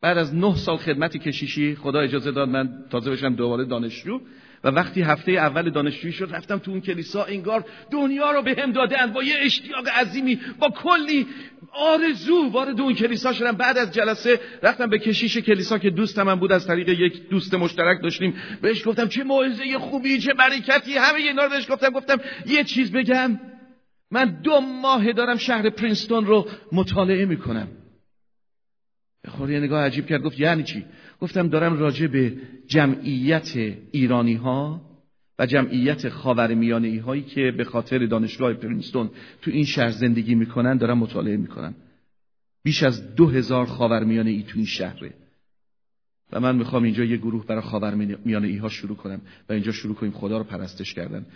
بعد 0.01 0.19
از 0.19 0.35
نه 0.35 0.57
سال 0.57 0.77
خدمت 0.77 1.17
کشیشی 1.17 1.75
خدا 1.75 2.01
اجازه 2.01 2.31
داد 2.31 2.49
من 2.49 2.85
تازه 2.91 3.11
بشم 3.11 3.35
دوباره 3.35 3.65
دانشجو 3.65 4.21
و 4.65 4.69
وقتی 4.69 5.03
هفته 5.03 5.33
اول 5.33 5.71
دانشجویی 5.71 6.13
شد 6.13 6.29
رفتم 6.33 6.59
تو 6.59 6.71
اون 6.71 6.81
کلیسا 6.81 7.25
انگار 7.25 7.65
دنیا 7.91 8.31
رو 8.31 8.43
به 8.43 8.57
هم 8.59 8.73
دادن 8.73 9.13
با 9.13 9.23
یه 9.23 9.35
اشتیاق 9.41 9.89
عظیمی 9.89 10.41
با 10.59 10.69
کلی 10.69 11.27
آرزو 11.73 12.51
وارد 12.53 12.81
اون 12.81 12.95
کلیسا 12.95 13.33
شدم. 13.33 13.53
بعد 13.53 13.79
از 13.79 13.95
جلسه 13.95 14.41
رفتم 14.63 14.87
به 14.87 14.99
کشیش 14.99 15.39
کلیسا 15.39 15.79
که 15.79 15.91
دوست 15.91 16.19
من 16.19 16.35
بود 16.35 16.53
از 16.53 16.67
طریق 16.67 16.89
یک 16.89 17.29
دوست 17.29 17.55
مشترک 17.55 18.03
داشتیم. 18.03 18.35
بهش 18.63 18.89
گفتم 18.89 19.09
چه 19.09 19.25
موعظه 19.25 19.79
خوبی 19.79 20.19
چه 20.19 20.35
برکتی 20.35 20.93
همه 20.93 21.19
اینا 21.19 21.45
رو 21.45 21.51
بهش 21.51 21.71
گفتم. 21.71 21.91
گفتم 21.91 22.17
یه 22.47 22.65
چیز 22.65 22.93
بگم 22.93 23.41
من 24.11 24.41
دو 24.43 24.61
ماه 24.61 25.13
دارم 25.13 25.37
شهر 25.37 25.71
پرینستون 25.71 26.27
رو 26.27 26.49
مطالعه 26.73 27.25
می‌کنم. 27.25 27.69
خوری 29.29 29.61
نگاه 29.61 29.85
عجیب 29.85 30.07
کرد 30.07 30.23
گفت 30.23 30.41
یعنی 30.41 30.63
چی؟ 30.63 30.85
گفتم 31.21 31.49
دارم 31.49 31.79
راجع 31.79 32.07
به 32.07 32.37
جمعیت 32.67 33.57
ایرانی 33.91 34.35
ها 34.35 34.81
و 35.39 35.47
جمعیت 35.47 36.09
خاورمیانه 36.09 37.03
هایی 37.03 37.23
که 37.23 37.53
به 37.57 37.65
خاطر 37.65 38.07
دانشگاه 38.07 38.55
پرینستون 38.55 39.11
تو 39.43 39.51
این 39.51 39.65
شهر 39.65 39.91
زندگی 39.91 40.35
می‌کنن 40.35 40.77
دارم 40.77 40.99
مطالعه 40.99 41.37
می‌کنم. 41.37 41.75
بیش 42.63 42.83
از 42.83 43.15
دو 43.15 43.29
هزار 43.29 43.67
خاورمیانه 43.67 44.31
ای 44.31 44.43
تو 44.43 44.53
این 44.57 44.67
شهره. 44.67 45.15
و 46.33 46.41
من 46.41 46.57
می‌خوام 46.57 46.83
اینجا 46.83 47.05
یه 47.05 47.17
گروه 47.17 47.47
برای 47.47 47.63
خاورمیانه 47.63 48.49
ای 48.49 48.57
ها 48.57 48.69
شروع 48.69 48.97
کنم 48.97 49.21
و 49.49 49.53
اینجا 49.53 49.73
شروع 49.73 49.95
کنیم 49.95 50.13
خدا 50.13 50.39
رو 50.39 50.45
پرستش 50.45 50.95
کردن. 50.95 51.27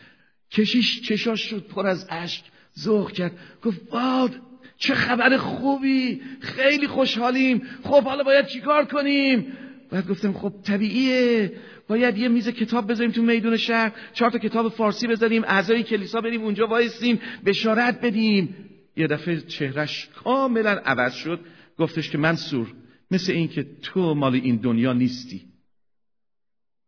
کشیش 0.51 1.01
چشاش 1.03 1.41
شد 1.41 1.67
پر 1.67 1.87
از 1.87 2.07
اشک 2.11 2.45
ذوق 2.79 3.13
کرد. 3.13 3.33
گفت 3.63 3.93
واد 3.93 4.41
چه 4.83 4.95
خبر 4.95 5.37
خوبی؟ 5.37 6.21
خیلی 6.41 6.87
خوشحالیم. 6.87 7.63
خب 7.85 8.05
حالا 8.05 8.23
باید 8.23 8.47
چیکار 8.47 8.85
کنیم؟ 8.85 9.47
بعد 9.91 10.09
گفتم 10.09 10.33
خب 10.33 10.53
طبیعیه. 10.65 11.53
باید 11.89 12.19
یه 12.19 12.29
میز 12.29 12.49
کتاب 12.49 12.91
بذاریم 12.91 13.13
تو 13.13 13.23
میدون 13.23 13.57
شهر. 13.57 13.93
چهار 14.13 14.31
تا 14.31 14.39
کتاب 14.39 14.69
فارسی 14.69 15.07
بذاریم. 15.07 15.45
اعضای 15.45 15.83
کلیسا 15.83 16.21
بریم 16.21 16.43
اونجا 16.43 16.67
وایسیم. 16.67 17.21
بشارت 17.47 18.01
بدیم. 18.01 18.57
یه 18.97 19.07
دفعه 19.07 19.41
چهرش 19.41 20.09
کاملا 20.15 20.71
عوض 20.71 21.15
شد. 21.15 21.41
گفتش 21.79 22.11
که 22.11 22.19
منصور 22.19 22.75
مثل 23.11 23.33
این 23.33 23.49
که 23.49 23.67
تو 23.83 24.15
مال 24.15 24.35
این 24.35 24.57
دنیا 24.57 24.93
نیستی. 24.93 25.43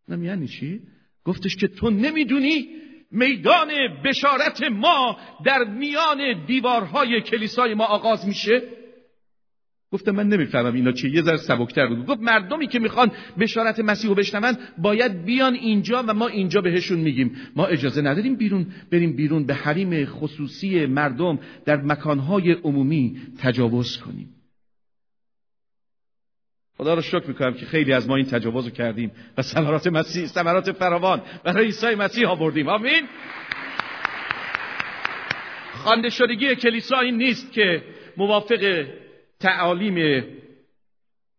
نم 0.09 0.24
یعنی 0.24 0.49
چی؟ 0.49 0.80
گفتش 1.24 1.57
که 1.57 1.68
تو 1.68 1.90
نمی‌دونی 1.90 2.68
میدان 3.15 3.69
بشارت 4.05 4.62
ما 4.62 5.17
در 5.45 5.65
میان 5.65 6.47
دیوارهای 6.47 7.21
کلیسای 7.21 7.75
ما 7.75 7.85
آغاز 7.85 8.27
میشه؟ 8.29 8.62
گفتم 9.93 10.11
من 10.11 10.29
نمی‌فهمم 10.29 10.75
اینا 10.75 10.93
چیه. 10.93 11.11
یه 11.11 11.23
ذره 11.23 11.37
سبکتر 11.37 11.87
بود. 11.87 12.07
گفت 12.07 12.21
مردمی 12.21 12.67
که 12.67 12.79
می‌خوان 12.79 13.11
بشارت 13.39 13.81
مسیح 13.81 14.11
رو 14.11 14.17
بشنون 14.17 14.57
باید 14.79 15.25
بیان 15.25 15.55
اینجا 15.55 16.05
و 16.09 16.15
ما 16.15 16.27
اینجا 16.27 16.61
بهشون 16.61 16.99
میگیم. 16.99 17.37
ما 17.57 17.67
اجازه 17.67 18.03
نداریم 18.03 18.37
بیرون 18.37 18.67
بریم 18.93 19.17
بیرون 19.17 19.47
به 19.47 19.55
حریم 19.55 20.05
خصوصی 20.05 20.87
مردم 20.87 21.39
در 21.65 21.77
مکانهای 21.77 22.53
عمومی 22.53 23.17
تجاوز 23.39 23.99
کنیم. 23.99 24.29
خدا 26.77 26.95
رو 26.95 27.03
شکر 27.03 27.27
می‌کنم 27.27 27.55
که 27.55 27.66
خیلی 27.66 27.93
از 27.93 28.09
ما 28.09 28.16
این 28.16 28.27
تجاوز 28.27 28.64
رو 28.64 28.70
کردیم 28.70 29.12
و 29.39 29.43
ثمرات 29.43 29.87
مسیح 29.87 30.27
ثمرات 30.27 30.72
فراوان 30.72 31.22
برای 31.45 31.64
عیسی 31.64 31.95
مسیح 31.95 32.29
آوردیم. 32.29 32.68
آمین. 32.68 33.09
خوانده 35.72 36.11
شدگی 36.11 36.55
کلیسا 36.57 36.99
این 36.99 37.16
نیست 37.16 37.53
که 37.53 37.83
موافق 38.16 38.87
تعالیم 39.41 40.25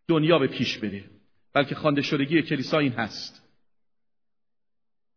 دنیا 0.08 0.38
به 0.38 0.46
پیش 0.46 0.78
بره 0.78 1.04
بلکه 1.52 1.74
خوانده 1.74 2.02
شدگی 2.02 2.42
کلیسا 2.42 2.78
این 2.78 2.92
هست 2.92 3.42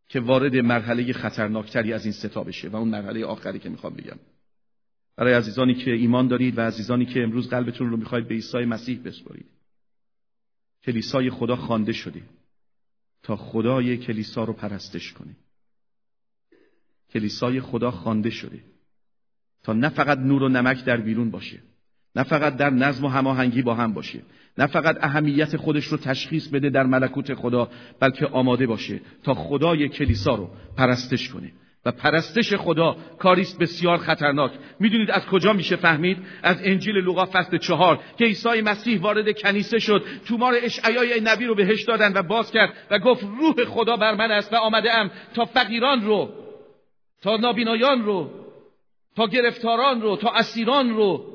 که 0.08 0.20
وارد 0.20 0.56
مرحله 0.56 1.14
خطرناکتری 1.14 1.94
از 1.94 2.06
این 2.06 2.14
ستا 2.14 2.44
بشه 2.44 2.70
و 2.70 2.76
اون 2.76 2.88
مرحله 2.88 3.26
آخری 3.26 3.60
که 3.60 3.70
می‌خوام 3.70 3.94
بگم. 3.94 4.20
برای 5.18 5.34
عزیزانی 5.34 5.74
که 5.74 5.92
ایمان 5.92 6.28
دارید 6.28 6.58
و 6.58 6.62
عزیزانی 6.62 7.06
که 7.06 7.24
امروز 7.24 7.50
قلبتون 7.50 7.90
رو 7.90 7.98
می‌خواید 7.98 8.28
به 8.28 8.36
عیسی 8.36 8.58
مسیح 8.58 9.00
بسپارید. 9.06 9.59
کلیسای 10.90 11.30
خدا 11.30 11.56
خوانده 11.56 11.94
شده 11.94 12.22
تا 13.24 13.36
خدای 13.36 13.98
کلیسا 13.98 14.44
رو 14.44 14.54
پرستش 14.54 15.14
کنه 15.14 15.36
کلیسای 17.10 17.62
خدا 17.62 17.92
خوانده 17.92 18.30
شده 18.30 18.60
تا 19.64 19.74
نه 19.74 19.90
فقط 19.90 20.18
نور 20.18 20.44
و 20.44 20.50
نمک 20.50 20.86
در 20.86 20.98
بیرون 20.98 21.32
باشه. 21.32 21.60
نه 22.16 22.24
فقط 22.24 22.58
در 22.58 22.70
نظم 22.70 23.06
و 23.06 23.08
هماهنگی 23.08 23.62
با 23.62 23.76
هم 23.76 23.94
باشه. 23.94 24.22
نه 24.58 24.68
فقط 24.68 24.98
اهمیت 25.02 25.58
خودش 25.58 25.86
رو 25.86 25.98
تشخیص 25.98 26.48
بده 26.48 26.70
در 26.70 26.84
ملکوت 26.84 27.34
خدا 27.34 27.72
بلکه 28.00 28.26
آماده 28.26 28.68
باشه. 28.68 29.02
تا 29.24 29.34
خدای 29.34 29.90
کلیسا 29.90 30.36
رو 30.36 30.50
پرستش 30.78 31.30
کنه 31.30 31.52
پرستش 31.92 32.54
خدا 32.54 32.96
کاریست 33.20 33.60
بسیار 33.60 33.98
خطرناک. 33.98 34.52
می‌دونید 34.80 35.12
از 35.12 35.26
کجا 35.26 35.54
میشه 35.54 35.76
فهمید؟ 35.76 36.18
از 36.44 36.58
انجیل 36.64 36.96
لوقا 36.96 37.26
فصل 37.26 37.58
چهار 37.58 38.00
که 38.18 38.26
عیسی 38.26 38.62
مسیح 38.62 39.02
وارد 39.02 39.42
کنیسه 39.42 39.80
شد. 39.80 40.04
تومار 40.26 40.54
اشعیای 40.62 41.22
نبی 41.24 41.46
رو 41.46 41.56
بهش 41.56 41.84
دادن 41.84 42.14
و 42.14 42.24
باز 42.24 42.52
کرد 42.52 42.74
و 42.92 43.00
گفت 43.00 43.24
روح 43.24 43.66
خدا 43.66 43.98
بر 43.98 44.16
من 44.16 44.32
است 44.32 44.54
و 44.54 44.56
آمده 44.56 44.94
ام 44.94 45.12
تا 45.36 45.46
فقیران 45.46 46.06
رو 46.06 46.30
تا 47.22 47.38
نابینایان 47.38 48.06
رو 48.06 48.30
تا 49.16 49.28
گرفتاران 49.28 50.02
رو 50.02 50.16
تا 50.16 50.30
اسیران 50.30 50.90
رو. 50.90 51.26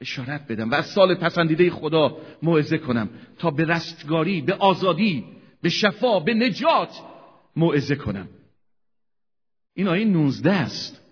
اشارت 0.00 0.46
بدم 0.48 0.70
و 0.70 0.74
از 0.74 0.86
سال 0.86 1.14
پسندیده 1.14 1.70
خدا 1.70 2.16
موعظه 2.42 2.78
کنم 2.78 3.10
تا 3.38 3.50
به 3.50 3.64
رستگاری 3.64 4.40
به 4.40 4.54
آزادی 4.54 5.24
به 5.62 5.68
شفا 5.68 6.20
به 6.20 6.34
نجات 6.34 7.00
موعظه 7.56 7.96
کنم. 7.96 8.28
این 9.78 9.88
آیه 9.88 10.04
19 10.04 10.52
است. 10.52 11.02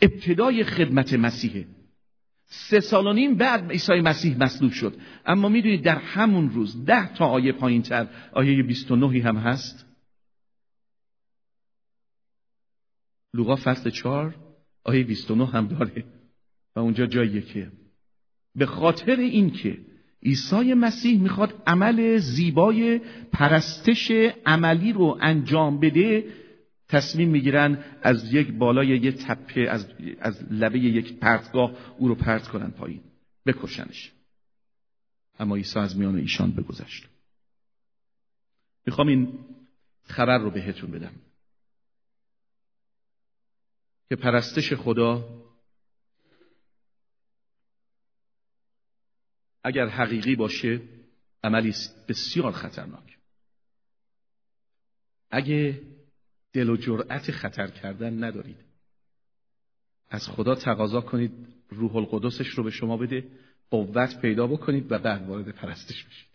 ابتدای 0.00 0.64
خدمت 0.64 1.12
مسیحه. 1.12 1.66
سه 2.44 2.80
سال 2.80 3.06
و 3.06 3.12
نیم 3.12 3.34
بعد 3.34 3.70
عیسی 3.70 4.00
مسیح 4.00 4.38
مصلوب 4.38 4.72
شد. 4.72 5.00
اما 5.26 5.48
می‌دونید 5.48 5.82
در 5.82 5.98
همون 5.98 6.50
روز 6.50 6.84
ده 6.84 7.14
تا 7.14 7.26
آیه 7.26 7.52
پایین 7.52 7.82
تر 7.82 8.08
آیه 8.32 8.62
29 8.62 9.22
هم 9.22 9.36
هست. 9.36 9.86
لوقا 13.34 13.56
فصل 13.56 13.90
4 13.90 14.34
آیه 14.84 15.04
29 15.04 15.46
هم 15.46 15.66
داره. 15.66 16.04
و 16.76 16.80
اونجا 16.80 17.06
جاییه 17.06 17.42
که 17.42 17.72
به 18.54 18.66
خاطر 18.66 19.16
اینکه 19.16 19.78
عیسی 20.22 20.74
مسیح 20.74 21.20
می‌خواد 21.20 21.62
عمل 21.66 22.16
زیبای 22.16 23.00
پرستش 23.32 24.10
عملی 24.46 24.92
رو 24.92 25.18
انجام 25.20 25.80
بده 25.80 26.45
تصمیم 26.88 27.30
می‌گیرن 27.30 27.84
از 28.02 28.32
یک 28.32 28.52
بالای 28.52 28.86
یک 28.86 29.26
تپه 29.26 29.60
از, 29.60 29.86
از 30.20 30.52
لبه 30.52 30.78
یک 30.78 31.18
پرتگاه 31.18 31.96
او 31.98 32.08
رو 32.08 32.14
پرت 32.14 32.48
کنن 32.48 32.70
پایین 32.70 33.02
بکشنش. 33.46 34.12
اما 35.38 35.56
عیسی 35.56 35.78
از 35.78 35.96
میان 35.98 36.16
ایشان 36.16 36.50
بگذشت. 36.50 37.08
می‌خوام 38.86 39.08
این 39.08 39.38
خبر 40.04 40.38
رو 40.38 40.50
بهتون 40.50 40.90
بدم. 40.90 41.12
که 44.08 44.16
پرستش 44.16 44.72
خدا 44.72 45.42
اگر 49.64 49.88
حقیقی 49.88 50.36
باشه 50.36 50.80
عملی 51.44 51.74
بسیار 52.08 52.52
خطرناک. 52.52 53.18
اگه 55.30 55.82
دل 56.56 56.70
و 56.70 56.76
جرأت 56.76 57.30
خطر 57.30 57.66
کردن 57.66 58.24
ندارید. 58.24 58.56
از 60.10 60.28
خدا 60.28 60.54
تقاضا 60.54 61.00
کنید 61.00 61.32
روح 61.68 61.96
القدسش 61.96 62.48
رو 62.48 62.64
به 62.64 62.70
شما 62.70 62.96
بده 62.96 63.28
قوت 63.70 64.20
پیدا 64.20 64.46
بکنید 64.46 64.92
و 64.92 64.98
بعد 64.98 65.28
وارد 65.28 65.48
پرستش 65.48 66.04
بشید. 66.04 66.28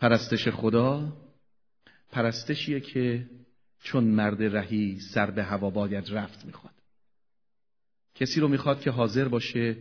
پرستش 0.00 0.48
خدا 0.48 1.16
پرستشیه 2.10 2.80
که 2.80 3.30
چون 3.82 4.04
مرد 4.04 4.42
رهی 4.42 5.00
سر 5.00 5.30
به 5.30 5.44
هوا 5.44 5.70
باید 5.70 6.10
رفت 6.10 6.44
می‌خواد. 6.44 6.74
کسی 8.14 8.40
رو 8.40 8.48
می‌خواد 8.48 8.80
که 8.80 8.90
حاضر 8.90 9.28
باشه 9.28 9.76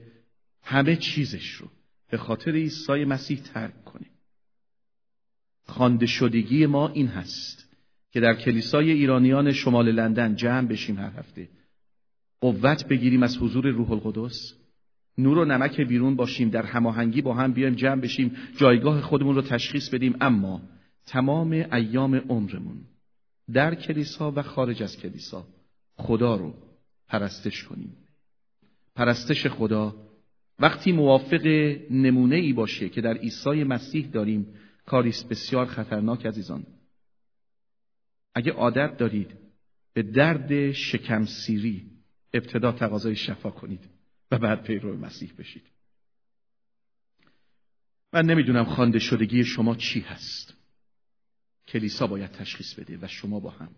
همه 0.64 0.95
چیزش 0.95 1.52
رو 1.52 1.68
به 2.10 2.18
خاطر 2.18 2.52
عیسی 2.52 3.06
مسیح 3.06 3.41
ترک 3.41 3.84
کنه. 3.84 4.08
خانده 5.68 6.06
شدگی 6.06 6.66
ما 6.66 6.89
این 6.89 7.08
هست. 7.08 7.71
که 8.12 8.20
در 8.20 8.34
کلیسای 8.34 8.91
ایرانیان 8.91 9.51
شمال 9.51 9.91
لندن 9.91 10.36
جمع 10.36 10.68
بشیم 10.68 10.97
هر 10.97 11.12
هفته. 11.18 11.49
قوت 12.41 12.88
بگیریم 12.88 13.24
از 13.24 13.38
حضور 13.38 13.68
روح 13.68 13.91
القدس. 13.91 14.53
نور 15.18 15.38
و 15.38 15.45
نمک 15.45 15.82
بیرون 15.82 16.16
باشیم. 16.16 16.49
در 16.49 16.66
هماهنگی 16.66 17.22
با 17.22 17.34
هم 17.34 17.53
بیایم 17.53 17.76
جمع 17.76 18.01
بشیم. 18.01 18.38
جایگاه 18.57 19.01
خودمون 19.01 19.36
رو 19.36 19.41
تشخیص 19.41 19.89
بدیم. 19.89 20.16
اما 20.22 20.62
تمام 21.05 21.51
ایام 21.51 22.16
عمرمون 22.16 22.78
در 23.53 23.76
کلیسا 23.76 24.32
و 24.36 24.41
خارج 24.41 24.84
از 24.84 24.97
کلیسا 24.97 25.47
خدا 25.95 26.36
رو 26.36 26.53
پرستش 27.07 27.64
کنیم. 27.64 27.97
پرستش 28.95 29.47
خدا 29.47 29.95
وقتی 30.59 30.91
موافق 30.91 31.45
نمونه 31.89 32.36
ای 32.36 32.53
باشه 32.53 32.89
که 32.89 33.01
در 33.01 33.14
عیسی 33.14 33.64
مسیح 33.64 34.07
داریم 34.07 34.47
کاریست 34.86 35.30
بسیار 35.30 35.66
خطرناک 35.66 36.26
عزیزان. 36.26 36.64
اگه 38.36 38.52
عادت 38.52 38.98
دارید 38.98 39.38
به 39.94 40.04
درد 40.04 40.72
شکم 40.72 41.26
سیری 41.26 41.92
ابتدا 42.34 42.72
تقاضای 42.72 43.16
شفا 43.16 43.52
کنید 43.52 43.90
و 44.32 44.38
بعد 44.38 44.64
پیرو 44.64 44.98
مسیح 44.98 45.34
بشید. 45.38 45.64
من 48.14 48.26
نمی‌دونم 48.26 48.64
خوانده 48.64 49.00
شدگی 49.00 49.44
شما 49.44 49.76
چی 49.76 50.00
هست. 50.00 50.58
کلیسا 51.68 52.08
باید 52.08 52.32
تشخیص 52.32 52.80
بده 52.80 52.98
و 53.02 53.08
شما 53.08 53.40
با 53.40 53.50
هم. 53.50 53.76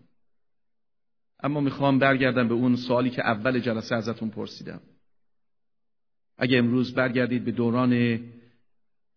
اما 1.42 1.60
می‌خوام 1.60 1.98
برگردم 1.98 2.48
به 2.48 2.54
اون 2.54 2.76
سوالی 2.76 3.10
که 3.10 3.26
اول 3.26 3.60
جلسه 3.60 3.94
ازتون 3.94 4.30
پرسیدم. 4.30 4.80
اگه 6.38 6.58
امروز 6.58 6.94
برگردید 6.94 7.44
به 7.44 7.52
دوران 7.52 8.20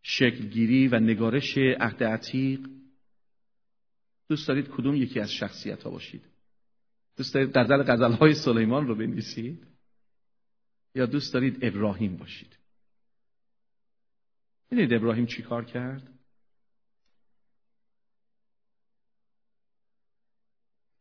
شکلگیری 0.01 0.87
و 0.87 0.99
نگارش 0.99 1.57
عهد 1.57 2.03
عتیق 2.03 2.59
دوست 4.29 4.47
دارید 4.47 4.67
کدوم 4.67 4.95
یکی 4.95 5.19
از 5.19 5.31
شخصیت 5.31 5.83
ها 5.83 5.89
باشید؟ 5.89 6.21
دوست 7.17 7.33
دارید 7.33 7.57
غزل 7.57 7.83
غزل 7.83 8.11
های 8.11 8.33
سلیمان 8.33 8.87
رو 8.87 8.95
بنویسید؟ 8.95 9.67
یا 10.95 11.05
دوست 11.05 11.33
دارید 11.33 11.57
ابراهیم 11.61 12.17
باشید؟ 12.17 12.57
ببینید 14.71 14.93
ابراهیم 14.93 15.25
چی 15.25 15.41
کار 15.41 15.65
کرد؟ 15.65 16.17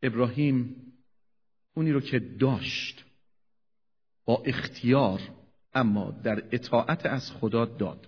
ابراهیم 0.03 0.75
اونی 1.73 1.91
رو 1.91 2.01
که 2.01 2.19
داشت 2.19 3.05
با 4.25 4.43
اختیار 4.45 5.21
اما 5.73 6.11
در 6.11 6.43
اطاعت 6.51 7.05
از 7.05 7.31
خدا 7.31 7.65
داد. 7.65 8.07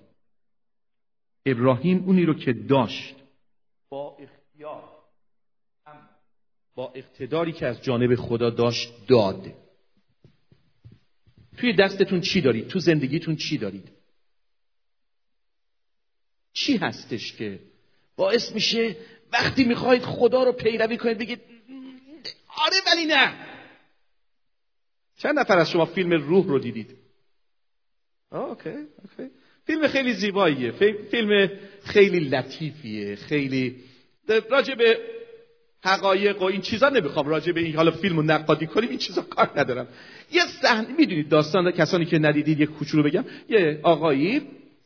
ابراهیم 1.45 2.03
اونی 2.03 2.25
رو 2.25 2.33
که 2.33 2.53
داشت 2.53 3.15
با 3.89 4.17
اختیار. 4.19 4.88
با 6.75 6.91
اقتداری 6.95 7.51
که 7.51 7.65
از 7.65 7.83
جانب 7.83 8.15
خدا 8.15 8.49
داشت 8.49 8.93
داد. 9.07 9.53
توی 11.57 11.73
دستتون 11.73 12.21
چی 12.21 12.41
دارید؟ 12.41 12.67
تو 12.67 12.79
زندگیتون 12.79 13.35
چی 13.35 13.57
دارید؟ 13.57 13.91
چی 16.53 16.77
هستش 16.77 17.33
که 17.33 17.59
باعث 18.15 18.51
میشه 18.51 18.95
وقتی 19.33 19.63
می‌خواید 19.63 20.01
خدا 20.01 20.43
رو 20.43 20.51
پیروی 20.51 20.97
کنید 20.97 21.17
بگید 21.17 21.41
آره 22.57 22.75
ولی 22.87 23.05
نه. 23.05 23.33
چند 25.17 25.39
نفر 25.39 25.57
از 25.57 25.69
شما 25.69 25.85
فیلم 25.85 26.13
روح 26.13 26.45
رو 26.45 26.59
دیدید؟ 26.59 26.97
اوکی 28.31 28.69
اوکی. 28.69 29.31
فیلم 29.65 29.87
خیلی 29.87 30.13
زیباییه. 30.13 30.71
فیلم 31.11 31.49
خیلی 31.83 32.19
لطیفیه 32.19 33.15
خیلی 33.15 33.83
راجع 34.49 34.75
به 34.75 34.99
حقایق 35.83 36.41
و 36.41 36.45
این 36.45 36.61
چیزا 36.61 36.89
نمی‌خوام 36.89 37.27
راجع 37.27 37.51
به 37.51 37.61
این 37.61 37.75
حالا 37.75 37.91
فیلم 37.91 38.15
رو 38.17 38.23
نقادی 38.23 38.67
کنیم 38.67 38.89
این 38.89 38.97
چیزا 38.97 39.21
کار 39.21 39.49
ندارم. 39.55 39.87
یه 40.31 40.41
صحنه 40.61 40.87
می‌دونید 40.97 41.29
داستان 41.29 41.71
کسانی 41.71 42.05
که 42.05 42.19
ندیدید 42.19 42.59
یه 42.59 42.65
کوچولو 42.65 43.03
بگم. 43.03 43.25
یه 43.49 43.79
آقایی 43.83 44.41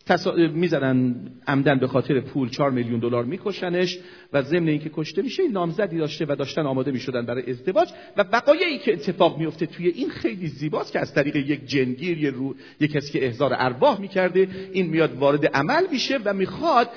تصا... 0.05 0.31
می‌زنن 0.35 1.15
عمدن 1.47 1.79
به 1.79 1.87
خاطر 1.87 2.19
پول 2.19 2.49
چهار 2.49 2.71
میلیون 2.71 2.99
دلار 2.99 3.25
میکشنش 3.25 3.99
و 4.33 4.41
ضمن 4.41 4.67
اینکه 4.67 4.91
کشته 4.93 5.21
میشه 5.21 5.47
نامزدی 5.47 5.97
داشته 5.97 6.25
و 6.29 6.35
داشتن 6.35 6.61
آماده 6.61 6.91
می‌شدن 6.91 7.25
برای 7.25 7.51
ازدواج 7.51 7.89
و 8.17 8.23
بقایایی 8.23 8.77
که 8.77 8.93
اتفاق 8.93 9.37
میفته 9.37 9.65
توی 9.65 9.87
این 9.87 10.09
خیلی 10.09 10.47
زیباست 10.47 10.93
که 10.93 10.99
از 10.99 11.13
طریق 11.13 11.35
یک 11.35 11.65
جنگیر 11.65 12.17
یه 12.17 12.29
رو 12.29 12.55
یک 12.79 12.91
کسی 12.91 13.11
که 13.11 13.25
احضار 13.25 13.51
ارواح 13.57 14.01
می‌کرده 14.01 14.47
این 14.71 14.85
میاد 14.85 15.17
وارد 15.17 15.45
عمل 15.45 15.83
میشه 15.91 16.19
و 16.25 16.33
می‌خواد 16.33 16.89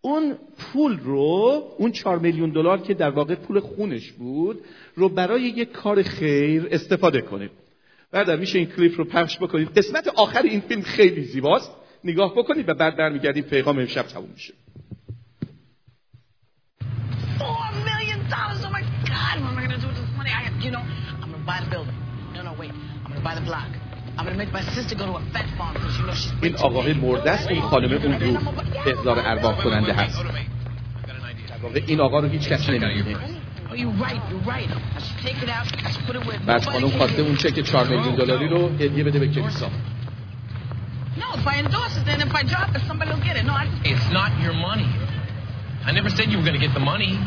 اون 0.00 0.38
پول 0.58 0.98
رو 0.98 1.62
اون 1.78 1.92
چهار 1.92 2.18
میلیون 2.18 2.50
دلار 2.50 2.78
که 2.78 2.94
در 2.94 3.10
واقع 3.10 3.34
پول 3.34 3.60
خونش 3.60 4.12
بود 4.12 4.60
رو 4.94 5.08
برای 5.08 5.42
یک 5.42 5.72
کار 5.72 6.02
خیر 6.02 6.68
استفاده 6.70 7.20
کنه 7.20 7.50
بعد 8.10 8.30
میشه 8.30 8.58
این 8.58 8.68
کلیپ 8.68 8.98
رو 8.98 9.04
پخش 9.04 9.38
بکنید. 9.38 9.78
قسمت 9.78 10.08
آخر 10.08 10.42
این 10.42 10.60
فیلم 10.60 10.82
خیلی 10.82 11.24
زیباست. 11.24 11.70
نگاه 12.04 12.34
بکنید 12.36 12.68
و 12.68 12.74
بعد 12.74 12.96
برمیگردیم. 12.96 13.44
پیغام 13.44 13.78
امشب 13.78 14.02
تموم 14.02 14.30
میشه. 14.30 14.54
این 26.41 26.55
آقای 26.55 26.93
مرده 26.93 27.31
است 27.31 27.47
این 27.47 27.61
خانم 27.61 27.91
اون 27.91 28.19
رو 28.19 28.37
احضار 28.85 29.19
ارواح 29.19 29.55
کننده 29.55 29.93
هست 29.93 30.25
این 31.87 32.01
آقا 32.01 32.19
رو 32.19 32.27
هیچ 32.27 32.49
کس 32.49 32.69
نمیدونه 32.69 33.15
بعد 36.45 36.65
خانم 36.65 36.89
خواسته 36.89 37.21
اون 37.21 37.35
چک 37.35 37.59
4 37.59 37.87
میلیون 37.87 38.15
دلاری 38.15 38.47
رو 38.47 38.69
هدیه 38.69 39.03
بده 39.03 39.19
به 39.19 39.27
کلیسا 39.27 39.69
No, 41.17 41.27
if 41.35 41.45
I 41.45 41.59
endorse 41.59 41.97
it, 41.97 42.05
then 42.05 42.21
if 42.21 42.33
I 42.33 42.43
drop 42.43 42.69
it, 42.75 42.81
somebody 42.87 43.11
will 43.11 43.25
get 43.29 43.35
it. 43.35 43.43
No, 43.43 43.53
I 43.53 43.65
just... 43.67 43.85
It's 43.91 44.09
not 44.19 44.31
your 44.41 44.53
money. 44.53 44.89
I 45.85 45.91
never 45.91 46.09
said 46.09 46.25
you 46.31 46.37
were 46.39 46.47
going 46.49 46.59
to 46.59 46.65
get 46.67 46.73
the 46.73 46.85
money. 46.93 47.19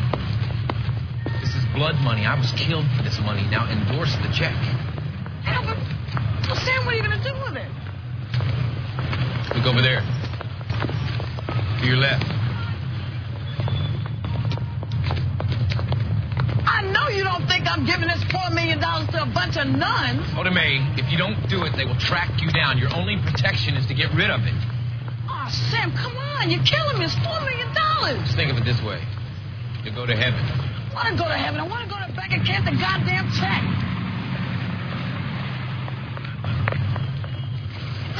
This 1.41 1.53
is 1.59 1.63
blood 1.77 1.97
money. 2.09 2.23
I 2.25 2.35
was 2.43 2.51
killed 2.63 2.87
for 2.95 3.03
this 3.03 3.19
money. 3.29 3.43
Now 3.55 3.63
endorse 3.69 4.13
the 4.25 4.31
check. 4.39 4.57
Well, 6.50 6.58
Sam, 6.66 6.84
what 6.84 6.94
are 6.94 6.96
you 6.96 7.04
going 7.04 7.16
to 7.16 7.22
do 7.22 7.32
with 7.46 7.54
it? 7.54 7.70
Look 9.54 9.66
over 9.66 9.80
there. 9.80 10.02
To 11.78 11.86
your 11.86 11.96
left. 11.96 12.26
I 16.66 16.82
know 16.90 17.06
you 17.08 17.22
don't 17.22 17.46
think 17.46 17.70
I'm 17.70 17.86
giving 17.86 18.08
this 18.08 18.18
$4 18.24 18.52
million 18.52 18.80
to 18.80 19.22
a 19.22 19.26
bunch 19.26 19.58
of 19.58 19.68
nuns. 19.68 20.26
Oda 20.36 20.50
May, 20.50 20.82
if 20.98 21.08
you 21.12 21.16
don't 21.16 21.48
do 21.48 21.62
it, 21.62 21.76
they 21.76 21.84
will 21.84 21.98
track 22.00 22.42
you 22.42 22.50
down. 22.50 22.78
Your 22.78 22.92
only 22.96 23.16
protection 23.18 23.76
is 23.76 23.86
to 23.86 23.94
get 23.94 24.12
rid 24.12 24.30
of 24.30 24.40
it. 24.42 24.54
Oh, 25.30 25.48
Sam, 25.70 25.92
come 25.92 26.16
on. 26.16 26.50
You're 26.50 26.64
killing 26.64 26.98
me. 26.98 27.04
It's 27.04 27.14
$4 27.14 27.46
million. 27.46 28.24
Just 28.24 28.34
think 28.34 28.50
of 28.50 28.58
it 28.58 28.64
this 28.64 28.82
way. 28.82 29.00
You'll 29.84 29.94
go 29.94 30.04
to 30.04 30.16
heaven. 30.16 30.40
I 30.40 30.94
want 30.94 31.08
to 31.16 31.22
go 31.22 31.28
to 31.28 31.38
heaven. 31.38 31.60
I 31.60 31.68
want 31.68 31.88
to 31.88 31.94
go 31.94 32.04
to 32.04 32.12
back 32.16 32.32
and 32.32 32.44
get 32.44 32.64
the 32.64 32.72
goddamn 32.72 33.30
check. 33.38 33.89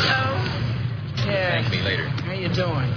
Hello? 0.01 0.37
Yeah. 1.27 1.61
Thank 1.61 1.71
me 1.71 1.83
later. 1.83 2.09
How 2.09 2.33
you 2.33 2.49
doing? 2.49 2.91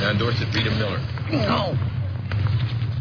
Now 0.00 0.10
endorse 0.10 0.40
Rita 0.54 0.70
Miller. 0.70 1.00
No. 1.30 1.76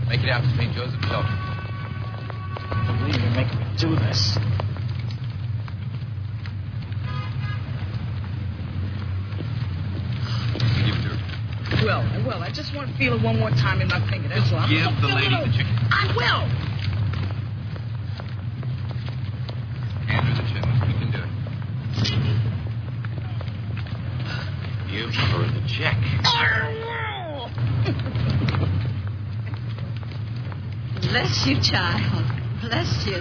Make 0.08 0.22
it 0.22 0.30
out 0.30 0.44
to 0.44 0.50
St. 0.56 0.74
Joseph 0.76 1.02
Shelter. 1.02 1.28
I 1.28 2.84
can't 2.86 3.00
believe 3.00 3.16
you're 3.16 3.32
making 3.32 3.60
me 3.60 3.66
do 3.78 3.96
this. 3.96 4.38
Give 10.86 10.96
it 10.96 11.02
to 11.02 11.10
her. 11.10 11.86
Well, 11.86 12.02
I 12.02 12.18
will. 12.28 12.44
I 12.44 12.52
just 12.52 12.76
want 12.76 12.92
to 12.92 12.98
feel 12.98 13.16
it 13.16 13.22
one 13.24 13.40
more 13.40 13.50
time 13.52 13.82
in 13.82 13.88
my 13.88 14.00
finger. 14.10 14.28
That's 14.30 14.52
all. 14.52 14.60
I'm 14.60 14.70
Give 14.70 15.02
the 15.02 15.08
lady 15.16 15.36
the 15.36 15.52
chicken. 15.58 15.76
I 15.90 16.14
will. 16.16 16.48
Hand 20.06 20.28
her 20.28 20.34
the 20.36 20.44
check. 20.54 20.64
You 20.88 20.94
can 21.00 21.12
do 21.12 21.18
it. 21.18 21.30
Her 25.14 25.46
the 25.48 25.62
check. 25.68 25.98
Bless 31.02 31.46
you, 31.46 31.60
child. 31.62 32.26
Bless 32.62 33.06
you. 33.06 33.20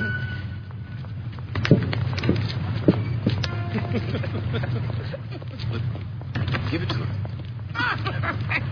Give 6.70 6.82
it 6.82 6.88
to 6.90 6.98
her. 6.98 7.06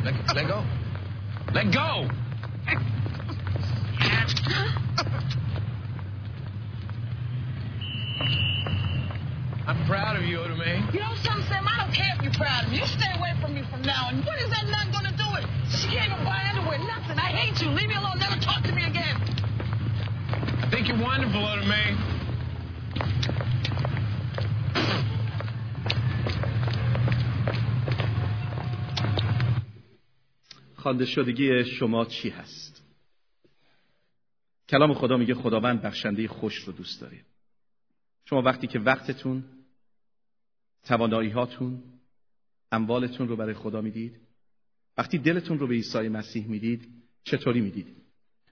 Let, 0.04 0.14
let 0.36 0.46
go. 0.46 0.64
Let 1.52 1.72
go. 1.72 2.08
I'm 9.68 9.84
proud 9.86 10.16
of 10.16 10.24
you, 10.24 10.40
Oda 10.40 10.56
May. 10.56 10.80
You 10.94 11.00
know 11.00 11.12
something, 11.20 11.44
Sam? 11.44 11.68
I 11.68 11.76
don't 11.76 11.92
care 11.92 12.16
if 12.16 12.24
you're 12.24 12.32
proud 12.32 12.64
of 12.64 12.70
me. 12.72 12.78
You 12.78 12.86
stay 12.86 13.12
away 13.20 13.36
from 13.38 13.52
me 13.52 13.60
from 13.68 13.82
now 13.82 14.08
on. 14.08 14.24
What 14.24 14.40
is 14.40 14.48
that 14.48 14.64
nut 14.64 14.88
going 14.96 15.04
to 15.04 15.12
do 15.12 15.28
it? 15.36 15.44
She 15.68 15.92
can't 15.92 16.08
even 16.08 16.24
buy 16.24 16.40
underwear. 16.48 16.78
Nothing. 16.88 17.18
I 17.20 17.28
hate 17.36 17.60
you. 17.60 17.68
Leave 17.76 17.88
me 17.88 17.94
alone. 17.94 18.18
Never 18.18 18.40
talk 18.40 18.64
to 18.64 18.72
me 18.72 18.88
again. 18.88 19.20
I 20.64 20.70
think 20.72 20.88
you're 20.88 20.96
wonderful, 20.96 21.44
Oda 21.44 21.66
May. 21.68 21.96
خوانده 30.76 31.04
شدگی 31.04 31.64
شما 31.64 32.04
چی 32.04 32.30
هست 32.30 32.82
کلام 34.68 34.94
خدا 34.94 35.16
میگه 35.16 35.34
خداوند 35.34 35.82
بخشنده 35.82 36.28
خوش 36.28 36.56
رو 36.56 36.72
دوست 36.72 37.00
داره 37.00 37.20
شما 38.24 38.42
وقتی 38.42 38.66
که 38.66 38.78
وقتتون 38.78 39.44
توانایی 40.88 41.30
هاتون 41.30 41.82
اموالتون 42.72 43.28
رو 43.28 43.36
برای 43.36 43.54
خدا 43.54 43.80
می‌دید؟ 43.80 44.20
وقتی 44.98 45.18
دلتون 45.18 45.58
رو 45.58 45.66
به 45.66 45.74
عیسی 45.74 46.08
مسیح 46.08 46.46
می‌دید 46.46 46.88
چطوری 47.24 47.60
می‌دید؟ 47.60 47.96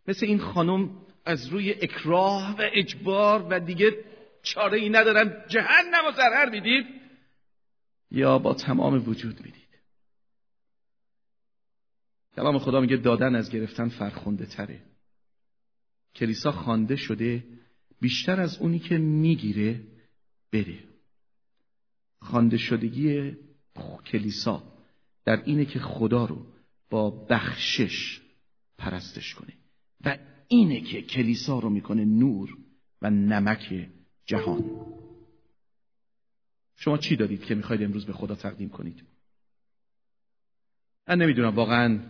مثل 0.09 0.26
این 0.26 0.39
خانم 0.39 0.91
از 1.24 1.47
روی 1.47 1.72
اکراه 1.72 2.57
و 2.59 2.62
اجبار 2.72 3.47
و 3.51 3.61
دیگه 3.61 4.05
چاره 4.43 4.78
ای 4.78 4.89
ندارن 4.89 5.45
جهنم 5.49 6.07
و 6.09 6.12
ضرر 6.12 6.51
می‌دید 6.51 6.87
یا 8.11 8.39
با 8.39 8.55
تمام 8.55 9.09
وجود 9.09 9.41
می‌دید؟ 9.45 9.66
کلام 12.37 12.59
خدا 12.59 12.80
میگه 12.80 12.97
دادن 12.97 13.34
از 13.34 13.51
گرفتن 13.51 13.89
فرخنده 13.89 14.47
تره. 14.47 14.82
کلیسا 16.14 16.53
خوانده 16.53 16.97
شده 16.97 17.45
بیشتر 18.01 18.41
از 18.41 18.59
اونی 18.59 18.78
که 18.78 18.99
می‌گیره 18.99 19.80
بده 20.53 20.86
خوانده 22.27 22.57
شدگی 22.57 23.37
کلیسا 24.07 24.62
در 25.24 25.43
اینه 25.45 25.64
که 25.64 25.79
خدا 25.79 26.24
رو 26.24 26.47
با 26.91 27.11
بخشش 27.11 28.20
پرستش 28.79 29.35
کنه 29.35 29.53
و 30.05 30.18
اینه 30.49 30.81
که 30.81 31.03
کلیسا 31.03 31.59
رو 31.59 31.70
می‌کنه 31.70 32.05
نور 32.05 32.57
و 33.03 33.11
نمک 33.11 33.89
جهان. 34.24 34.64
شما 36.77 36.99
چی 36.99 37.16
دادید 37.16 37.45
که 37.45 37.55
می‌خواید 37.55 37.83
امروز 37.83 38.07
به 38.07 38.12
خدا 38.12 38.35
تقدیم 38.35 38.68
کنید؟ 38.68 39.05
من 41.09 41.18
نمی‌دونم 41.18 41.55
واقعا 41.55 42.01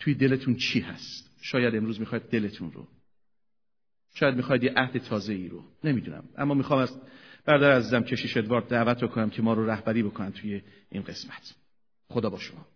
توی 0.00 0.14
دلتون 0.14 0.56
چی 0.56 0.80
هست. 0.80 1.30
شاید 1.42 1.74
امروز 1.74 2.00
می‌خواید 2.00 2.22
دلتون 2.22 2.72
رو 2.72 2.88
شاید 4.14 4.34
می‌خواید 4.34 4.62
یه 4.62 4.72
عهد 4.76 4.98
تازه 4.98 5.32
ای 5.32 5.48
رو. 5.48 5.64
نمی‌دونم. 5.84 6.28
اما 6.36 6.54
می‌خوام 6.54 6.80
از 6.80 7.00
برادر 7.46 7.72
عزیزم 7.72 8.02
کشیش 8.02 8.36
ادوارد 8.36 8.68
دعوت 8.68 9.02
رو 9.02 9.08
کنم 9.08 9.30
که 9.30 9.42
ما 9.42 9.54
رو 9.54 9.70
رهبری 9.70 10.02
بکنن 10.02 10.32
توی 10.32 10.62
این 10.90 11.02
قسمت. 11.02 11.54
خدا 12.08 12.30
با 12.30 12.38
شما. 12.38 12.66